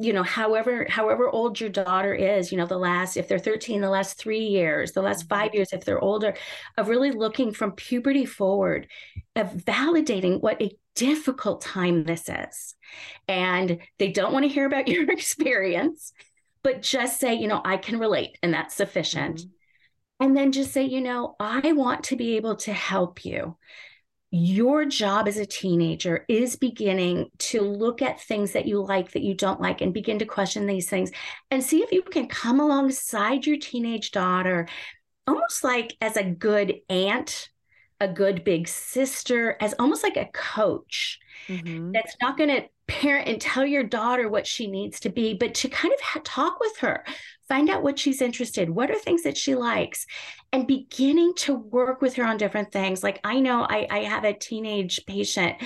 you 0.00 0.12
know 0.12 0.24
however 0.24 0.86
however 0.88 1.28
old 1.28 1.60
your 1.60 1.70
daughter 1.70 2.12
is 2.12 2.50
you 2.50 2.58
know 2.58 2.66
the 2.66 2.76
last 2.76 3.16
if 3.16 3.28
they're 3.28 3.38
13 3.38 3.80
the 3.80 3.88
last 3.88 4.18
3 4.18 4.40
years 4.40 4.90
the 4.90 5.00
last 5.00 5.28
5 5.28 5.46
mm-hmm. 5.46 5.56
years 5.56 5.72
if 5.72 5.84
they're 5.84 6.00
older 6.00 6.34
of 6.76 6.88
really 6.88 7.12
looking 7.12 7.52
from 7.52 7.72
puberty 7.72 8.26
forward 8.26 8.88
of 9.36 9.52
validating 9.52 10.40
what 10.40 10.60
a 10.60 10.76
difficult 10.96 11.60
time 11.60 12.02
this 12.02 12.28
is 12.28 12.74
and 13.28 13.78
they 13.98 14.10
don't 14.10 14.32
want 14.32 14.44
to 14.44 14.48
hear 14.48 14.66
about 14.66 14.88
your 14.94 15.08
experience 15.10 16.12
but 16.64 16.82
just 16.82 17.20
say 17.20 17.34
you 17.34 17.46
know 17.46 17.62
I 17.64 17.76
can 17.76 18.00
relate 18.00 18.36
and 18.42 18.52
that's 18.52 18.74
sufficient 18.74 19.36
mm-hmm. 19.36 19.48
And 20.20 20.36
then 20.36 20.52
just 20.52 20.72
say 20.72 20.84
you 20.84 21.00
know 21.00 21.36
I 21.38 21.72
want 21.72 22.04
to 22.04 22.16
be 22.16 22.36
able 22.36 22.56
to 22.56 22.72
help 22.72 23.24
you 23.24 23.56
your 24.36 24.84
job 24.84 25.28
as 25.28 25.36
a 25.36 25.46
teenager 25.46 26.24
is 26.28 26.56
beginning 26.56 27.30
to 27.38 27.60
look 27.60 28.02
at 28.02 28.20
things 28.20 28.50
that 28.50 28.66
you 28.66 28.82
like, 28.82 29.12
that 29.12 29.22
you 29.22 29.32
don't 29.32 29.60
like, 29.60 29.80
and 29.80 29.94
begin 29.94 30.18
to 30.18 30.24
question 30.24 30.66
these 30.66 30.90
things 30.90 31.12
and 31.52 31.62
see 31.62 31.84
if 31.84 31.92
you 31.92 32.02
can 32.02 32.26
come 32.26 32.58
alongside 32.58 33.46
your 33.46 33.56
teenage 33.58 34.10
daughter, 34.10 34.66
almost 35.28 35.62
like 35.62 35.96
as 36.00 36.16
a 36.16 36.24
good 36.24 36.80
aunt, 36.88 37.48
a 38.00 38.08
good 38.08 38.42
big 38.42 38.66
sister, 38.66 39.56
as 39.60 39.72
almost 39.78 40.02
like 40.02 40.16
a 40.16 40.28
coach 40.32 41.20
mm-hmm. 41.46 41.92
that's 41.92 42.16
not 42.20 42.36
going 42.36 42.50
to 42.50 42.64
parent 42.88 43.28
and 43.28 43.40
tell 43.40 43.64
your 43.64 43.84
daughter 43.84 44.28
what 44.28 44.48
she 44.48 44.66
needs 44.66 44.98
to 44.98 45.10
be, 45.10 45.34
but 45.34 45.54
to 45.54 45.68
kind 45.68 45.94
of 45.94 46.00
ha- 46.00 46.20
talk 46.24 46.58
with 46.58 46.76
her, 46.78 47.04
find 47.48 47.68
out 47.68 47.82
what 47.82 47.98
she's 47.98 48.22
interested, 48.22 48.70
what 48.70 48.90
are 48.90 48.98
things 48.98 49.22
that 49.22 49.36
she 49.36 49.54
likes, 49.54 50.06
and 50.52 50.66
beginning 50.66 51.34
to 51.36 51.54
work 51.54 52.00
with 52.00 52.14
her 52.14 52.24
on 52.24 52.36
different 52.36 52.72
things. 52.72 53.02
Like 53.02 53.20
I 53.24 53.40
know 53.40 53.66
I, 53.68 53.86
I 53.90 53.98
have 54.00 54.24
a 54.24 54.32
teenage 54.32 55.04
patient 55.06 55.56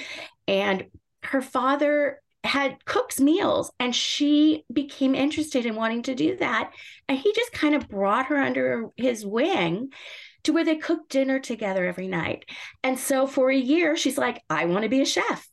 and 0.47 0.87
her 1.23 1.43
father 1.43 2.21
had 2.45 2.85
cooks 2.85 3.21
meals 3.21 3.71
and 3.79 3.95
she 3.95 4.65
became 4.73 5.15
interested 5.15 5.67
in 5.67 5.75
wanting 5.75 6.03
to 6.03 6.15
do 6.15 6.37
that 6.37 6.73
and 7.09 7.19
he 7.19 7.33
just 7.35 7.53
kind 7.53 7.75
of 7.75 7.89
brought 7.89 8.27
her 8.27 8.39
under 8.39 8.87
his 8.97 9.27
wing 9.27 9.91
to 10.45 10.53
where 10.53 10.65
they 10.65 10.77
cooked 10.77 11.11
dinner 11.11 11.41
together 11.41 11.85
every 11.85 12.07
night 12.07 12.45
and 12.85 12.99
so 12.99 13.27
for 13.27 13.51
a 13.51 13.57
year 13.57 13.97
she's 13.97 14.17
like 14.17 14.41
i 14.49 14.67
want 14.67 14.85
to 14.85 14.89
be 14.89 15.01
a 15.01 15.05
chef 15.05 15.49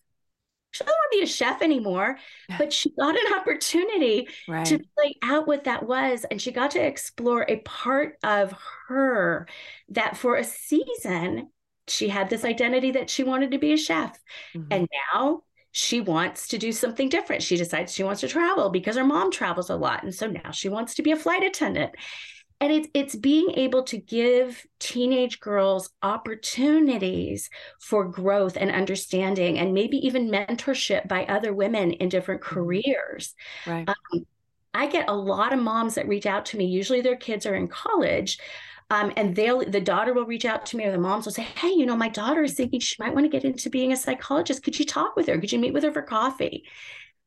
she 0.76 0.84
doesn't 0.84 0.94
want 0.94 1.12
to 1.14 1.18
be 1.18 1.24
a 1.24 1.28
chef 1.28 1.62
anymore, 1.62 2.18
but 2.58 2.74
she 2.74 2.92
got 3.00 3.16
an 3.16 3.34
opportunity 3.34 4.28
right. 4.46 4.66
to 4.66 4.78
play 4.78 5.16
out 5.24 5.48
what 5.48 5.64
that 5.64 5.88
was. 5.88 6.26
And 6.30 6.42
she 6.42 6.52
got 6.52 6.72
to 6.72 6.86
explore 6.86 7.46
a 7.48 7.58
part 7.62 8.18
of 8.24 8.54
her 8.88 9.48
that 9.90 10.18
for 10.18 10.36
a 10.36 10.44
season, 10.44 11.50
she 11.88 12.10
had 12.10 12.30
this 12.30 12.44
identity 12.44 12.92
that 12.92 13.10
she 13.10 13.24
wanted 13.24 13.52
to 13.52 13.58
be 13.58 13.72
a 13.72 13.78
chef. 13.78 14.20
Mm-hmm. 14.54 14.68
And 14.72 14.90
now 15.14 15.44
she 15.72 16.02
wants 16.02 16.50
to 16.50 16.58
do 16.58 16.74
something 16.74 17.08
different. 17.08 17.42
She 17.42 17.56
decides 17.56 17.94
she 17.94 18.04
wants 18.04 18.20
to 18.22 18.28
travel 18.28 18.70
because 18.70 18.98
her 18.98 19.06
mom 19.06 19.32
travels 19.32 19.70
a 19.70 19.78
lot. 19.78 20.04
And 20.04 20.14
so 20.14 20.28
now 20.28 20.52
she 20.52 20.68
wants 20.68 20.96
to 20.96 21.04
be 21.04 21.12
a 21.12 21.18
flight 21.18 21.44
attendant. 21.44 21.94
And 22.62 22.72
it's 22.72 22.88
it's 22.94 23.16
being 23.16 23.52
able 23.56 23.84
to 23.84 23.98
give 23.98 24.66
teenage 24.80 25.40
girls 25.40 25.90
opportunities 26.02 27.50
for 27.82 28.06
growth 28.06 28.56
and 28.58 28.72
understanding 28.72 29.60
and 29.60 29.74
maybe 29.74 29.98
even 29.98 30.30
mentorship 30.30 31.08
by 31.08 31.26
other 31.26 31.54
women 31.54 31.92
in 31.92 32.10
different 32.10 32.42
mm-hmm. 32.42 32.56
careers. 32.56 33.36
Right. 33.68 33.88
Um, 33.88 34.26
I 34.74 34.88
get 34.88 35.10
a 35.10 35.16
lot 35.16 35.54
of 35.54 35.60
moms 35.60 35.96
that 35.96 36.08
reach 36.08 36.26
out 36.26 36.46
to 36.48 36.58
me. 36.58 36.66
Usually 36.66 37.02
their 37.02 37.16
kids 37.16 37.46
are 37.46 37.56
in 37.56 37.68
college 37.68 38.40
um, 38.90 39.12
and 39.16 39.36
they'll 39.36 39.68
the 39.70 39.82
daughter 39.82 40.14
will 40.14 40.26
reach 40.26 40.46
out 40.46 40.66
to 40.68 40.78
me 40.78 40.86
or 40.86 40.92
the 40.92 40.98
moms 40.98 41.26
will 41.26 41.34
say, 41.34 41.44
Hey, 41.44 41.70
you 41.70 41.86
know, 41.86 41.96
my 41.96 42.10
daughter 42.10 42.44
is 42.44 42.54
thinking 42.54 42.80
she 42.80 42.96
might 43.00 43.14
want 43.14 43.26
to 43.26 43.30
get 43.30 43.46
into 43.46 43.70
being 43.70 43.92
a 43.92 43.98
psychologist. 43.98 44.64
Could 44.64 44.78
you 44.78 44.86
talk 44.86 45.16
with 45.16 45.28
her? 45.28 45.40
Could 45.40 45.52
you 45.52 45.60
meet 45.60 45.74
with 45.74 45.84
her 45.84 45.92
for 45.92 46.04
coffee? 46.04 46.66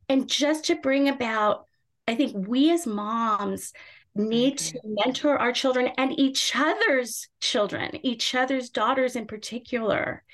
And 0.08 0.28
just 0.28 0.66
to 0.66 0.76
bring 0.76 1.08
about, 1.08 1.66
I 2.06 2.14
think 2.14 2.48
we 2.48 2.70
as 2.70 2.86
moms 2.86 3.72
need 4.18 4.58
to 4.58 4.80
mentor 4.84 5.38
our 5.38 5.52
children 5.52 5.90
and 5.96 6.18
each 6.18 6.52
other's 6.54 7.28
children, 7.40 8.04
each 8.04 8.34
other's 8.34 8.70
daughters 8.70 9.16
in 9.16 9.26
particular, 9.26 10.24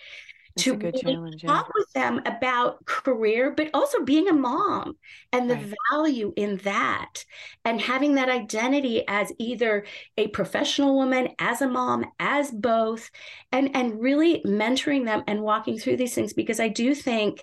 that's 0.56 0.64
to 0.64 0.76
really 1.04 1.36
talk 1.38 1.72
with 1.74 1.90
them 1.92 2.20
about 2.26 2.84
career, 2.86 3.50
but 3.50 3.70
also 3.74 4.04
being 4.04 4.28
a 4.28 4.32
mom 4.32 4.96
and 5.32 5.50
the 5.50 5.56
right. 5.56 5.74
value 5.92 6.32
in 6.36 6.58
that, 6.58 7.24
and 7.64 7.80
having 7.80 8.14
that 8.14 8.28
identity 8.28 9.04
as 9.08 9.32
either 9.38 9.84
a 10.16 10.28
professional 10.28 10.96
woman, 10.96 11.28
as 11.38 11.60
a 11.60 11.68
mom, 11.68 12.04
as 12.20 12.50
both, 12.50 13.10
and 13.50 13.74
and 13.74 14.00
really 14.00 14.42
mentoring 14.46 15.04
them 15.04 15.24
and 15.26 15.42
walking 15.42 15.78
through 15.78 15.96
these 15.96 16.14
things 16.14 16.32
because 16.32 16.60
I 16.60 16.68
do 16.68 16.94
think 16.94 17.42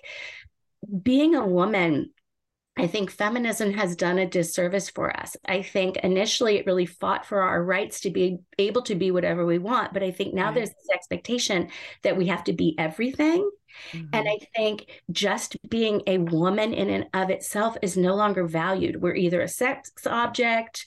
being 1.02 1.34
a 1.34 1.46
woman 1.46 2.10
I 2.76 2.86
think 2.86 3.10
feminism 3.10 3.72
has 3.74 3.94
done 3.96 4.18
a 4.18 4.26
disservice 4.26 4.88
for 4.88 5.14
us. 5.14 5.36
I 5.46 5.60
think 5.60 5.98
initially 5.98 6.56
it 6.56 6.64
really 6.64 6.86
fought 6.86 7.26
for 7.26 7.42
our 7.42 7.62
rights 7.62 8.00
to 8.00 8.10
be 8.10 8.38
able 8.58 8.82
to 8.82 8.94
be 8.94 9.10
whatever 9.10 9.44
we 9.44 9.58
want. 9.58 9.92
But 9.92 10.02
I 10.02 10.10
think 10.10 10.32
now 10.32 10.46
right. 10.46 10.54
there's 10.54 10.70
this 10.70 10.88
expectation 10.94 11.68
that 12.02 12.16
we 12.16 12.28
have 12.28 12.44
to 12.44 12.54
be 12.54 12.74
everything. 12.78 13.50
Mm-hmm. 13.92 14.08
And 14.14 14.28
I 14.28 14.38
think 14.56 14.86
just 15.10 15.56
being 15.68 16.02
a 16.06 16.18
woman 16.18 16.72
in 16.72 16.88
and 16.88 17.06
of 17.12 17.28
itself 17.28 17.76
is 17.82 17.96
no 17.96 18.14
longer 18.14 18.46
valued. 18.46 19.02
We're 19.02 19.16
either 19.16 19.42
a 19.42 19.48
sex 19.48 19.92
object 20.06 20.86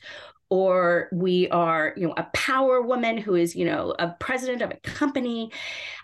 or 0.49 1.09
we 1.11 1.49
are, 1.49 1.93
you 1.97 2.07
know, 2.07 2.13
a 2.17 2.27
power 2.33 2.81
woman 2.81 3.17
who 3.17 3.35
is, 3.35 3.55
you 3.55 3.65
know, 3.65 3.95
a 3.97 4.09
president 4.19 4.63
of 4.63 4.71
a 4.71 4.77
company. 4.77 5.51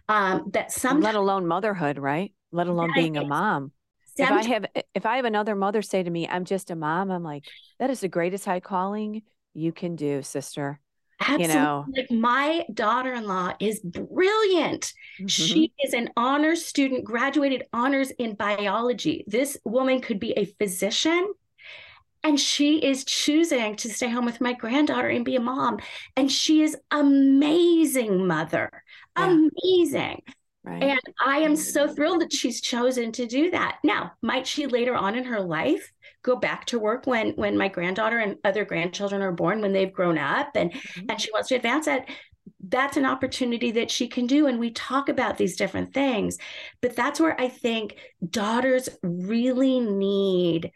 Um, 0.07 0.49
that 0.53 0.71
some 0.71 1.01
let 1.01 1.15
alone 1.15 1.47
motherhood, 1.47 1.97
right? 1.97 2.33
Let 2.51 2.67
alone 2.67 2.91
being 2.93 3.17
a 3.17 3.25
mom 3.25 3.71
if 4.17 4.31
I 4.31 4.43
have 4.43 4.65
if 4.93 5.05
I 5.05 5.15
have 5.17 5.25
another 5.25 5.55
mother 5.55 5.81
say 5.81 6.03
to 6.03 6.09
me, 6.09 6.27
"I'm 6.27 6.45
just 6.45 6.71
a 6.71 6.75
mom," 6.75 7.11
I'm 7.11 7.23
like, 7.23 7.45
that 7.79 7.89
is 7.89 8.01
the 8.01 8.07
greatest 8.07 8.45
high 8.45 8.59
calling 8.59 9.21
you 9.53 9.71
can 9.71 9.95
do, 9.95 10.21
sister. 10.21 10.79
Absolutely. 11.19 11.47
You 11.47 11.53
know, 11.53 11.85
like 11.95 12.11
my 12.11 12.65
daughter-in-law 12.73 13.53
is 13.59 13.79
brilliant. 13.81 14.93
Mm-hmm. 15.19 15.27
She 15.27 15.71
is 15.83 15.93
an 15.93 16.09
honors 16.17 16.65
student, 16.65 17.03
graduated 17.03 17.65
honors 17.71 18.11
in 18.11 18.33
biology. 18.33 19.23
This 19.27 19.57
woman 19.63 20.01
could 20.01 20.19
be 20.19 20.31
a 20.31 20.45
physician. 20.45 21.31
And 22.23 22.39
she 22.39 22.77
is 22.77 23.03
choosing 23.03 23.75
to 23.77 23.89
stay 23.89 24.07
home 24.07 24.25
with 24.25 24.41
my 24.41 24.53
granddaughter 24.53 25.07
and 25.07 25.25
be 25.25 25.35
a 25.35 25.41
mom. 25.41 25.79
And 26.15 26.31
she 26.31 26.61
is 26.61 26.77
amazing 26.91 28.27
mother. 28.27 28.69
Yeah. 29.17 29.37
Amazing. 29.63 30.21
Right. 30.63 30.83
And 30.83 30.99
I 31.25 31.39
am 31.39 31.55
so 31.55 31.87
thrilled 31.87 32.21
that 32.21 32.31
she's 32.31 32.61
chosen 32.61 33.11
to 33.13 33.25
do 33.25 33.49
that. 33.49 33.79
Now, 33.83 34.11
might 34.21 34.45
she 34.45 34.67
later 34.67 34.95
on 34.95 35.15
in 35.15 35.23
her 35.23 35.41
life 35.41 35.91
go 36.23 36.35
back 36.35 36.65
to 36.65 36.79
work 36.79 37.07
when 37.07 37.31
when 37.31 37.57
my 37.57 37.67
granddaughter 37.67 38.19
and 38.19 38.37
other 38.43 38.65
grandchildren 38.65 39.21
are 39.21 39.31
born 39.31 39.61
when 39.61 39.73
they've 39.73 39.93
grown 39.93 40.17
up 40.17 40.49
and 40.55 40.71
mm-hmm. 40.71 41.09
and 41.09 41.19
she 41.19 41.31
wants 41.31 41.49
to 41.49 41.55
advance 41.55 41.85
that 41.85 42.07
that's 42.67 42.97
an 42.97 43.05
opportunity 43.05 43.71
that 43.71 43.89
she 43.89 44.07
can 44.07 44.27
do 44.27 44.47
and 44.47 44.59
we 44.59 44.71
talk 44.71 45.09
about 45.09 45.37
these 45.37 45.55
different 45.55 45.93
things 45.93 46.37
but 46.81 46.95
that's 46.95 47.19
where 47.19 47.39
i 47.41 47.47
think 47.47 47.95
daughters 48.29 48.89
really 49.01 49.79
need 49.79 50.71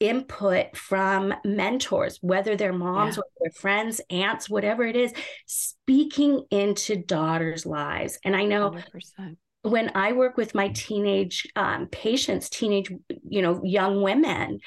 input 0.00 0.76
from 0.76 1.34
mentors, 1.44 2.18
whether 2.22 2.56
they're 2.56 2.72
moms 2.72 3.16
yeah. 3.16 3.20
or 3.20 3.24
their 3.40 3.52
friends, 3.52 4.00
aunts, 4.10 4.48
whatever 4.48 4.84
it 4.84 4.96
is, 4.96 5.12
speaking 5.46 6.44
into 6.50 6.96
daughters' 6.96 7.66
lives. 7.66 8.18
And 8.24 8.34
I 8.34 8.44
know 8.44 8.70
100%. 9.18 9.36
when 9.62 9.92
I 9.94 10.12
work 10.12 10.36
with 10.36 10.54
my 10.54 10.68
teenage 10.68 11.46
um, 11.54 11.86
patients, 11.86 12.48
teenage, 12.48 12.90
you 13.28 13.42
know, 13.42 13.60
young 13.62 14.02
women, 14.02 14.60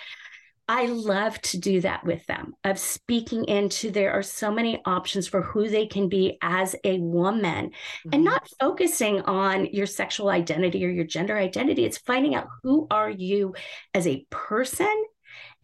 I 0.67 0.85
love 0.85 1.41
to 1.41 1.59
do 1.59 1.81
that 1.81 2.05
with 2.05 2.25
them 2.25 2.53
of 2.63 2.79
speaking 2.79 3.45
into 3.45 3.91
there 3.91 4.13
are 4.13 4.23
so 4.23 4.49
many 4.49 4.81
options 4.85 5.27
for 5.27 5.41
who 5.41 5.67
they 5.67 5.87
can 5.87 6.07
be 6.07 6.37
as 6.41 6.73
a 6.85 6.99
woman 6.99 7.67
mm-hmm. 7.67 8.09
and 8.13 8.23
not 8.23 8.47
focusing 8.61 9.21
on 9.21 9.65
your 9.65 9.85
sexual 9.85 10.29
identity 10.29 10.85
or 10.85 10.89
your 10.89 11.03
gender 11.03 11.37
identity. 11.37 11.83
It's 11.83 11.97
finding 11.97 12.33
out 12.33 12.47
who 12.61 12.87
are 12.89 13.09
you 13.09 13.55
as 13.93 14.07
a 14.07 14.25
person 14.29 15.03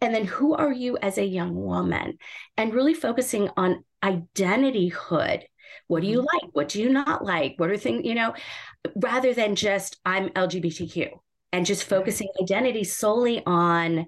and 0.00 0.14
then 0.14 0.24
who 0.24 0.54
are 0.54 0.72
you 0.72 0.96
as 0.98 1.18
a 1.18 1.24
young 1.24 1.54
woman? 1.54 2.18
And 2.56 2.74
really 2.74 2.94
focusing 2.94 3.50
on 3.56 3.84
identityhood. 4.02 5.42
What 5.86 6.02
do 6.02 6.08
you 6.08 6.18
mm-hmm. 6.18 6.44
like? 6.44 6.50
What 6.52 6.68
do 6.68 6.80
you 6.80 6.88
not 6.88 7.24
like? 7.24 7.54
What 7.58 7.70
are 7.70 7.76
things, 7.76 8.04
you 8.04 8.14
know, 8.14 8.34
rather 8.96 9.34
than 9.34 9.56
just 9.56 9.98
I'm 10.04 10.30
LGBTQ 10.30 11.10
and 11.52 11.66
just 11.66 11.84
focusing 11.84 12.28
identity 12.40 12.84
solely 12.84 13.42
on 13.44 14.06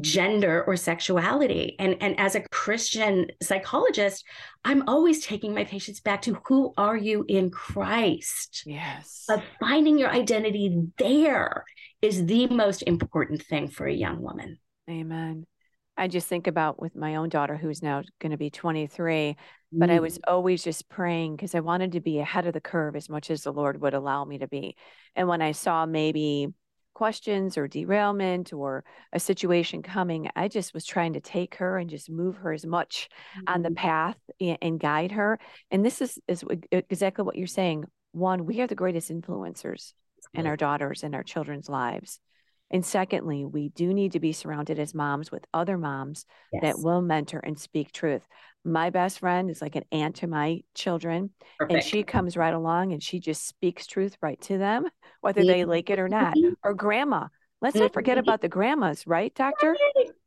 gender 0.00 0.62
or 0.66 0.76
sexuality 0.76 1.74
and 1.80 1.96
and 2.00 2.18
as 2.20 2.36
a 2.36 2.48
christian 2.50 3.26
psychologist 3.42 4.24
i'm 4.64 4.88
always 4.88 5.26
taking 5.26 5.52
my 5.52 5.64
patients 5.64 6.00
back 6.00 6.22
to 6.22 6.38
who 6.46 6.72
are 6.76 6.96
you 6.96 7.24
in 7.26 7.50
christ 7.50 8.62
yes 8.66 9.24
but 9.26 9.42
finding 9.58 9.98
your 9.98 10.10
identity 10.10 10.80
there 10.96 11.64
is 12.02 12.24
the 12.26 12.46
most 12.46 12.82
important 12.82 13.42
thing 13.42 13.66
for 13.66 13.84
a 13.84 13.92
young 13.92 14.22
woman 14.22 14.58
Amen. 14.90 15.46
I 15.96 16.08
just 16.08 16.28
think 16.28 16.46
about 16.46 16.80
with 16.80 16.96
my 16.96 17.16
own 17.16 17.28
daughter, 17.28 17.56
who's 17.56 17.82
now 17.82 18.02
going 18.20 18.32
to 18.32 18.38
be 18.38 18.50
23, 18.50 19.36
but 19.72 19.90
mm. 19.90 19.92
I 19.92 20.00
was 20.00 20.18
mm. 20.18 20.22
always 20.26 20.64
just 20.64 20.88
praying 20.88 21.36
because 21.36 21.54
I 21.54 21.60
wanted 21.60 21.92
to 21.92 22.00
be 22.00 22.18
ahead 22.18 22.46
of 22.46 22.54
the 22.54 22.60
curve 22.60 22.96
as 22.96 23.08
much 23.08 23.30
as 23.30 23.42
the 23.42 23.52
Lord 23.52 23.80
would 23.80 23.94
allow 23.94 24.24
me 24.24 24.38
to 24.38 24.48
be. 24.48 24.76
And 25.14 25.28
when 25.28 25.42
I 25.42 25.52
saw 25.52 25.84
maybe 25.84 26.48
questions 26.94 27.58
or 27.58 27.68
derailment 27.68 28.52
or 28.52 28.84
a 29.12 29.20
situation 29.20 29.82
coming, 29.82 30.30
I 30.34 30.48
just 30.48 30.74
was 30.74 30.86
trying 30.86 31.12
to 31.12 31.20
take 31.20 31.56
her 31.56 31.76
and 31.76 31.90
just 31.90 32.10
move 32.10 32.38
her 32.38 32.52
as 32.52 32.64
much 32.64 33.08
mm. 33.38 33.52
on 33.52 33.62
the 33.62 33.68
mm-hmm. 33.68 33.74
path 33.76 34.16
and, 34.40 34.58
and 34.62 34.80
guide 34.80 35.12
her. 35.12 35.38
And 35.70 35.84
this 35.84 36.00
is, 36.00 36.18
is 36.28 36.44
exactly 36.72 37.24
what 37.24 37.36
you're 37.36 37.46
saying. 37.46 37.84
One, 38.12 38.46
we 38.46 38.60
are 38.60 38.66
the 38.66 38.74
greatest 38.74 39.10
influencers 39.10 39.92
in 40.34 40.46
our 40.46 40.56
daughters 40.56 41.02
and 41.02 41.14
our 41.14 41.22
children's 41.22 41.68
lives. 41.68 42.20
And 42.70 42.84
secondly, 42.84 43.44
we 43.44 43.70
do 43.70 43.92
need 43.92 44.12
to 44.12 44.20
be 44.20 44.32
surrounded 44.32 44.78
as 44.78 44.94
moms 44.94 45.30
with 45.30 45.44
other 45.52 45.76
moms 45.76 46.24
yes. 46.52 46.62
that 46.62 46.78
will 46.78 47.02
mentor 47.02 47.40
and 47.40 47.58
speak 47.58 47.92
truth. 47.92 48.26
My 48.64 48.90
best 48.90 49.18
friend 49.18 49.50
is 49.50 49.60
like 49.60 49.76
an 49.76 49.84
aunt 49.90 50.16
to 50.16 50.26
my 50.26 50.60
children, 50.74 51.30
Perfect. 51.58 51.72
and 51.74 51.82
she 51.82 52.02
comes 52.02 52.36
right 52.36 52.54
along 52.54 52.92
and 52.92 53.02
she 53.02 53.18
just 53.18 53.46
speaks 53.46 53.86
truth 53.86 54.16
right 54.22 54.40
to 54.42 54.58
them, 54.58 54.86
whether 55.20 55.44
they 55.44 55.64
like 55.64 55.90
it 55.90 55.98
or 55.98 56.08
not. 56.08 56.34
Or 56.62 56.74
grandma. 56.74 57.28
Let's 57.62 57.76
not 57.76 57.92
forget 57.92 58.16
mm-hmm. 58.16 58.26
about 58.26 58.40
the 58.40 58.48
grandmas, 58.48 59.06
right, 59.06 59.34
doctor? 59.34 59.76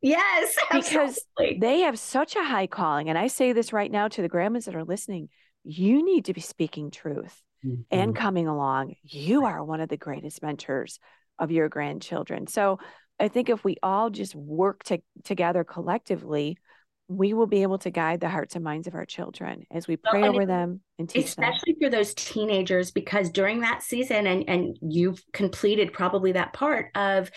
Yes, 0.00 0.54
absolutely. 0.70 1.08
because 1.40 1.60
they 1.60 1.80
have 1.80 1.98
such 1.98 2.36
a 2.36 2.44
high 2.44 2.68
calling. 2.68 3.08
And 3.08 3.18
I 3.18 3.26
say 3.26 3.52
this 3.52 3.72
right 3.72 3.90
now 3.90 4.06
to 4.06 4.22
the 4.22 4.28
grandmas 4.28 4.66
that 4.66 4.76
are 4.76 4.84
listening 4.84 5.30
you 5.64 6.04
need 6.04 6.26
to 6.26 6.34
be 6.34 6.40
speaking 6.40 6.90
truth 6.90 7.42
mm-hmm. 7.64 7.82
and 7.90 8.14
coming 8.14 8.46
along. 8.46 8.94
You 9.02 9.46
are 9.46 9.64
one 9.64 9.80
of 9.80 9.88
the 9.88 9.96
greatest 9.96 10.42
mentors 10.42 11.00
of 11.38 11.50
your 11.50 11.68
grandchildren. 11.68 12.46
So 12.46 12.78
I 13.18 13.28
think 13.28 13.48
if 13.48 13.64
we 13.64 13.76
all 13.82 14.10
just 14.10 14.34
work 14.34 14.82
to, 14.84 15.00
together 15.24 15.64
collectively, 15.64 16.58
we 17.08 17.34
will 17.34 17.46
be 17.46 17.62
able 17.62 17.78
to 17.78 17.90
guide 17.90 18.20
the 18.20 18.28
hearts 18.28 18.54
and 18.54 18.64
minds 18.64 18.86
of 18.86 18.94
our 18.94 19.04
children 19.04 19.64
as 19.70 19.86
we 19.86 19.96
pray 19.96 20.22
well, 20.22 20.30
over 20.30 20.46
them 20.46 20.80
and 20.98 21.08
teach 21.08 21.26
especially 21.26 21.74
them. 21.74 21.82
for 21.82 21.90
those 21.90 22.14
teenagers 22.14 22.90
because 22.90 23.30
during 23.30 23.60
that 23.60 23.82
season 23.82 24.26
and 24.26 24.48
and 24.48 24.78
you've 24.80 25.22
completed 25.32 25.92
probably 25.92 26.32
that 26.32 26.54
part 26.54 26.90
of 26.94 27.30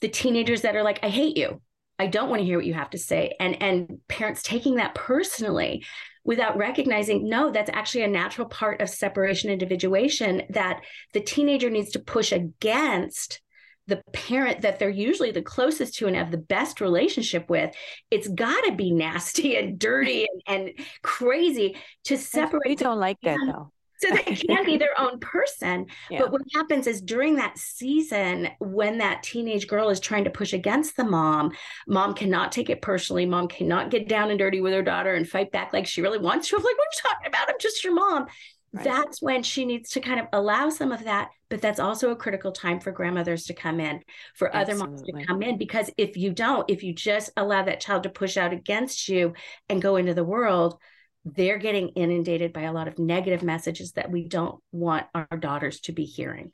the 0.00 0.08
teenagers 0.08 0.62
that 0.62 0.74
are 0.74 0.82
like 0.82 0.98
i 1.04 1.08
hate 1.08 1.36
you 1.36 1.60
i 2.00 2.08
don't 2.08 2.28
want 2.28 2.40
to 2.40 2.44
hear 2.44 2.58
what 2.58 2.66
you 2.66 2.74
have 2.74 2.90
to 2.90 2.98
say 2.98 3.32
and 3.38 3.62
and 3.62 3.98
parents 4.08 4.42
taking 4.42 4.76
that 4.76 4.94
personally 4.96 5.84
without 6.26 6.58
recognizing 6.58 7.28
no 7.28 7.50
that's 7.50 7.70
actually 7.72 8.02
a 8.02 8.08
natural 8.08 8.48
part 8.48 8.80
of 8.80 8.90
separation 8.90 9.50
individuation 9.50 10.42
that 10.50 10.82
the 11.14 11.20
teenager 11.20 11.70
needs 11.70 11.92
to 11.92 11.98
push 11.98 12.32
against 12.32 13.40
the 13.86 14.02
parent 14.12 14.62
that 14.62 14.78
they're 14.78 14.90
usually 14.90 15.30
the 15.30 15.42
closest 15.42 15.94
to 15.94 16.08
and 16.08 16.16
have 16.16 16.32
the 16.32 16.36
best 16.36 16.80
relationship 16.80 17.48
with. 17.48 17.72
It's 18.10 18.26
got 18.26 18.64
to 18.64 18.72
be 18.72 18.90
nasty 18.90 19.56
and 19.56 19.78
dirty 19.78 20.26
and, 20.48 20.68
and, 20.76 20.86
crazy 21.02 21.76
to 22.04 22.18
separate 22.18 22.62
we 22.66 22.74
don't 22.74 22.98
like 22.98 23.18
that 23.22 23.38
though 23.46 23.70
so 23.98 24.14
they 24.14 24.22
can 24.34 24.64
be 24.64 24.76
their 24.76 24.98
own 24.98 25.18
person. 25.20 25.86
Yeah. 26.10 26.20
But 26.20 26.32
what 26.32 26.42
happens 26.54 26.86
is 26.86 27.00
during 27.00 27.36
that 27.36 27.58
season, 27.58 28.48
when 28.58 28.98
that 28.98 29.22
teenage 29.22 29.66
girl 29.66 29.88
is 29.88 30.00
trying 30.00 30.24
to 30.24 30.30
push 30.30 30.52
against 30.52 30.96
the 30.96 31.04
mom, 31.04 31.52
mom 31.86 32.14
cannot 32.14 32.52
take 32.52 32.70
it 32.70 32.82
personally. 32.82 33.26
Mom 33.26 33.48
cannot 33.48 33.90
get 33.90 34.08
down 34.08 34.30
and 34.30 34.38
dirty 34.38 34.60
with 34.60 34.72
her 34.72 34.82
daughter 34.82 35.14
and 35.14 35.28
fight 35.28 35.52
back 35.52 35.72
like 35.72 35.86
she 35.86 36.02
really 36.02 36.18
wants 36.18 36.48
to. 36.48 36.56
I'm 36.56 36.62
like, 36.62 36.76
what 36.76 36.86
are 36.86 36.96
you 36.96 37.02
talking 37.02 37.26
about? 37.26 37.48
I'm 37.48 37.56
just 37.60 37.84
your 37.84 37.94
mom. 37.94 38.26
Right. 38.72 38.84
That's 38.84 39.22
when 39.22 39.42
she 39.42 39.64
needs 39.64 39.90
to 39.90 40.00
kind 40.00 40.20
of 40.20 40.26
allow 40.32 40.68
some 40.68 40.92
of 40.92 41.04
that. 41.04 41.30
But 41.48 41.62
that's 41.62 41.80
also 41.80 42.10
a 42.10 42.16
critical 42.16 42.52
time 42.52 42.80
for 42.80 42.90
grandmothers 42.90 43.44
to 43.44 43.54
come 43.54 43.78
in, 43.80 44.02
for 44.34 44.54
Absolutely. 44.54 44.82
other 44.82 44.90
moms 44.90 45.02
to 45.02 45.26
come 45.26 45.42
in. 45.42 45.56
Because 45.56 45.90
if 45.96 46.16
you 46.16 46.32
don't, 46.32 46.68
if 46.68 46.82
you 46.82 46.92
just 46.92 47.30
allow 47.36 47.62
that 47.62 47.80
child 47.80 48.02
to 48.02 48.10
push 48.10 48.36
out 48.36 48.52
against 48.52 49.08
you 49.08 49.32
and 49.68 49.80
go 49.80 49.96
into 49.96 50.12
the 50.12 50.24
world, 50.24 50.78
they're 51.26 51.58
getting 51.58 51.88
inundated 51.90 52.52
by 52.52 52.62
a 52.62 52.72
lot 52.72 52.86
of 52.86 53.00
negative 53.00 53.42
messages 53.42 53.92
that 53.92 54.10
we 54.10 54.24
don't 54.24 54.62
want 54.70 55.06
our 55.12 55.36
daughters 55.36 55.80
to 55.80 55.92
be 55.92 56.04
hearing. 56.04 56.52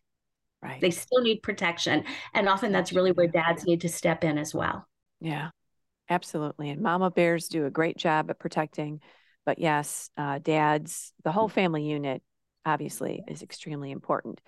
Right. 0.63 0.81
They 0.81 0.91
still 0.91 1.21
need 1.21 1.43
protection. 1.43 2.05
And 2.33 2.49
often 2.49 2.73
that's 2.73 2.93
really 2.93 3.13
where 3.13 3.27
dads 3.27 3.65
need 3.65 3.83
to 3.83 3.89
step 3.89 4.25
in 4.25 4.39
as 4.39 4.55
well. 4.55 4.87
Yeah, 5.21 5.51
absolutely. 6.09 6.71
And 6.71 6.81
mama 6.81 7.11
bears 7.11 7.49
do 7.49 7.67
a 7.67 7.71
great 7.71 7.99
job 7.99 8.31
at 8.31 8.39
protecting. 8.39 9.01
But 9.45 9.59
yes, 9.59 10.09
uh, 10.17 10.39
dads, 10.39 11.13
the 11.23 11.33
whole 11.33 11.49
family 11.49 11.85
unit 11.85 12.23
obviously 12.65 13.23
is 13.29 13.43
extremely 13.43 13.91
important. 13.91 14.41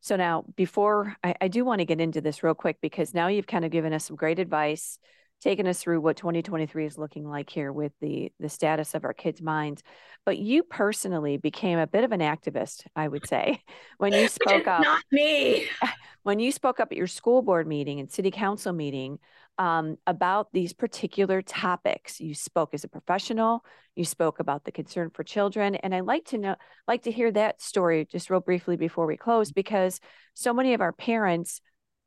So 0.00 0.16
now, 0.16 0.44
before 0.56 1.16
I, 1.22 1.34
I 1.40 1.48
do 1.48 1.64
want 1.64 1.80
to 1.80 1.84
get 1.84 2.00
into 2.00 2.20
this 2.20 2.42
real 2.42 2.54
quick 2.54 2.78
because 2.80 3.14
now 3.14 3.28
you've 3.28 3.46
kind 3.46 3.64
of 3.64 3.70
given 3.70 3.92
us 3.92 4.06
some 4.06 4.16
great 4.16 4.38
advice 4.38 4.98
taking 5.42 5.66
us 5.66 5.80
through 5.80 6.00
what 6.00 6.16
2023 6.16 6.86
is 6.86 6.98
looking 6.98 7.28
like 7.28 7.50
here 7.50 7.72
with 7.72 7.92
the 8.00 8.32
the 8.40 8.48
status 8.48 8.94
of 8.94 9.04
our 9.04 9.14
kids' 9.14 9.42
minds. 9.42 9.82
But 10.24 10.38
you 10.38 10.62
personally 10.62 11.36
became 11.36 11.78
a 11.78 11.86
bit 11.86 12.04
of 12.04 12.12
an 12.12 12.20
activist, 12.20 12.86
I 12.94 13.08
would 13.08 13.26
say, 13.26 13.62
when 13.98 14.12
you 14.12 14.28
spoke 14.28 14.66
up. 14.66 14.82
Not 14.82 15.04
me. 15.10 15.66
When 16.24 16.40
you 16.40 16.52
spoke 16.52 16.78
up 16.78 16.88
at 16.90 16.98
your 16.98 17.06
school 17.06 17.40
board 17.40 17.66
meeting 17.66 18.00
and 18.00 18.10
city 18.10 18.30
council 18.30 18.74
meeting 18.74 19.18
um, 19.58 19.96
about 20.06 20.52
these 20.52 20.72
particular 20.72 21.42
topics. 21.42 22.20
You 22.20 22.34
spoke 22.34 22.74
as 22.74 22.84
a 22.84 22.88
professional. 22.88 23.64
You 23.96 24.04
spoke 24.04 24.38
about 24.38 24.64
the 24.64 24.72
concern 24.72 25.10
for 25.10 25.24
children, 25.24 25.74
and 25.76 25.94
I 25.94 26.00
like 26.00 26.26
to 26.26 26.38
know, 26.38 26.56
like 26.86 27.02
to 27.02 27.10
hear 27.10 27.32
that 27.32 27.60
story 27.60 28.06
just 28.10 28.30
real 28.30 28.40
briefly 28.40 28.76
before 28.76 29.06
we 29.06 29.16
close, 29.16 29.52
because 29.52 30.00
so 30.34 30.52
many 30.52 30.74
of 30.74 30.80
our 30.80 30.92
parents 30.92 31.60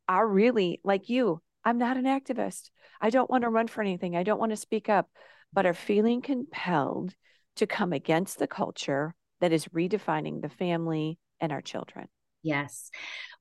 are 0.08 0.28
really 0.28 0.80
like 0.84 1.10
you 1.10 1.42
I'm 1.64 1.78
not 1.78 1.98
an 1.98 2.06
activist. 2.06 2.70
I 3.00 3.10
don't 3.10 3.30
want 3.30 3.44
to 3.44 3.50
run 3.50 3.68
for 3.68 3.82
anything. 3.82 4.16
I 4.16 4.24
don't 4.24 4.40
want 4.40 4.52
to 4.52 4.58
speak 4.58 4.90
up, 4.90 5.10
but 5.54 5.66
are 5.66 5.74
feeling 5.74 6.22
compelled 6.22 7.14
to 7.58 7.68
come 7.68 7.94
against 7.94 8.40
the 8.40 8.48
culture 8.48 9.16
that 9.42 9.52
is 9.52 9.66
redefining 9.66 10.42
the 10.42 10.50
family 10.50 11.18
and 11.40 11.52
our 11.52 11.62
children. 11.62 12.08
Yes. 12.44 12.90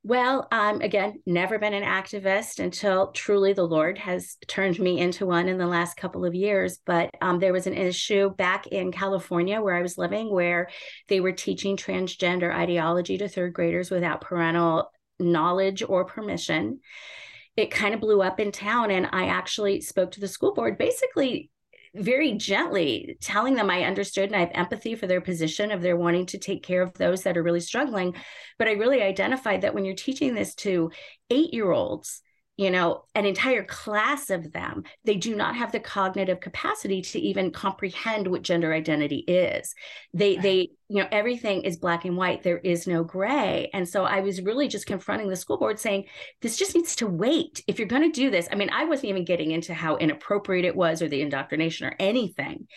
Well, 0.02 0.46
um, 0.50 0.80
again, 0.82 1.22
never 1.24 1.58
been 1.58 1.72
an 1.72 1.82
activist 1.82 2.58
until 2.58 3.12
truly 3.12 3.54
the 3.54 3.66
Lord 3.66 3.96
has 3.98 4.36
turned 4.46 4.78
me 4.78 4.98
into 4.98 5.26
one 5.26 5.48
in 5.48 5.56
the 5.56 5.66
last 5.66 5.96
couple 5.96 6.24
of 6.24 6.34
years. 6.34 6.80
But 6.84 7.14
um, 7.20 7.38
there 7.38 7.52
was 7.52 7.66
an 7.66 7.74
issue 7.74 8.30
back 8.30 8.66
in 8.66 8.92
California 8.92 9.60
where 9.60 9.74
I 9.74 9.82
was 9.82 9.98
living 9.98 10.30
where 10.30 10.68
they 11.08 11.20
were 11.20 11.32
teaching 11.32 11.76
transgender 11.76 12.54
ideology 12.54 13.16
to 13.18 13.28
third 13.28 13.54
graders 13.54 13.90
without 13.90 14.20
parental 14.20 14.90
knowledge 15.18 15.82
or 15.82 16.04
permission 16.04 16.80
it 17.56 17.70
kind 17.70 17.94
of 17.94 18.00
blew 18.00 18.22
up 18.22 18.40
in 18.40 18.52
town. 18.52 18.90
And 18.90 19.08
I 19.12 19.26
actually 19.26 19.80
spoke 19.80 20.12
to 20.12 20.20
the 20.20 20.28
school 20.28 20.54
board 20.54 20.78
basically 20.78 21.50
very 21.94 22.34
gently 22.34 23.16
telling 23.20 23.54
them 23.54 23.68
I 23.68 23.82
understood 23.82 24.26
and 24.26 24.36
I 24.36 24.40
have 24.40 24.52
empathy 24.54 24.94
for 24.94 25.08
their 25.08 25.20
position 25.20 25.72
of 25.72 25.82
their 25.82 25.96
wanting 25.96 26.26
to 26.26 26.38
take 26.38 26.62
care 26.62 26.82
of 26.82 26.94
those 26.94 27.24
that 27.24 27.36
are 27.36 27.42
really 27.42 27.60
struggling. 27.60 28.14
But 28.58 28.68
I 28.68 28.72
really 28.72 29.02
identified 29.02 29.62
that 29.62 29.74
when 29.74 29.84
you're 29.84 29.94
teaching 29.96 30.34
this 30.34 30.54
to 30.56 30.90
eight 31.30 31.52
year 31.52 31.72
olds, 31.72 32.22
you 32.60 32.70
know 32.70 33.04
an 33.14 33.24
entire 33.24 33.64
class 33.64 34.28
of 34.28 34.52
them. 34.52 34.84
They 35.04 35.16
do 35.16 35.34
not 35.34 35.56
have 35.56 35.72
the 35.72 35.80
cognitive 35.80 36.40
capacity 36.40 37.00
to 37.00 37.18
even 37.18 37.52
comprehend 37.52 38.26
what 38.26 38.42
gender 38.42 38.74
identity 38.74 39.24
is. 39.26 39.74
They 40.12 40.34
right. 40.34 40.42
they 40.42 40.70
you 40.88 41.02
know 41.02 41.08
everything 41.10 41.62
is 41.62 41.78
black 41.78 42.04
and 42.04 42.18
white. 42.18 42.42
There 42.42 42.58
is 42.58 42.86
no 42.86 43.02
gray. 43.02 43.70
And 43.72 43.88
so 43.88 44.04
i 44.04 44.20
was 44.20 44.42
really 44.42 44.68
just 44.68 44.84
confronting 44.84 45.28
the 45.30 45.36
school 45.36 45.56
board 45.56 45.78
saying 45.78 46.04
this 46.42 46.58
just 46.58 46.74
needs 46.74 46.96
to 46.96 47.06
wait. 47.06 47.64
If 47.66 47.78
you're 47.78 47.88
going 47.88 48.12
to 48.12 48.20
do 48.20 48.30
this 48.30 48.46
i 48.52 48.56
mean 48.56 48.68
i 48.68 48.84
wasn't 48.84 49.08
even 49.08 49.24
getting 49.24 49.52
into 49.52 49.72
how 49.72 49.96
inappropriate 49.96 50.66
it 50.66 50.76
was 50.76 51.00
or 51.00 51.08
the 51.08 51.22
indoctrination 51.22 51.86
or 51.86 51.96
anything 51.98 52.68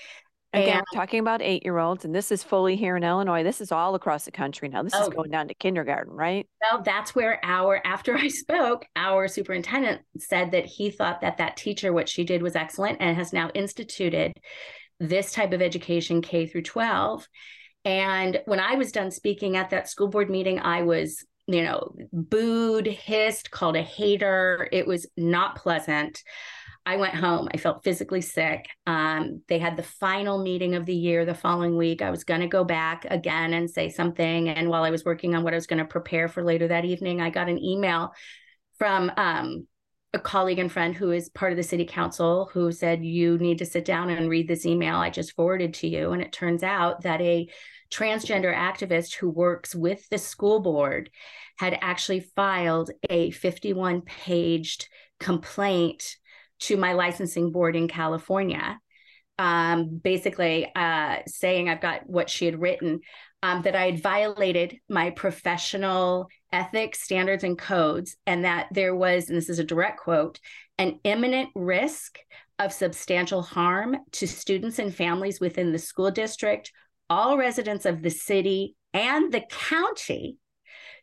Again, 0.53 0.77
and, 0.77 0.85
talking 0.93 1.19
about 1.19 1.41
eight 1.41 1.63
year 1.63 1.79
olds, 1.79 2.05
and 2.05 2.13
this 2.13 2.31
is 2.31 2.43
fully 2.43 2.75
here 2.75 2.95
in 2.95 3.03
Illinois. 3.03 3.43
This 3.43 3.59
is 3.59 3.71
all 3.71 3.95
across 3.95 4.25
the 4.25 4.31
country 4.31 4.69
now. 4.69 4.83
This 4.83 4.93
oh, 4.95 5.03
is 5.03 5.09
going 5.09 5.31
down 5.31 5.47
to 5.47 5.55
kindergarten, 5.55 6.13
right? 6.13 6.47
Well, 6.61 6.83
that's 6.83 7.15
where 7.15 7.39
our, 7.43 7.81
after 7.83 8.15
I 8.15 8.27
spoke, 8.27 8.85
our 8.95 9.27
superintendent 9.27 10.01
said 10.19 10.51
that 10.51 10.65
he 10.65 10.91
thought 10.91 11.21
that 11.21 11.37
that 11.37 11.57
teacher, 11.57 11.91
what 11.91 12.07
she 12.07 12.23
did 12.23 12.43
was 12.43 12.55
excellent 12.55 12.99
and 13.01 13.17
has 13.17 13.33
now 13.33 13.49
instituted 13.55 14.33
this 14.99 15.31
type 15.31 15.53
of 15.53 15.61
education 15.61 16.21
K 16.21 16.45
through 16.45 16.61
12. 16.61 17.27
And 17.83 18.39
when 18.45 18.59
I 18.59 18.75
was 18.75 18.91
done 18.91 19.09
speaking 19.09 19.57
at 19.57 19.71
that 19.71 19.89
school 19.89 20.07
board 20.07 20.29
meeting, 20.29 20.59
I 20.59 20.83
was, 20.83 21.25
you 21.47 21.63
know, 21.63 21.95
booed, 22.13 22.85
hissed, 22.85 23.49
called 23.49 23.75
a 23.75 23.81
hater. 23.81 24.69
It 24.71 24.85
was 24.85 25.07
not 25.17 25.55
pleasant. 25.55 26.23
I 26.85 26.97
went 26.97 27.15
home. 27.15 27.47
I 27.53 27.57
felt 27.57 27.83
physically 27.83 28.21
sick. 28.21 28.67
Um, 28.85 29.41
they 29.47 29.57
had 29.57 29.77
the 29.77 29.83
final 29.83 30.43
meeting 30.43 30.75
of 30.75 30.85
the 30.85 30.95
year 30.95 31.23
the 31.23 31.33
following 31.33 31.77
week. 31.77 32.01
I 32.01 32.11
was 32.11 32.25
going 32.25 32.41
to 32.41 32.47
go 32.47 32.63
back 32.63 33.05
again 33.09 33.53
and 33.53 33.69
say 33.69 33.89
something. 33.89 34.49
And 34.49 34.69
while 34.69 34.83
I 34.83 34.89
was 34.89 35.05
working 35.05 35.33
on 35.33 35.43
what 35.43 35.53
I 35.53 35.57
was 35.57 35.67
going 35.67 35.79
to 35.79 35.85
prepare 35.85 36.27
for 36.27 36.43
later 36.43 36.67
that 36.67 36.83
evening, 36.83 37.21
I 37.21 37.29
got 37.29 37.47
an 37.47 37.63
email 37.63 38.13
from 38.77 39.11
um, 39.15 39.65
a 40.13 40.19
colleague 40.19 40.59
and 40.59 40.71
friend 40.71 40.93
who 40.93 41.11
is 41.11 41.29
part 41.29 41.53
of 41.53 41.57
the 41.57 41.63
city 41.63 41.85
council 41.85 42.49
who 42.51 42.71
said, 42.71 43.03
You 43.03 43.37
need 43.37 43.59
to 43.59 43.65
sit 43.65 43.85
down 43.85 44.09
and 44.09 44.29
read 44.29 44.49
this 44.49 44.65
email 44.65 44.97
I 44.97 45.09
just 45.09 45.35
forwarded 45.35 45.73
to 45.75 45.87
you. 45.87 46.11
And 46.11 46.21
it 46.21 46.33
turns 46.33 46.63
out 46.63 47.03
that 47.03 47.21
a 47.21 47.47
transgender 47.91 48.53
activist 48.53 49.15
who 49.15 49.29
works 49.29 49.73
with 49.73 50.07
the 50.09 50.17
school 50.17 50.59
board 50.59 51.09
had 51.57 51.77
actually 51.81 52.19
filed 52.35 52.91
a 53.09 53.31
51 53.31 54.01
paged 54.01 54.89
complaint 55.19 56.17
to 56.63 56.78
my 56.78 56.93
licensing 56.93 57.52
board 57.52 57.76
in 57.76 57.88
California, 57.88 58.80
um, 59.39 59.99
basically 60.04 60.71
uh, 60.76 61.17
saying 61.28 61.69
I've 61.69 61.82
got 61.82 62.08
what 62.10 62.30
she 62.30 62.45
had 62.45 62.60
written, 62.60 63.02
um, 63.41 63.63
that 63.63 63.76
I 63.76 63.88
had 63.88 64.02
violated 64.02 64.78
my 64.89 65.10
professional 65.10 66.30
ethics, 66.52 67.02
standards, 67.02 67.43
and 67.43 67.58
codes, 67.58 68.15
and 68.26 68.45
that 68.45 68.67
there 68.71 68.95
was, 68.95 69.28
and 69.28 69.38
this 69.38 69.49
is 69.49 69.60
a 69.60 69.63
direct 69.63 69.99
quote, 69.99 70.39
an 70.78 70.99
imminent 71.04 71.49
risk 71.56 72.19
of 72.60 72.71
substantial 72.71 73.41
harm 73.41 73.97
to 74.13 74.28
students 74.28 74.80
and 74.80 74.95
families 74.95 75.39
within 75.39 75.71
the 75.71 75.80
school 75.80 76.12
district, 76.12 76.71
all 77.10 77.38
residents 77.38 77.86
of 77.86 78.02
the 78.02 78.10
city 78.10 78.76
and 78.93 79.34
the 79.34 79.43
county 79.49 80.38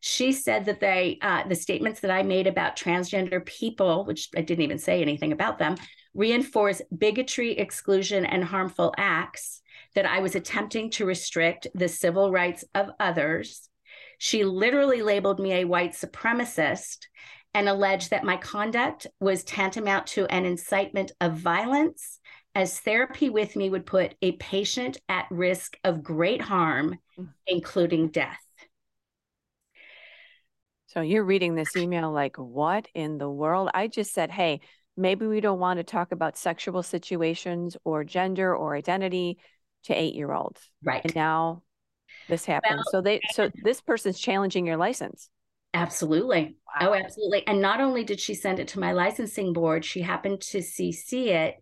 she 0.01 0.33
said 0.33 0.65
that 0.65 0.81
they, 0.81 1.19
uh, 1.23 1.47
the 1.47 1.55
statements 1.55 2.01
that 2.01 2.11
I 2.11 2.23
made 2.23 2.47
about 2.47 2.77
transgender 2.77 3.45
people, 3.45 4.05
which 4.05 4.29
I 4.37 4.41
didn't 4.41 4.65
even 4.65 4.79
say 4.79 5.03
anything 5.03 5.33
about 5.33 5.59
them, 5.59 5.77
reinforce 6.15 6.83
bigotry, 6.97 7.53
exclusion, 7.53 8.25
and 8.25 8.43
harmful 8.43 8.95
acts, 8.97 9.61
that 9.95 10.07
I 10.07 10.21
was 10.21 10.35
attempting 10.35 10.91
to 10.91 11.05
restrict 11.05 11.67
the 11.75 11.89
civil 11.89 12.31
rights 12.31 12.65
of 12.75 12.91
others. 12.99 13.69
She 14.19 14.45
literally 14.45 15.03
labeled 15.03 15.41
me 15.41 15.53
a 15.53 15.65
white 15.65 15.93
supremacist 15.93 17.07
and 17.55 17.69
alleged 17.69 18.11
that 18.11 18.25
my 18.25 18.37
conduct 18.37 19.07
was 19.19 19.45
tantamount 19.45 20.07
to 20.09 20.27
an 20.27 20.45
incitement 20.45 21.13
of 21.21 21.35
violence, 21.35 22.21
as 22.55 22.81
therapy 22.81 23.29
with 23.31 23.57
me 23.57 23.71
would 23.71 23.87
put 23.87 24.15
a 24.23 24.33
patient 24.33 24.99
at 25.09 25.27
risk 25.31 25.77
of 25.85 26.03
great 26.03 26.41
harm, 26.41 26.99
mm. 27.19 27.29
including 27.47 28.09
death. 28.09 28.39
So 30.93 31.03
you're 31.03 31.25
reading 31.25 31.55
this 31.55 31.77
email 31.77 32.11
like, 32.11 32.37
what 32.37 32.89
in 32.95 33.19
the 33.19 33.31
world? 33.31 33.71
I 33.73 33.87
just 33.87 34.13
said, 34.13 34.29
hey, 34.29 34.61
maybe 34.97 35.25
we 35.25 35.41
don't 35.41 35.61
want 35.61 35.79
to 35.79 35.85
talk 35.85 36.11
about 36.11 36.37
sexual 36.37 36.83
situations 36.83 37.77
or 37.85 38.03
gender 38.03 38.55
or 38.55 38.75
identity 38.75 39.39
to 39.85 39.95
eight 39.95 40.17
year 40.17 40.33
olds. 40.33 40.61
Right. 40.83 41.03
And 41.05 41.15
now 41.15 41.63
this 42.29 42.45
happens. 42.45 42.79
Well, 42.79 42.85
so 42.91 43.01
they 43.03 43.21
so 43.31 43.53
this 43.63 43.81
person's 43.81 44.19
challenging 44.19 44.67
your 44.67 44.77
license. 44.77 45.31
Absolutely. 45.75 46.57
Wow. 46.81 46.89
Oh, 46.91 46.95
absolutely. 46.95 47.47
And 47.47 47.63
not 47.63 47.81
only 47.81 48.03
did 48.03 48.19
she 48.19 48.35
send 48.35 48.59
it 48.59 48.67
to 48.69 48.81
my 48.81 48.91
licensing 48.91 49.53
board, 49.53 49.85
she 49.85 50.01
happened 50.01 50.41
to 50.41 50.59
CC 50.59 51.29
it 51.29 51.55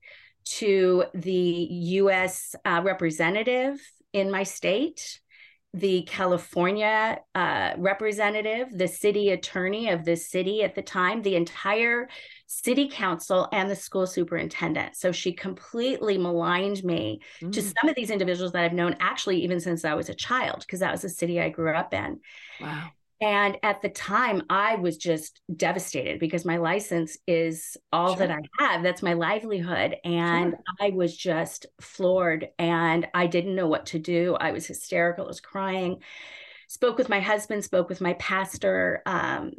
to 0.44 1.05
the 1.13 1.33
US 1.33 2.55
uh, 2.65 2.81
representative 2.83 3.79
in 4.15 4.31
my 4.31 4.44
state 4.44 5.21
the 5.75 6.02
California 6.02 7.19
uh, 7.35 7.73
representative, 7.77 8.69
the 8.73 8.88
city 8.88 9.31
attorney 9.31 9.90
of 9.90 10.04
the 10.04 10.16
city 10.16 10.62
at 10.62 10.75
the 10.75 10.83
time, 10.83 11.21
the 11.21 11.37
entire 11.37 12.08
city 12.46 12.88
council, 12.88 13.46
and 13.52 13.71
the 13.71 13.77
school 13.77 14.06
superintendent. 14.06 14.96
So 14.96 15.12
she 15.12 15.33
completely 15.33 16.16
maligned 16.16 16.83
me 16.85 17.21
mm. 17.42 17.52
to 17.52 17.60
some 17.60 17.88
of 17.88 17.94
these 17.94 18.10
individuals 18.10 18.52
that 18.52 18.64
I've 18.64 18.73
known 18.73 18.96
actually 18.98 19.44
even 19.44 19.60
since 19.60 19.85
I 19.85 19.92
was 19.92 20.08
a 20.08 20.14
child, 20.14 20.60
because 20.60 20.81
that 20.81 20.92
was 20.92 21.02
the 21.02 21.10
city 21.10 21.38
I 21.38 21.50
grew 21.50 21.75
up 21.75 21.92
in. 21.92 22.21
Wow. 22.60 22.88
And 23.21 23.56
at 23.62 23.83
the 23.83 23.88
time, 23.88 24.42
I 24.48 24.77
was 24.77 24.96
just 24.96 25.40
devastated 25.54 26.21
because 26.21 26.44
my 26.44 26.58
license 26.58 27.19
is 27.27 27.77
all 27.92 28.16
sure. 28.16 28.27
that 28.27 28.31
I 28.31 28.40
have. 28.64 28.83
That's 28.83 29.02
my 29.02 29.14
livelihood. 29.14 29.96
And 30.04 30.52
sure. 30.52 30.62
I 30.81 30.90
was 30.90 31.16
just 31.16 31.66
floored 31.81 32.48
and 32.58 33.08
I 33.14 33.27
didn't 33.27 33.56
know 33.56 33.66
what 33.66 33.87
to 33.87 33.98
do. 33.98 34.37
I 34.38 34.52
was 34.52 34.66
hysterical, 34.66 35.25
I 35.25 35.29
was 35.29 35.40
crying. 35.40 36.00
Spoke 36.69 36.98
with 36.98 37.08
my 37.08 37.21
husband, 37.21 37.64
spoke 37.64 37.88
with 37.88 38.00
my 38.00 38.12
pastor, 38.14 39.02
um, 39.06 39.52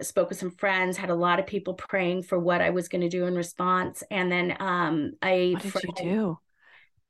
spoke 0.00 0.28
with 0.28 0.38
some 0.38 0.50
friends, 0.50 0.96
had 0.96 1.10
a 1.10 1.14
lot 1.14 1.38
of 1.38 1.46
people 1.46 1.74
praying 1.74 2.22
for 2.22 2.38
what 2.38 2.60
I 2.60 2.70
was 2.70 2.88
going 2.88 3.02
to 3.02 3.08
do 3.08 3.26
in 3.26 3.34
response. 3.34 4.02
And 4.10 4.32
then 4.32 4.56
um, 4.58 5.12
I 5.22 5.54
what 5.54 5.82
did 5.82 5.82
you 5.84 6.04
do? 6.04 6.38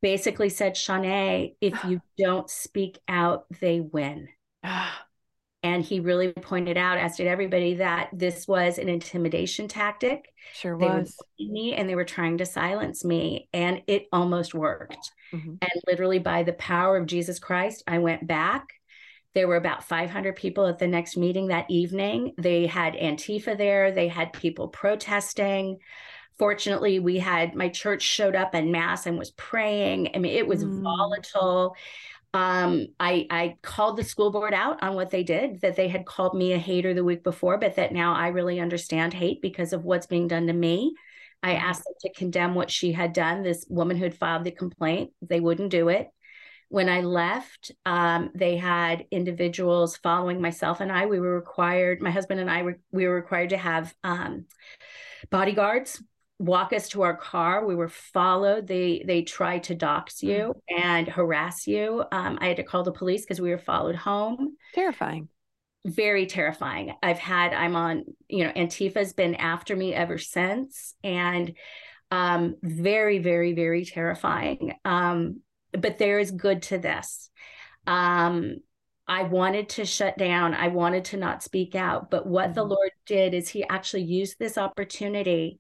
basically 0.05 0.51
said, 0.51 0.75
Shannae, 0.75 1.57
if 1.63 1.83
you 1.89 2.01
don't 2.19 2.51
speak 2.51 2.99
out, 3.09 3.47
they 3.61 3.81
win. 3.81 4.29
And 5.65 5.83
he 5.83 5.99
really 5.99 6.31
pointed 6.31 6.77
out, 6.77 6.99
as 6.99 7.17
did 7.17 7.27
everybody, 7.27 7.75
that 7.77 8.11
this 8.13 8.47
was 8.47 8.79
an 8.79 8.91
intimidation 8.91 9.67
tactic. 9.67 10.31
Sure 10.53 10.79
they 10.79 10.85
was. 10.85 11.17
Were 11.19 11.47
me 11.53 11.75
and 11.75 11.89
they 11.89 11.95
were 11.95 12.05
trying 12.05 12.37
to 12.39 12.47
silence 12.47 13.03
me. 13.03 13.49
And 13.55 13.83
it 13.87 14.07
almost 14.13 14.55
worked. 14.55 15.11
Mm-hmm. 15.33 15.55
And 15.63 15.71
literally, 15.87 16.19
by 16.19 16.43
the 16.43 16.53
power 16.53 16.99
of 16.99 17.07
Jesus 17.07 17.39
Christ, 17.39 17.83
I 17.87 17.99
went 17.99 18.27
back. 18.27 18.75
There 19.35 19.49
were 19.49 19.57
about 19.57 19.85
500 19.85 20.37
people 20.37 20.67
at 20.67 20.79
the 20.79 20.87
next 20.87 21.17
meeting 21.17 21.47
that 21.47 21.71
evening. 21.71 22.35
They 22.37 22.67
had 22.67 22.93
Antifa 22.93 23.57
there, 23.57 23.91
they 23.91 24.09
had 24.09 24.35
people 24.35 24.69
protesting. 24.69 25.79
Fortunately, 26.39 26.99
we 26.99 27.19
had 27.19 27.55
my 27.55 27.71
church 27.71 28.03
showed 28.03 28.37
up 28.37 28.55
en 28.55 28.71
mass 28.71 29.07
and 29.07 29.19
was 29.19 29.31
praying. 29.31 30.11
I 30.15 30.19
mean, 30.19 30.35
it 30.37 30.47
was 30.47 30.65
mm. 30.65 30.83
volatile 30.83 31.75
um, 32.35 32.89
I, 32.99 33.27
I 33.31 33.57
called 33.63 33.97
the 33.97 34.05
school 34.05 34.33
board 34.33 34.53
out 34.53 34.83
on 34.83 34.97
what 34.97 35.11
they 35.11 35.23
did, 35.23 35.61
that 35.61 35.77
they 35.77 35.89
had 35.89 36.05
called 36.05 36.37
me 36.37 36.53
a 36.53 36.59
hater 36.59 36.93
the 36.93 37.05
week 37.05 37.23
before, 37.23 37.59
but 37.59 37.77
that 37.77 37.93
now 37.93 38.13
I 38.15 38.29
really 38.29 38.59
understand 38.59 39.15
hate 39.15 39.41
because 39.41 39.73
of 39.73 39.85
what's 39.85 40.07
being 40.07 40.27
done 40.27 40.49
to 40.49 40.53
me. 40.53 40.95
I 41.45 41.55
mm-hmm. 41.55 41.65
asked 41.65 41.85
them 41.85 41.95
to 42.01 42.13
condemn 42.13 42.55
what 42.55 42.73
she 42.73 42.91
had 42.91 43.13
done. 43.13 43.43
This 43.43 43.65
woman 43.69 43.97
who 43.97 44.05
had 44.05 44.17
filed 44.17 44.43
the 44.43 44.51
complaint, 44.51 45.13
they 45.23 45.39
wouldn't 45.39 45.71
do 45.71 45.89
it. 45.89 46.09
When 46.71 46.89
I 46.89 47.03
left, 47.03 47.71
um, 47.87 48.31
they 48.35 48.57
had 48.57 49.07
individuals 49.13 49.97
following 49.99 50.41
myself 50.41 50.81
and 50.81 50.91
I. 50.91 51.07
We 51.07 51.21
were 51.21 51.37
required, 51.37 52.01
my 52.01 52.11
husband 52.11 52.41
and 52.41 52.51
I, 52.51 52.63
were, 52.63 52.81
we 52.91 53.07
were 53.07 53.15
required 53.15 53.51
to 53.51 53.57
have 53.57 53.95
um, 54.03 54.47
bodyguards 55.31 56.03
walk 56.39 56.73
us 56.73 56.89
to 56.91 57.03
our 57.03 57.17
car. 57.17 57.65
We 57.65 57.75
were 57.75 57.89
followed. 57.89 58.67
They 58.67 59.05
they 59.07 59.23
tried 59.23 59.65
to 59.65 59.75
dox 59.75 60.23
you 60.23 60.55
mm. 60.71 60.83
and 60.83 61.09
harass 61.09 61.67
you. 61.67 62.05
Um, 62.11 62.39
I 62.41 62.49
had 62.49 62.57
to 62.57 62.65
call 62.65 62.83
the 62.83 62.93
police 62.93 63.23
because 63.23 63.41
we 63.41 63.51
were 63.51 63.59
followed 63.59 63.97
home. 63.97 64.57
Terrifying. 64.75 65.29
Very 65.87 66.27
terrifying. 66.27 66.95
I've 67.03 67.19
had. 67.19 67.53
I'm 67.53 67.77
on. 67.77 68.05
You 68.29 68.45
know, 68.45 68.51
Antifa's 68.51 69.13
been 69.13 69.35
after 69.35 69.77
me 69.77 69.95
ever 69.95 70.19
since, 70.19 70.95
and 71.05 71.55
um, 72.11 72.57
very, 72.63 73.19
very, 73.19 73.53
very 73.53 73.85
terrifying. 73.85 74.75
Um, 74.85 75.41
but 75.73 75.99
there 75.99 76.19
is 76.19 76.31
good 76.31 76.63
to 76.63 76.79
this. 76.79 77.31
Um, 77.87 78.57
I 79.07 79.25
wanted 79.25 79.69
to 79.71 79.85
shut 79.85 80.17
down. 80.17 80.55
I 80.55 80.69
wanted 80.69 81.05
to 81.07 81.17
not 81.19 81.43
speak 81.43 81.75
out. 81.75 82.11
But 82.11 82.27
what 82.27 82.47
mm-hmm. 82.47 82.55
the 82.55 82.65
Lord 82.65 82.91
did 83.07 83.35
is 83.35 83.49
He 83.49 83.65
actually 83.65 84.05
used 84.05 84.39
this 84.39 84.57
opportunity 84.57 85.59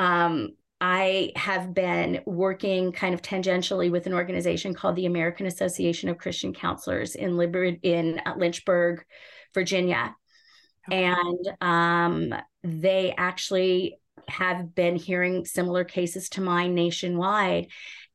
um, 0.00 0.48
I 0.80 1.32
have 1.36 1.74
been 1.74 2.22
working 2.24 2.90
kind 2.90 3.12
of 3.12 3.20
tangentially 3.20 3.90
with 3.90 4.06
an 4.06 4.14
organization 4.14 4.72
called 4.72 4.96
the 4.96 5.04
American 5.04 5.44
Association 5.44 6.08
of 6.08 6.16
Christian 6.16 6.54
Counselors 6.54 7.14
in 7.14 7.36
Liber- 7.36 7.76
in 7.82 8.18
Lynchburg, 8.36 9.04
Virginia. 9.52 10.16
Okay. 10.88 11.04
And 11.04 11.52
um, 11.60 12.34
they 12.62 13.14
actually 13.16 13.98
have 14.26 14.74
been 14.74 14.96
hearing 14.96 15.44
similar 15.44 15.84
cases 15.84 16.30
to 16.30 16.40
mine 16.40 16.74
nationwide. 16.74 17.66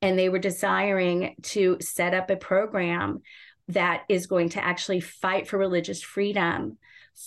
And 0.02 0.18
they 0.18 0.30
were 0.30 0.40
desiring 0.40 1.36
to 1.44 1.78
set 1.82 2.16
up 2.16 2.32
a 2.32 2.36
program 2.36 3.22
that 3.68 4.06
is 4.10 4.26
going 4.26 4.50
to 4.50 4.64
actually 4.64 5.02
fight 5.02 5.48
for 5.48 5.60
religious 5.60 6.02
freedom 6.02 6.80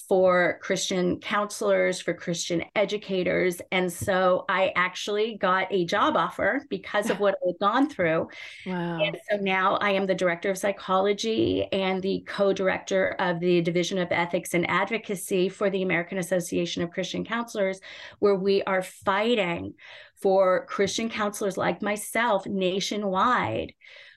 for 0.09 0.59
Christian 0.63 1.19
counselors, 1.19 2.01
for 2.01 2.13
Christian 2.13 2.63
educators. 2.77 3.61
And 3.73 3.91
so 3.91 4.45
I 4.49 4.73
actually 4.77 5.39
got 5.39 5.69
a 5.71 5.87
job 5.87 6.17
offer 6.17 6.63
because 6.69 7.09
of 7.09 7.21
what 7.21 7.37
I 7.43 7.49
had 7.49 7.59
gone 7.61 7.89
through. 7.89 8.29
Wow. 8.67 9.01
And 9.03 9.19
so 9.31 9.37
now 9.37 9.77
I 9.77 9.93
am 9.93 10.07
the 10.07 10.15
director 10.15 10.51
of 10.51 10.59
psychology 10.59 11.67
and 11.73 12.03
the 12.03 12.23
co 12.27 12.53
director 12.53 13.17
of 13.19 13.41
the 13.41 13.63
Division 13.63 13.99
of 13.99 14.09
Ethics 14.11 14.53
and 14.55 14.69
Advocacy 14.69 15.49
for 15.49 15.71
the 15.71 15.83
American 15.83 16.19
Association 16.19 16.83
of 16.83 16.91
Christian 16.91 17.25
Counselors, 17.25 17.81
where 18.19 18.37
we 18.37 18.63
are 18.65 18.83
fighting 18.83 19.75
for 20.21 20.67
Christian 20.67 21.09
counselors 21.09 21.57
like 21.57 21.81
myself 21.81 22.47
nationwide 22.47 23.73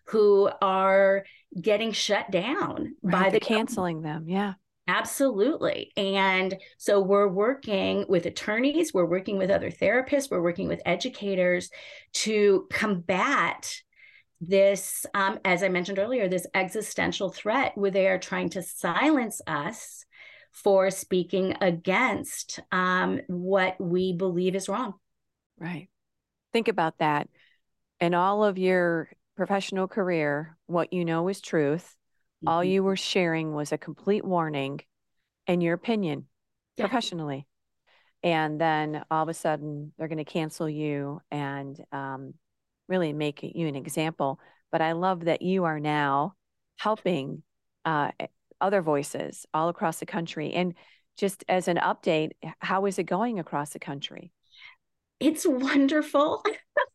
who 0.08 0.50
are 0.62 1.24
getting 1.60 1.92
shut 1.92 2.30
down 2.32 2.96
right, 3.02 3.24
by 3.24 3.30
the 3.30 3.40
canceling 3.40 4.02
them. 4.02 4.26
Yeah. 4.28 4.54
Absolutely. 4.88 5.92
And 5.96 6.58
so 6.78 7.00
we're 7.00 7.28
working 7.28 8.06
with 8.10 8.26
attorneys, 8.26 8.94
we're 8.94 9.06
working 9.06 9.38
with 9.38 9.52
other 9.52 9.70
therapists, 9.70 10.30
we're 10.30 10.42
working 10.42 10.68
with 10.68 10.82
educators 10.86 11.70
to 12.14 12.68
combat 12.72 13.74
this, 14.42 15.06
um, 15.14 15.40
as 15.46 15.62
I 15.62 15.70
mentioned 15.70 16.00
earlier, 16.00 16.28
this 16.28 16.48
existential 16.56 17.30
threat 17.32 17.74
where 17.76 17.92
they 17.92 18.08
are 18.08 18.18
trying 18.18 18.50
to 18.50 18.64
silence 18.64 19.40
us 19.46 20.04
for 20.52 20.90
speaking 20.90 21.56
against 21.62 22.60
um, 22.72 23.22
what 23.28 23.80
we 23.80 24.14
believe 24.14 24.56
is 24.56 24.68
wrong. 24.68 24.96
Right. 25.60 25.90
Think 26.54 26.68
about 26.68 26.98
that. 26.98 27.30
In 28.00 28.16
all 28.16 28.44
of 28.44 28.58
your 28.58 29.10
professional 29.38 29.88
career, 29.88 30.58
what 30.66 30.92
you 30.92 31.06
know 31.06 31.28
is 31.28 31.40
truth 31.40 31.96
all 32.48 32.62
mm-hmm. 32.62 32.72
you 32.72 32.84
were 32.84 32.96
sharing 32.96 33.54
was 33.54 33.72
a 33.72 33.78
complete 33.78 34.26
warning 34.26 34.80
in 35.48 35.62
your 35.62 35.74
opinion 35.74 36.26
yeah. 36.78 36.86
professionally 36.86 37.48
and 38.24 38.62
then 38.62 39.04
all 39.10 39.24
of 39.24 39.30
a 39.30 39.34
sudden 39.34 39.94
they're 39.98 40.08
going 40.08 40.18
to 40.18 40.24
cancel 40.24 40.70
you 40.70 41.20
and 41.32 41.80
um, 41.92 42.34
really 42.88 43.14
make 43.14 43.40
you 43.42 43.68
an 43.68 43.76
example 43.76 44.40
but 44.72 44.82
i 44.82 44.92
love 44.92 45.26
that 45.26 45.42
you 45.42 45.64
are 45.64 45.80
now 45.80 46.34
helping 46.78 47.44
uh, 47.86 48.12
other 48.60 48.82
voices 48.82 49.46
all 49.54 49.70
across 49.70 50.00
the 50.00 50.06
country 50.06 50.54
and 50.54 50.74
just 51.18 51.44
as 51.50 51.68
an 51.68 51.78
update 51.78 52.32
how 52.60 52.86
is 52.86 52.98
it 53.00 53.04
going 53.04 53.40
across 53.40 53.72
the 53.72 53.80
country 53.80 54.32
it's 55.22 55.46
wonderful. 55.46 56.44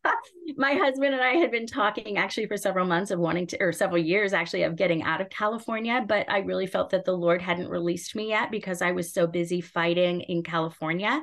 My 0.57 0.73
husband 0.73 1.13
and 1.13 1.23
I 1.23 1.35
had 1.35 1.49
been 1.49 1.65
talking 1.65 2.17
actually 2.17 2.47
for 2.47 2.57
several 2.57 2.85
months 2.85 3.09
of 3.09 3.19
wanting 3.19 3.47
to, 3.47 3.57
or 3.61 3.71
several 3.71 4.01
years 4.01 4.33
actually, 4.33 4.63
of 4.63 4.75
getting 4.75 5.01
out 5.03 5.21
of 5.21 5.29
California. 5.29 6.03
But 6.05 6.29
I 6.29 6.39
really 6.39 6.67
felt 6.67 6.89
that 6.89 7.05
the 7.05 7.15
Lord 7.15 7.41
hadn't 7.41 7.69
released 7.69 8.15
me 8.15 8.29
yet 8.29 8.51
because 8.51 8.81
I 8.81 8.91
was 8.91 9.13
so 9.13 9.27
busy 9.27 9.61
fighting 9.61 10.21
in 10.21 10.43
California. 10.43 11.21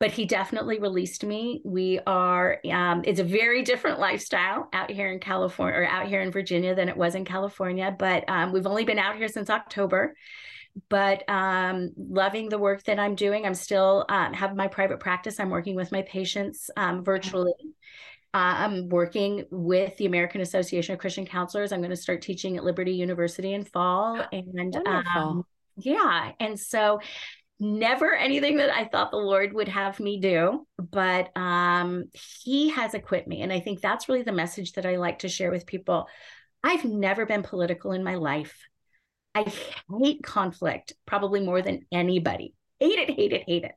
But 0.00 0.10
He 0.10 0.24
definitely 0.24 0.80
released 0.80 1.24
me. 1.24 1.60
We 1.64 2.00
are, 2.06 2.58
um, 2.72 3.02
it's 3.04 3.20
a 3.20 3.24
very 3.24 3.62
different 3.62 4.00
lifestyle 4.00 4.68
out 4.72 4.90
here 4.90 5.12
in 5.12 5.20
California 5.20 5.78
or 5.78 5.86
out 5.86 6.08
here 6.08 6.22
in 6.22 6.32
Virginia 6.32 6.74
than 6.74 6.88
it 6.88 6.96
was 6.96 7.14
in 7.14 7.24
California. 7.24 7.94
But 7.96 8.28
um, 8.28 8.50
we've 8.50 8.66
only 8.66 8.84
been 8.84 8.98
out 8.98 9.16
here 9.16 9.28
since 9.28 9.50
October 9.50 10.14
but 10.88 11.28
um, 11.28 11.90
loving 11.96 12.48
the 12.48 12.58
work 12.58 12.84
that 12.84 12.98
I'm 12.98 13.14
doing. 13.14 13.46
I'm 13.46 13.54
still 13.54 14.04
um, 14.08 14.32
have 14.32 14.56
my 14.56 14.68
private 14.68 15.00
practice. 15.00 15.40
I'm 15.40 15.50
working 15.50 15.76
with 15.76 15.92
my 15.92 16.02
patients 16.02 16.70
um, 16.76 17.04
virtually. 17.04 17.52
Uh, 18.32 18.54
I'm 18.58 18.88
working 18.88 19.44
with 19.50 19.96
the 19.96 20.06
American 20.06 20.40
Association 20.40 20.94
of 20.94 21.00
Christian 21.00 21.26
Counselors. 21.26 21.72
I'm 21.72 21.80
going 21.80 21.90
to 21.90 21.96
start 21.96 22.22
teaching 22.22 22.56
at 22.56 22.64
Liberty 22.64 22.92
University 22.92 23.54
in 23.54 23.64
fall, 23.64 24.24
and 24.32 24.76
um, 24.86 25.44
yeah, 25.76 26.32
and 26.38 26.58
so 26.58 27.00
never 27.58 28.14
anything 28.14 28.56
that 28.56 28.70
I 28.70 28.84
thought 28.84 29.10
the 29.10 29.16
Lord 29.16 29.52
would 29.52 29.68
have 29.68 29.98
me 29.98 30.20
do, 30.20 30.66
but 30.78 31.36
um, 31.36 32.04
He 32.44 32.70
has 32.70 32.94
equipped 32.94 33.26
me, 33.26 33.42
and 33.42 33.52
I 33.52 33.58
think 33.58 33.80
that's 33.80 34.08
really 34.08 34.22
the 34.22 34.32
message 34.32 34.72
that 34.74 34.86
I 34.86 34.96
like 34.96 35.20
to 35.20 35.28
share 35.28 35.50
with 35.50 35.66
people. 35.66 36.06
I've 36.62 36.84
never 36.84 37.26
been 37.26 37.42
political 37.42 37.92
in 37.92 38.04
my 38.04 38.14
life. 38.14 38.56
I 39.34 39.52
hate 39.98 40.22
conflict 40.22 40.94
probably 41.06 41.40
more 41.40 41.62
than 41.62 41.86
anybody. 41.92 42.54
Hate 42.78 42.98
it, 42.98 43.10
hate 43.10 43.32
it, 43.32 43.44
hate 43.46 43.64
it. 43.64 43.72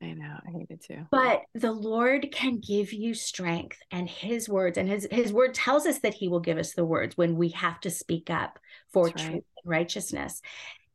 I 0.00 0.12
know. 0.12 0.36
I 0.46 0.50
hate 0.52 0.70
it 0.70 0.82
too. 0.82 1.06
But 1.10 1.42
the 1.54 1.72
Lord 1.72 2.28
can 2.32 2.60
give 2.60 2.92
you 2.92 3.14
strength 3.14 3.78
and 3.90 4.08
his 4.08 4.48
words 4.48 4.78
and 4.78 4.88
his 4.88 5.08
his 5.10 5.32
word 5.32 5.54
tells 5.54 5.86
us 5.86 5.98
that 6.00 6.14
he 6.14 6.28
will 6.28 6.40
give 6.40 6.56
us 6.56 6.74
the 6.74 6.84
words 6.84 7.16
when 7.16 7.36
we 7.36 7.48
have 7.50 7.80
to 7.80 7.90
speak 7.90 8.30
up 8.30 8.58
for 8.92 9.08
That's 9.08 9.22
truth 9.22 9.34
and 9.34 9.64
righteousness. 9.64 10.40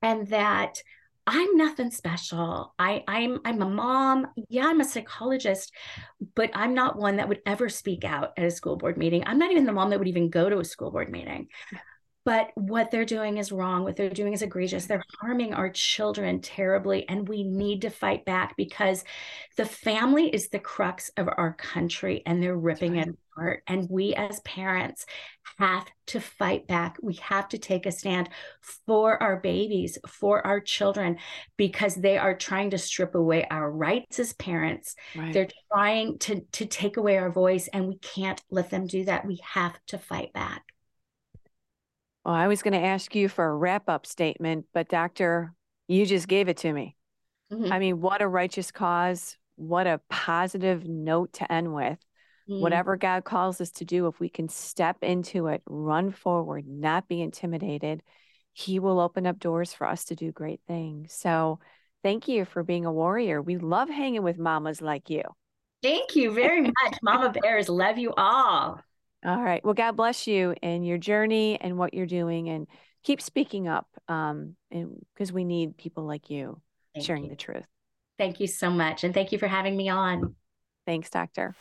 And 0.01 0.27
that 0.27 0.81
I'm 1.25 1.55
nothing 1.55 1.91
special. 1.91 2.73
I, 2.77 3.03
I'm 3.07 3.39
I'm 3.45 3.61
a 3.61 3.69
mom. 3.69 4.27
Yeah, 4.49 4.67
I'm 4.67 4.81
a 4.81 4.85
psychologist, 4.85 5.73
but 6.35 6.51
I'm 6.53 6.73
not 6.73 6.97
one 6.97 7.17
that 7.17 7.29
would 7.29 7.41
ever 7.45 7.69
speak 7.69 8.03
out 8.03 8.31
at 8.37 8.45
a 8.45 8.51
school 8.51 8.77
board 8.77 8.97
meeting. 8.97 9.23
I'm 9.25 9.37
not 9.37 9.51
even 9.51 9.65
the 9.65 9.71
mom 9.71 9.89
that 9.89 9.99
would 9.99 10.07
even 10.07 10.29
go 10.29 10.49
to 10.49 10.59
a 10.59 10.65
school 10.65 10.91
board 10.91 11.09
meeting 11.09 11.47
but 12.25 12.51
what 12.55 12.89
they're 12.89 13.05
doing 13.05 13.37
is 13.37 13.51
wrong 13.51 13.83
what 13.83 13.95
they're 13.95 14.09
doing 14.09 14.33
is 14.33 14.41
egregious. 14.41 14.85
They're 14.85 15.03
harming 15.19 15.53
our 15.53 15.69
children 15.69 16.39
terribly 16.41 17.07
and 17.09 17.27
we 17.27 17.43
need 17.43 17.81
to 17.81 17.89
fight 17.89 18.23
back 18.25 18.55
because 18.55 19.03
the 19.57 19.65
family 19.65 20.33
is 20.33 20.49
the 20.49 20.59
crux 20.59 21.11
of 21.17 21.27
our 21.27 21.53
country 21.53 22.23
and 22.25 22.41
they're 22.41 22.57
ripping 22.57 22.93
right. 22.93 23.07
it 23.07 23.15
apart. 23.33 23.63
And 23.67 23.89
we 23.89 24.13
as 24.15 24.39
parents 24.41 25.05
have 25.59 25.85
to 26.07 26.19
fight 26.19 26.65
back. 26.67 26.97
We 27.01 27.15
have 27.15 27.49
to 27.49 27.57
take 27.57 27.85
a 27.85 27.91
stand 27.91 28.29
for 28.85 29.21
our 29.21 29.37
babies 29.37 29.97
for 30.07 30.45
our 30.45 30.61
children 30.61 31.17
because 31.57 31.95
they 31.95 32.17
are 32.17 32.35
trying 32.35 32.71
to 32.71 32.77
strip 32.77 33.15
away 33.15 33.45
our 33.51 33.69
rights 33.69 34.19
as 34.19 34.33
parents. 34.33 34.95
Right. 35.15 35.33
they're 35.33 35.49
trying 35.71 36.19
to 36.19 36.41
to 36.53 36.65
take 36.65 36.97
away 36.97 37.17
our 37.17 37.31
voice 37.31 37.67
and 37.67 37.87
we 37.87 37.97
can't 37.97 38.41
let 38.49 38.69
them 38.69 38.87
do 38.87 39.05
that. 39.05 39.25
We 39.25 39.41
have 39.53 39.77
to 39.87 39.97
fight 39.97 40.31
back 40.33 40.63
well, 42.25 42.33
I 42.33 42.47
was 42.47 42.61
going 42.61 42.73
to 42.73 42.85
ask 42.85 43.13
you 43.15 43.27
for 43.27 43.45
a 43.45 43.55
wrap 43.55 43.89
up 43.89 44.05
statement, 44.05 44.65
but 44.73 44.89
Doctor, 44.89 45.53
you 45.87 46.05
just 46.05 46.27
gave 46.27 46.47
it 46.47 46.57
to 46.57 46.71
me. 46.71 46.95
Mm-hmm. 47.51 47.71
I 47.71 47.79
mean, 47.79 48.01
what 48.01 48.21
a 48.21 48.27
righteous 48.27 48.71
cause. 48.71 49.37
What 49.55 49.87
a 49.87 50.01
positive 50.09 50.85
note 50.85 51.33
to 51.33 51.51
end 51.51 51.73
with. 51.73 51.99
Mm-hmm. 52.49 52.61
Whatever 52.61 52.97
God 52.97 53.23
calls 53.23 53.61
us 53.61 53.71
to 53.71 53.85
do, 53.85 54.07
if 54.07 54.19
we 54.19 54.29
can 54.29 54.49
step 54.49 54.97
into 55.01 55.47
it, 55.47 55.61
run 55.65 56.11
forward, 56.11 56.65
not 56.67 57.07
be 57.07 57.21
intimidated, 57.21 58.01
He 58.53 58.79
will 58.79 58.99
open 58.99 59.27
up 59.27 59.39
doors 59.39 59.73
for 59.73 59.87
us 59.87 60.05
to 60.05 60.15
do 60.15 60.31
great 60.31 60.61
things. 60.67 61.13
So, 61.13 61.59
thank 62.03 62.27
you 62.27 62.45
for 62.45 62.63
being 62.63 62.85
a 62.85 62.91
warrior. 62.91 63.41
We 63.41 63.57
love 63.57 63.89
hanging 63.89 64.23
with 64.23 64.37
mamas 64.37 64.81
like 64.81 65.09
you. 65.09 65.23
Thank 65.81 66.15
you 66.15 66.31
very 66.31 66.61
much. 66.61 66.97
Mama 67.01 67.31
Bears, 67.31 67.69
love 67.69 67.97
you 67.97 68.13
all. 68.15 68.81
All 69.25 69.41
right. 69.41 69.63
Well, 69.63 69.73
God 69.73 69.95
bless 69.95 70.27
you 70.27 70.53
and 70.61 70.85
your 70.85 70.97
journey 70.97 71.59
and 71.59 71.77
what 71.77 71.93
you're 71.93 72.05
doing, 72.05 72.49
and 72.49 72.67
keep 73.03 73.21
speaking 73.21 73.67
up. 73.67 73.87
Um, 74.07 74.55
and 74.69 75.05
because 75.13 75.31
we 75.31 75.45
need 75.45 75.77
people 75.77 76.05
like 76.05 76.29
you 76.29 76.61
thank 76.93 77.05
sharing 77.05 77.23
you. 77.23 77.29
the 77.29 77.35
truth. 77.35 77.65
Thank 78.17 78.39
you 78.39 78.47
so 78.47 78.69
much, 78.69 79.03
and 79.03 79.13
thank 79.13 79.31
you 79.31 79.39
for 79.39 79.47
having 79.47 79.77
me 79.77 79.89
on. 79.89 80.35
Thanks, 80.85 81.09
Doctor. 81.09 81.55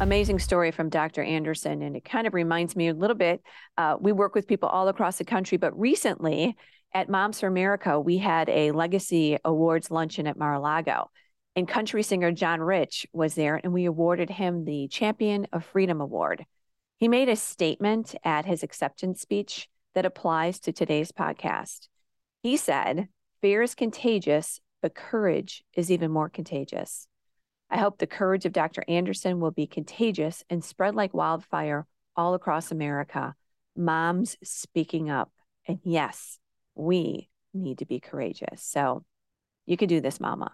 Amazing 0.00 0.38
story 0.38 0.70
from 0.70 0.90
Dr. 0.90 1.22
Anderson, 1.22 1.82
and 1.82 1.96
it 1.96 2.04
kind 2.04 2.26
of 2.26 2.34
reminds 2.34 2.76
me 2.76 2.88
a 2.88 2.94
little 2.94 3.16
bit. 3.16 3.42
Uh, 3.76 3.96
we 3.98 4.12
work 4.12 4.34
with 4.34 4.46
people 4.46 4.68
all 4.68 4.88
across 4.88 5.18
the 5.18 5.24
country, 5.24 5.58
but 5.58 5.76
recently 5.78 6.54
at 6.94 7.08
Moms 7.08 7.40
for 7.40 7.46
America, 7.46 7.98
we 7.98 8.18
had 8.18 8.48
a 8.48 8.70
Legacy 8.70 9.38
Awards 9.44 9.90
luncheon 9.90 10.26
at 10.26 10.38
Mar-a-Lago 10.38 11.10
and 11.58 11.66
country 11.66 12.04
singer 12.04 12.30
John 12.30 12.60
Rich 12.60 13.08
was 13.12 13.34
there, 13.34 13.60
and 13.62 13.72
we 13.72 13.86
awarded 13.86 14.30
him 14.30 14.64
the 14.64 14.86
Champion 14.86 15.48
of 15.52 15.64
Freedom 15.64 16.00
Award. 16.00 16.46
He 16.98 17.06
made 17.06 17.28
a 17.28 17.36
statement 17.36 18.16
at 18.24 18.44
his 18.44 18.64
acceptance 18.64 19.20
speech 19.20 19.68
that 19.94 20.04
applies 20.04 20.58
to 20.60 20.72
today's 20.72 21.12
podcast. 21.12 21.86
He 22.42 22.56
said, 22.56 23.08
Fear 23.40 23.62
is 23.62 23.76
contagious, 23.76 24.60
but 24.82 24.96
courage 24.96 25.62
is 25.74 25.92
even 25.92 26.10
more 26.10 26.28
contagious. 26.28 27.06
I 27.70 27.78
hope 27.78 27.98
the 27.98 28.08
courage 28.08 28.46
of 28.46 28.52
Dr. 28.52 28.82
Anderson 28.88 29.38
will 29.38 29.52
be 29.52 29.68
contagious 29.68 30.42
and 30.50 30.64
spread 30.64 30.96
like 30.96 31.14
wildfire 31.14 31.86
all 32.16 32.34
across 32.34 32.72
America. 32.72 33.36
Moms 33.76 34.36
speaking 34.42 35.08
up. 35.08 35.30
And 35.68 35.78
yes, 35.84 36.40
we 36.74 37.28
need 37.54 37.78
to 37.78 37.86
be 37.86 38.00
courageous. 38.00 38.64
So 38.64 39.04
you 39.66 39.76
can 39.76 39.88
do 39.88 40.00
this, 40.00 40.18
Mama. 40.18 40.50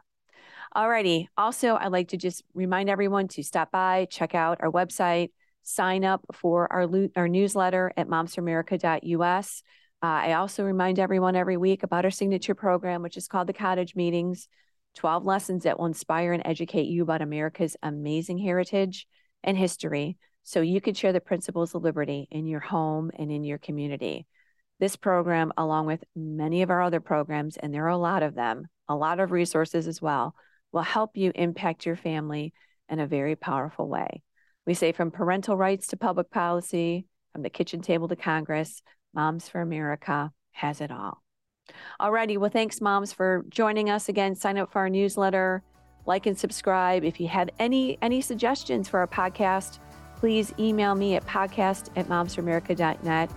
Alrighty. 0.76 1.28
Also, 1.38 1.76
I'd 1.76 1.92
like 1.92 2.08
to 2.08 2.18
just 2.18 2.42
remind 2.52 2.90
everyone 2.90 3.28
to 3.28 3.42
stop 3.42 3.70
by, 3.70 4.08
check 4.10 4.34
out 4.34 4.58
our 4.60 4.70
website, 4.70 5.30
sign 5.64 6.04
up 6.04 6.24
for 6.32 6.72
our, 6.72 6.88
our 7.16 7.28
newsletter 7.28 7.92
at 7.96 8.06
momsforamerica.us. 8.06 9.62
Uh, 10.02 10.06
I 10.06 10.32
also 10.34 10.62
remind 10.62 10.98
everyone 10.98 11.34
every 11.34 11.56
week 11.56 11.82
about 11.82 12.04
our 12.04 12.10
signature 12.10 12.54
program, 12.54 13.02
which 13.02 13.16
is 13.16 13.26
called 13.26 13.48
the 13.48 13.52
Cottage 13.52 13.96
Meetings 13.96 14.48
12 14.94 15.24
lessons 15.24 15.64
that 15.64 15.78
will 15.78 15.86
inspire 15.86 16.32
and 16.32 16.42
educate 16.44 16.86
you 16.86 17.02
about 17.02 17.22
America's 17.22 17.76
amazing 17.82 18.38
heritage 18.38 19.06
and 19.42 19.56
history 19.56 20.16
so 20.44 20.60
you 20.60 20.80
can 20.80 20.94
share 20.94 21.12
the 21.12 21.20
principles 21.20 21.74
of 21.74 21.82
liberty 21.82 22.28
in 22.30 22.46
your 22.46 22.60
home 22.60 23.10
and 23.18 23.32
in 23.32 23.44
your 23.44 23.58
community. 23.58 24.26
This 24.78 24.96
program, 24.96 25.52
along 25.56 25.86
with 25.86 26.04
many 26.14 26.62
of 26.62 26.70
our 26.70 26.82
other 26.82 27.00
programs, 27.00 27.56
and 27.56 27.72
there 27.72 27.86
are 27.86 27.88
a 27.88 27.96
lot 27.96 28.22
of 28.22 28.34
them, 28.34 28.66
a 28.88 28.94
lot 28.94 29.20
of 29.20 29.32
resources 29.32 29.88
as 29.88 30.02
well, 30.02 30.34
will 30.72 30.82
help 30.82 31.16
you 31.16 31.32
impact 31.34 31.86
your 31.86 31.96
family 31.96 32.52
in 32.88 33.00
a 33.00 33.06
very 33.06 33.36
powerful 33.36 33.88
way. 33.88 34.22
We 34.66 34.74
say 34.74 34.92
from 34.92 35.10
parental 35.10 35.56
rights 35.56 35.88
to 35.88 35.96
public 35.96 36.30
policy, 36.30 37.06
from 37.32 37.42
the 37.42 37.50
kitchen 37.50 37.80
table 37.82 38.08
to 38.08 38.16
Congress, 38.16 38.82
Moms 39.14 39.48
for 39.48 39.60
America 39.60 40.32
has 40.52 40.80
it 40.80 40.90
all. 40.90 41.22
Alrighty, 42.00 42.36
well, 42.36 42.50
thanks, 42.50 42.80
moms, 42.80 43.12
for 43.12 43.44
joining 43.48 43.88
us 43.88 44.08
again. 44.08 44.34
Sign 44.34 44.58
up 44.58 44.72
for 44.72 44.80
our 44.80 44.90
newsletter, 44.90 45.62
like 46.04 46.26
and 46.26 46.38
subscribe. 46.38 47.04
If 47.04 47.20
you 47.20 47.28
have 47.28 47.48
any 47.58 47.96
any 48.02 48.20
suggestions 48.20 48.88
for 48.88 49.00
our 49.00 49.06
podcast, 49.06 49.78
please 50.16 50.52
email 50.58 50.94
me 50.94 51.14
at 51.14 51.24
podcast 51.26 51.88
at 51.96 52.06
momsforamerica.net. 52.06 53.30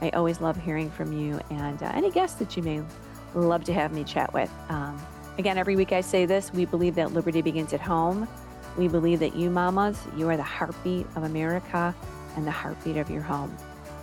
I 0.00 0.10
always 0.10 0.40
love 0.40 0.56
hearing 0.56 0.90
from 0.90 1.12
you 1.12 1.40
and 1.50 1.82
uh, 1.82 1.90
any 1.94 2.10
guests 2.10 2.38
that 2.38 2.56
you 2.56 2.62
may 2.62 2.82
love 3.34 3.64
to 3.64 3.74
have 3.74 3.92
me 3.92 4.04
chat 4.04 4.32
with. 4.32 4.50
Um, 4.68 5.00
again, 5.38 5.58
every 5.58 5.76
week 5.76 5.92
I 5.92 6.00
say 6.00 6.24
this 6.26 6.52
we 6.52 6.64
believe 6.64 6.94
that 6.94 7.12
liberty 7.12 7.42
begins 7.42 7.72
at 7.72 7.80
home. 7.80 8.28
We 8.76 8.88
believe 8.88 9.20
that 9.20 9.36
you, 9.36 9.50
mamas, 9.50 10.00
you 10.16 10.28
are 10.28 10.36
the 10.36 10.42
heartbeat 10.42 11.06
of 11.16 11.24
America 11.24 11.94
and 12.36 12.46
the 12.46 12.50
heartbeat 12.50 12.96
of 12.96 13.10
your 13.10 13.22
home. 13.22 13.56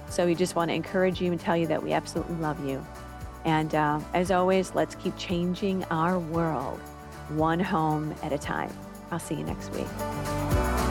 So 0.09 0.25
we 0.25 0.35
just 0.35 0.55
want 0.55 0.69
to 0.69 0.75
encourage 0.75 1.21
you 1.21 1.31
and 1.31 1.39
tell 1.39 1.55
you 1.57 1.67
that 1.67 1.81
we 1.81 1.93
absolutely 1.93 2.35
love 2.35 2.65
you. 2.65 2.85
And 3.45 3.73
uh, 3.73 3.99
as 4.13 4.31
always, 4.31 4.75
let's 4.75 4.95
keep 4.95 5.17
changing 5.17 5.83
our 5.85 6.19
world 6.19 6.79
one 7.29 7.59
home 7.59 8.13
at 8.23 8.33
a 8.33 8.37
time. 8.37 8.71
I'll 9.09 9.19
see 9.19 9.35
you 9.35 9.43
next 9.43 9.71
week. 9.71 10.90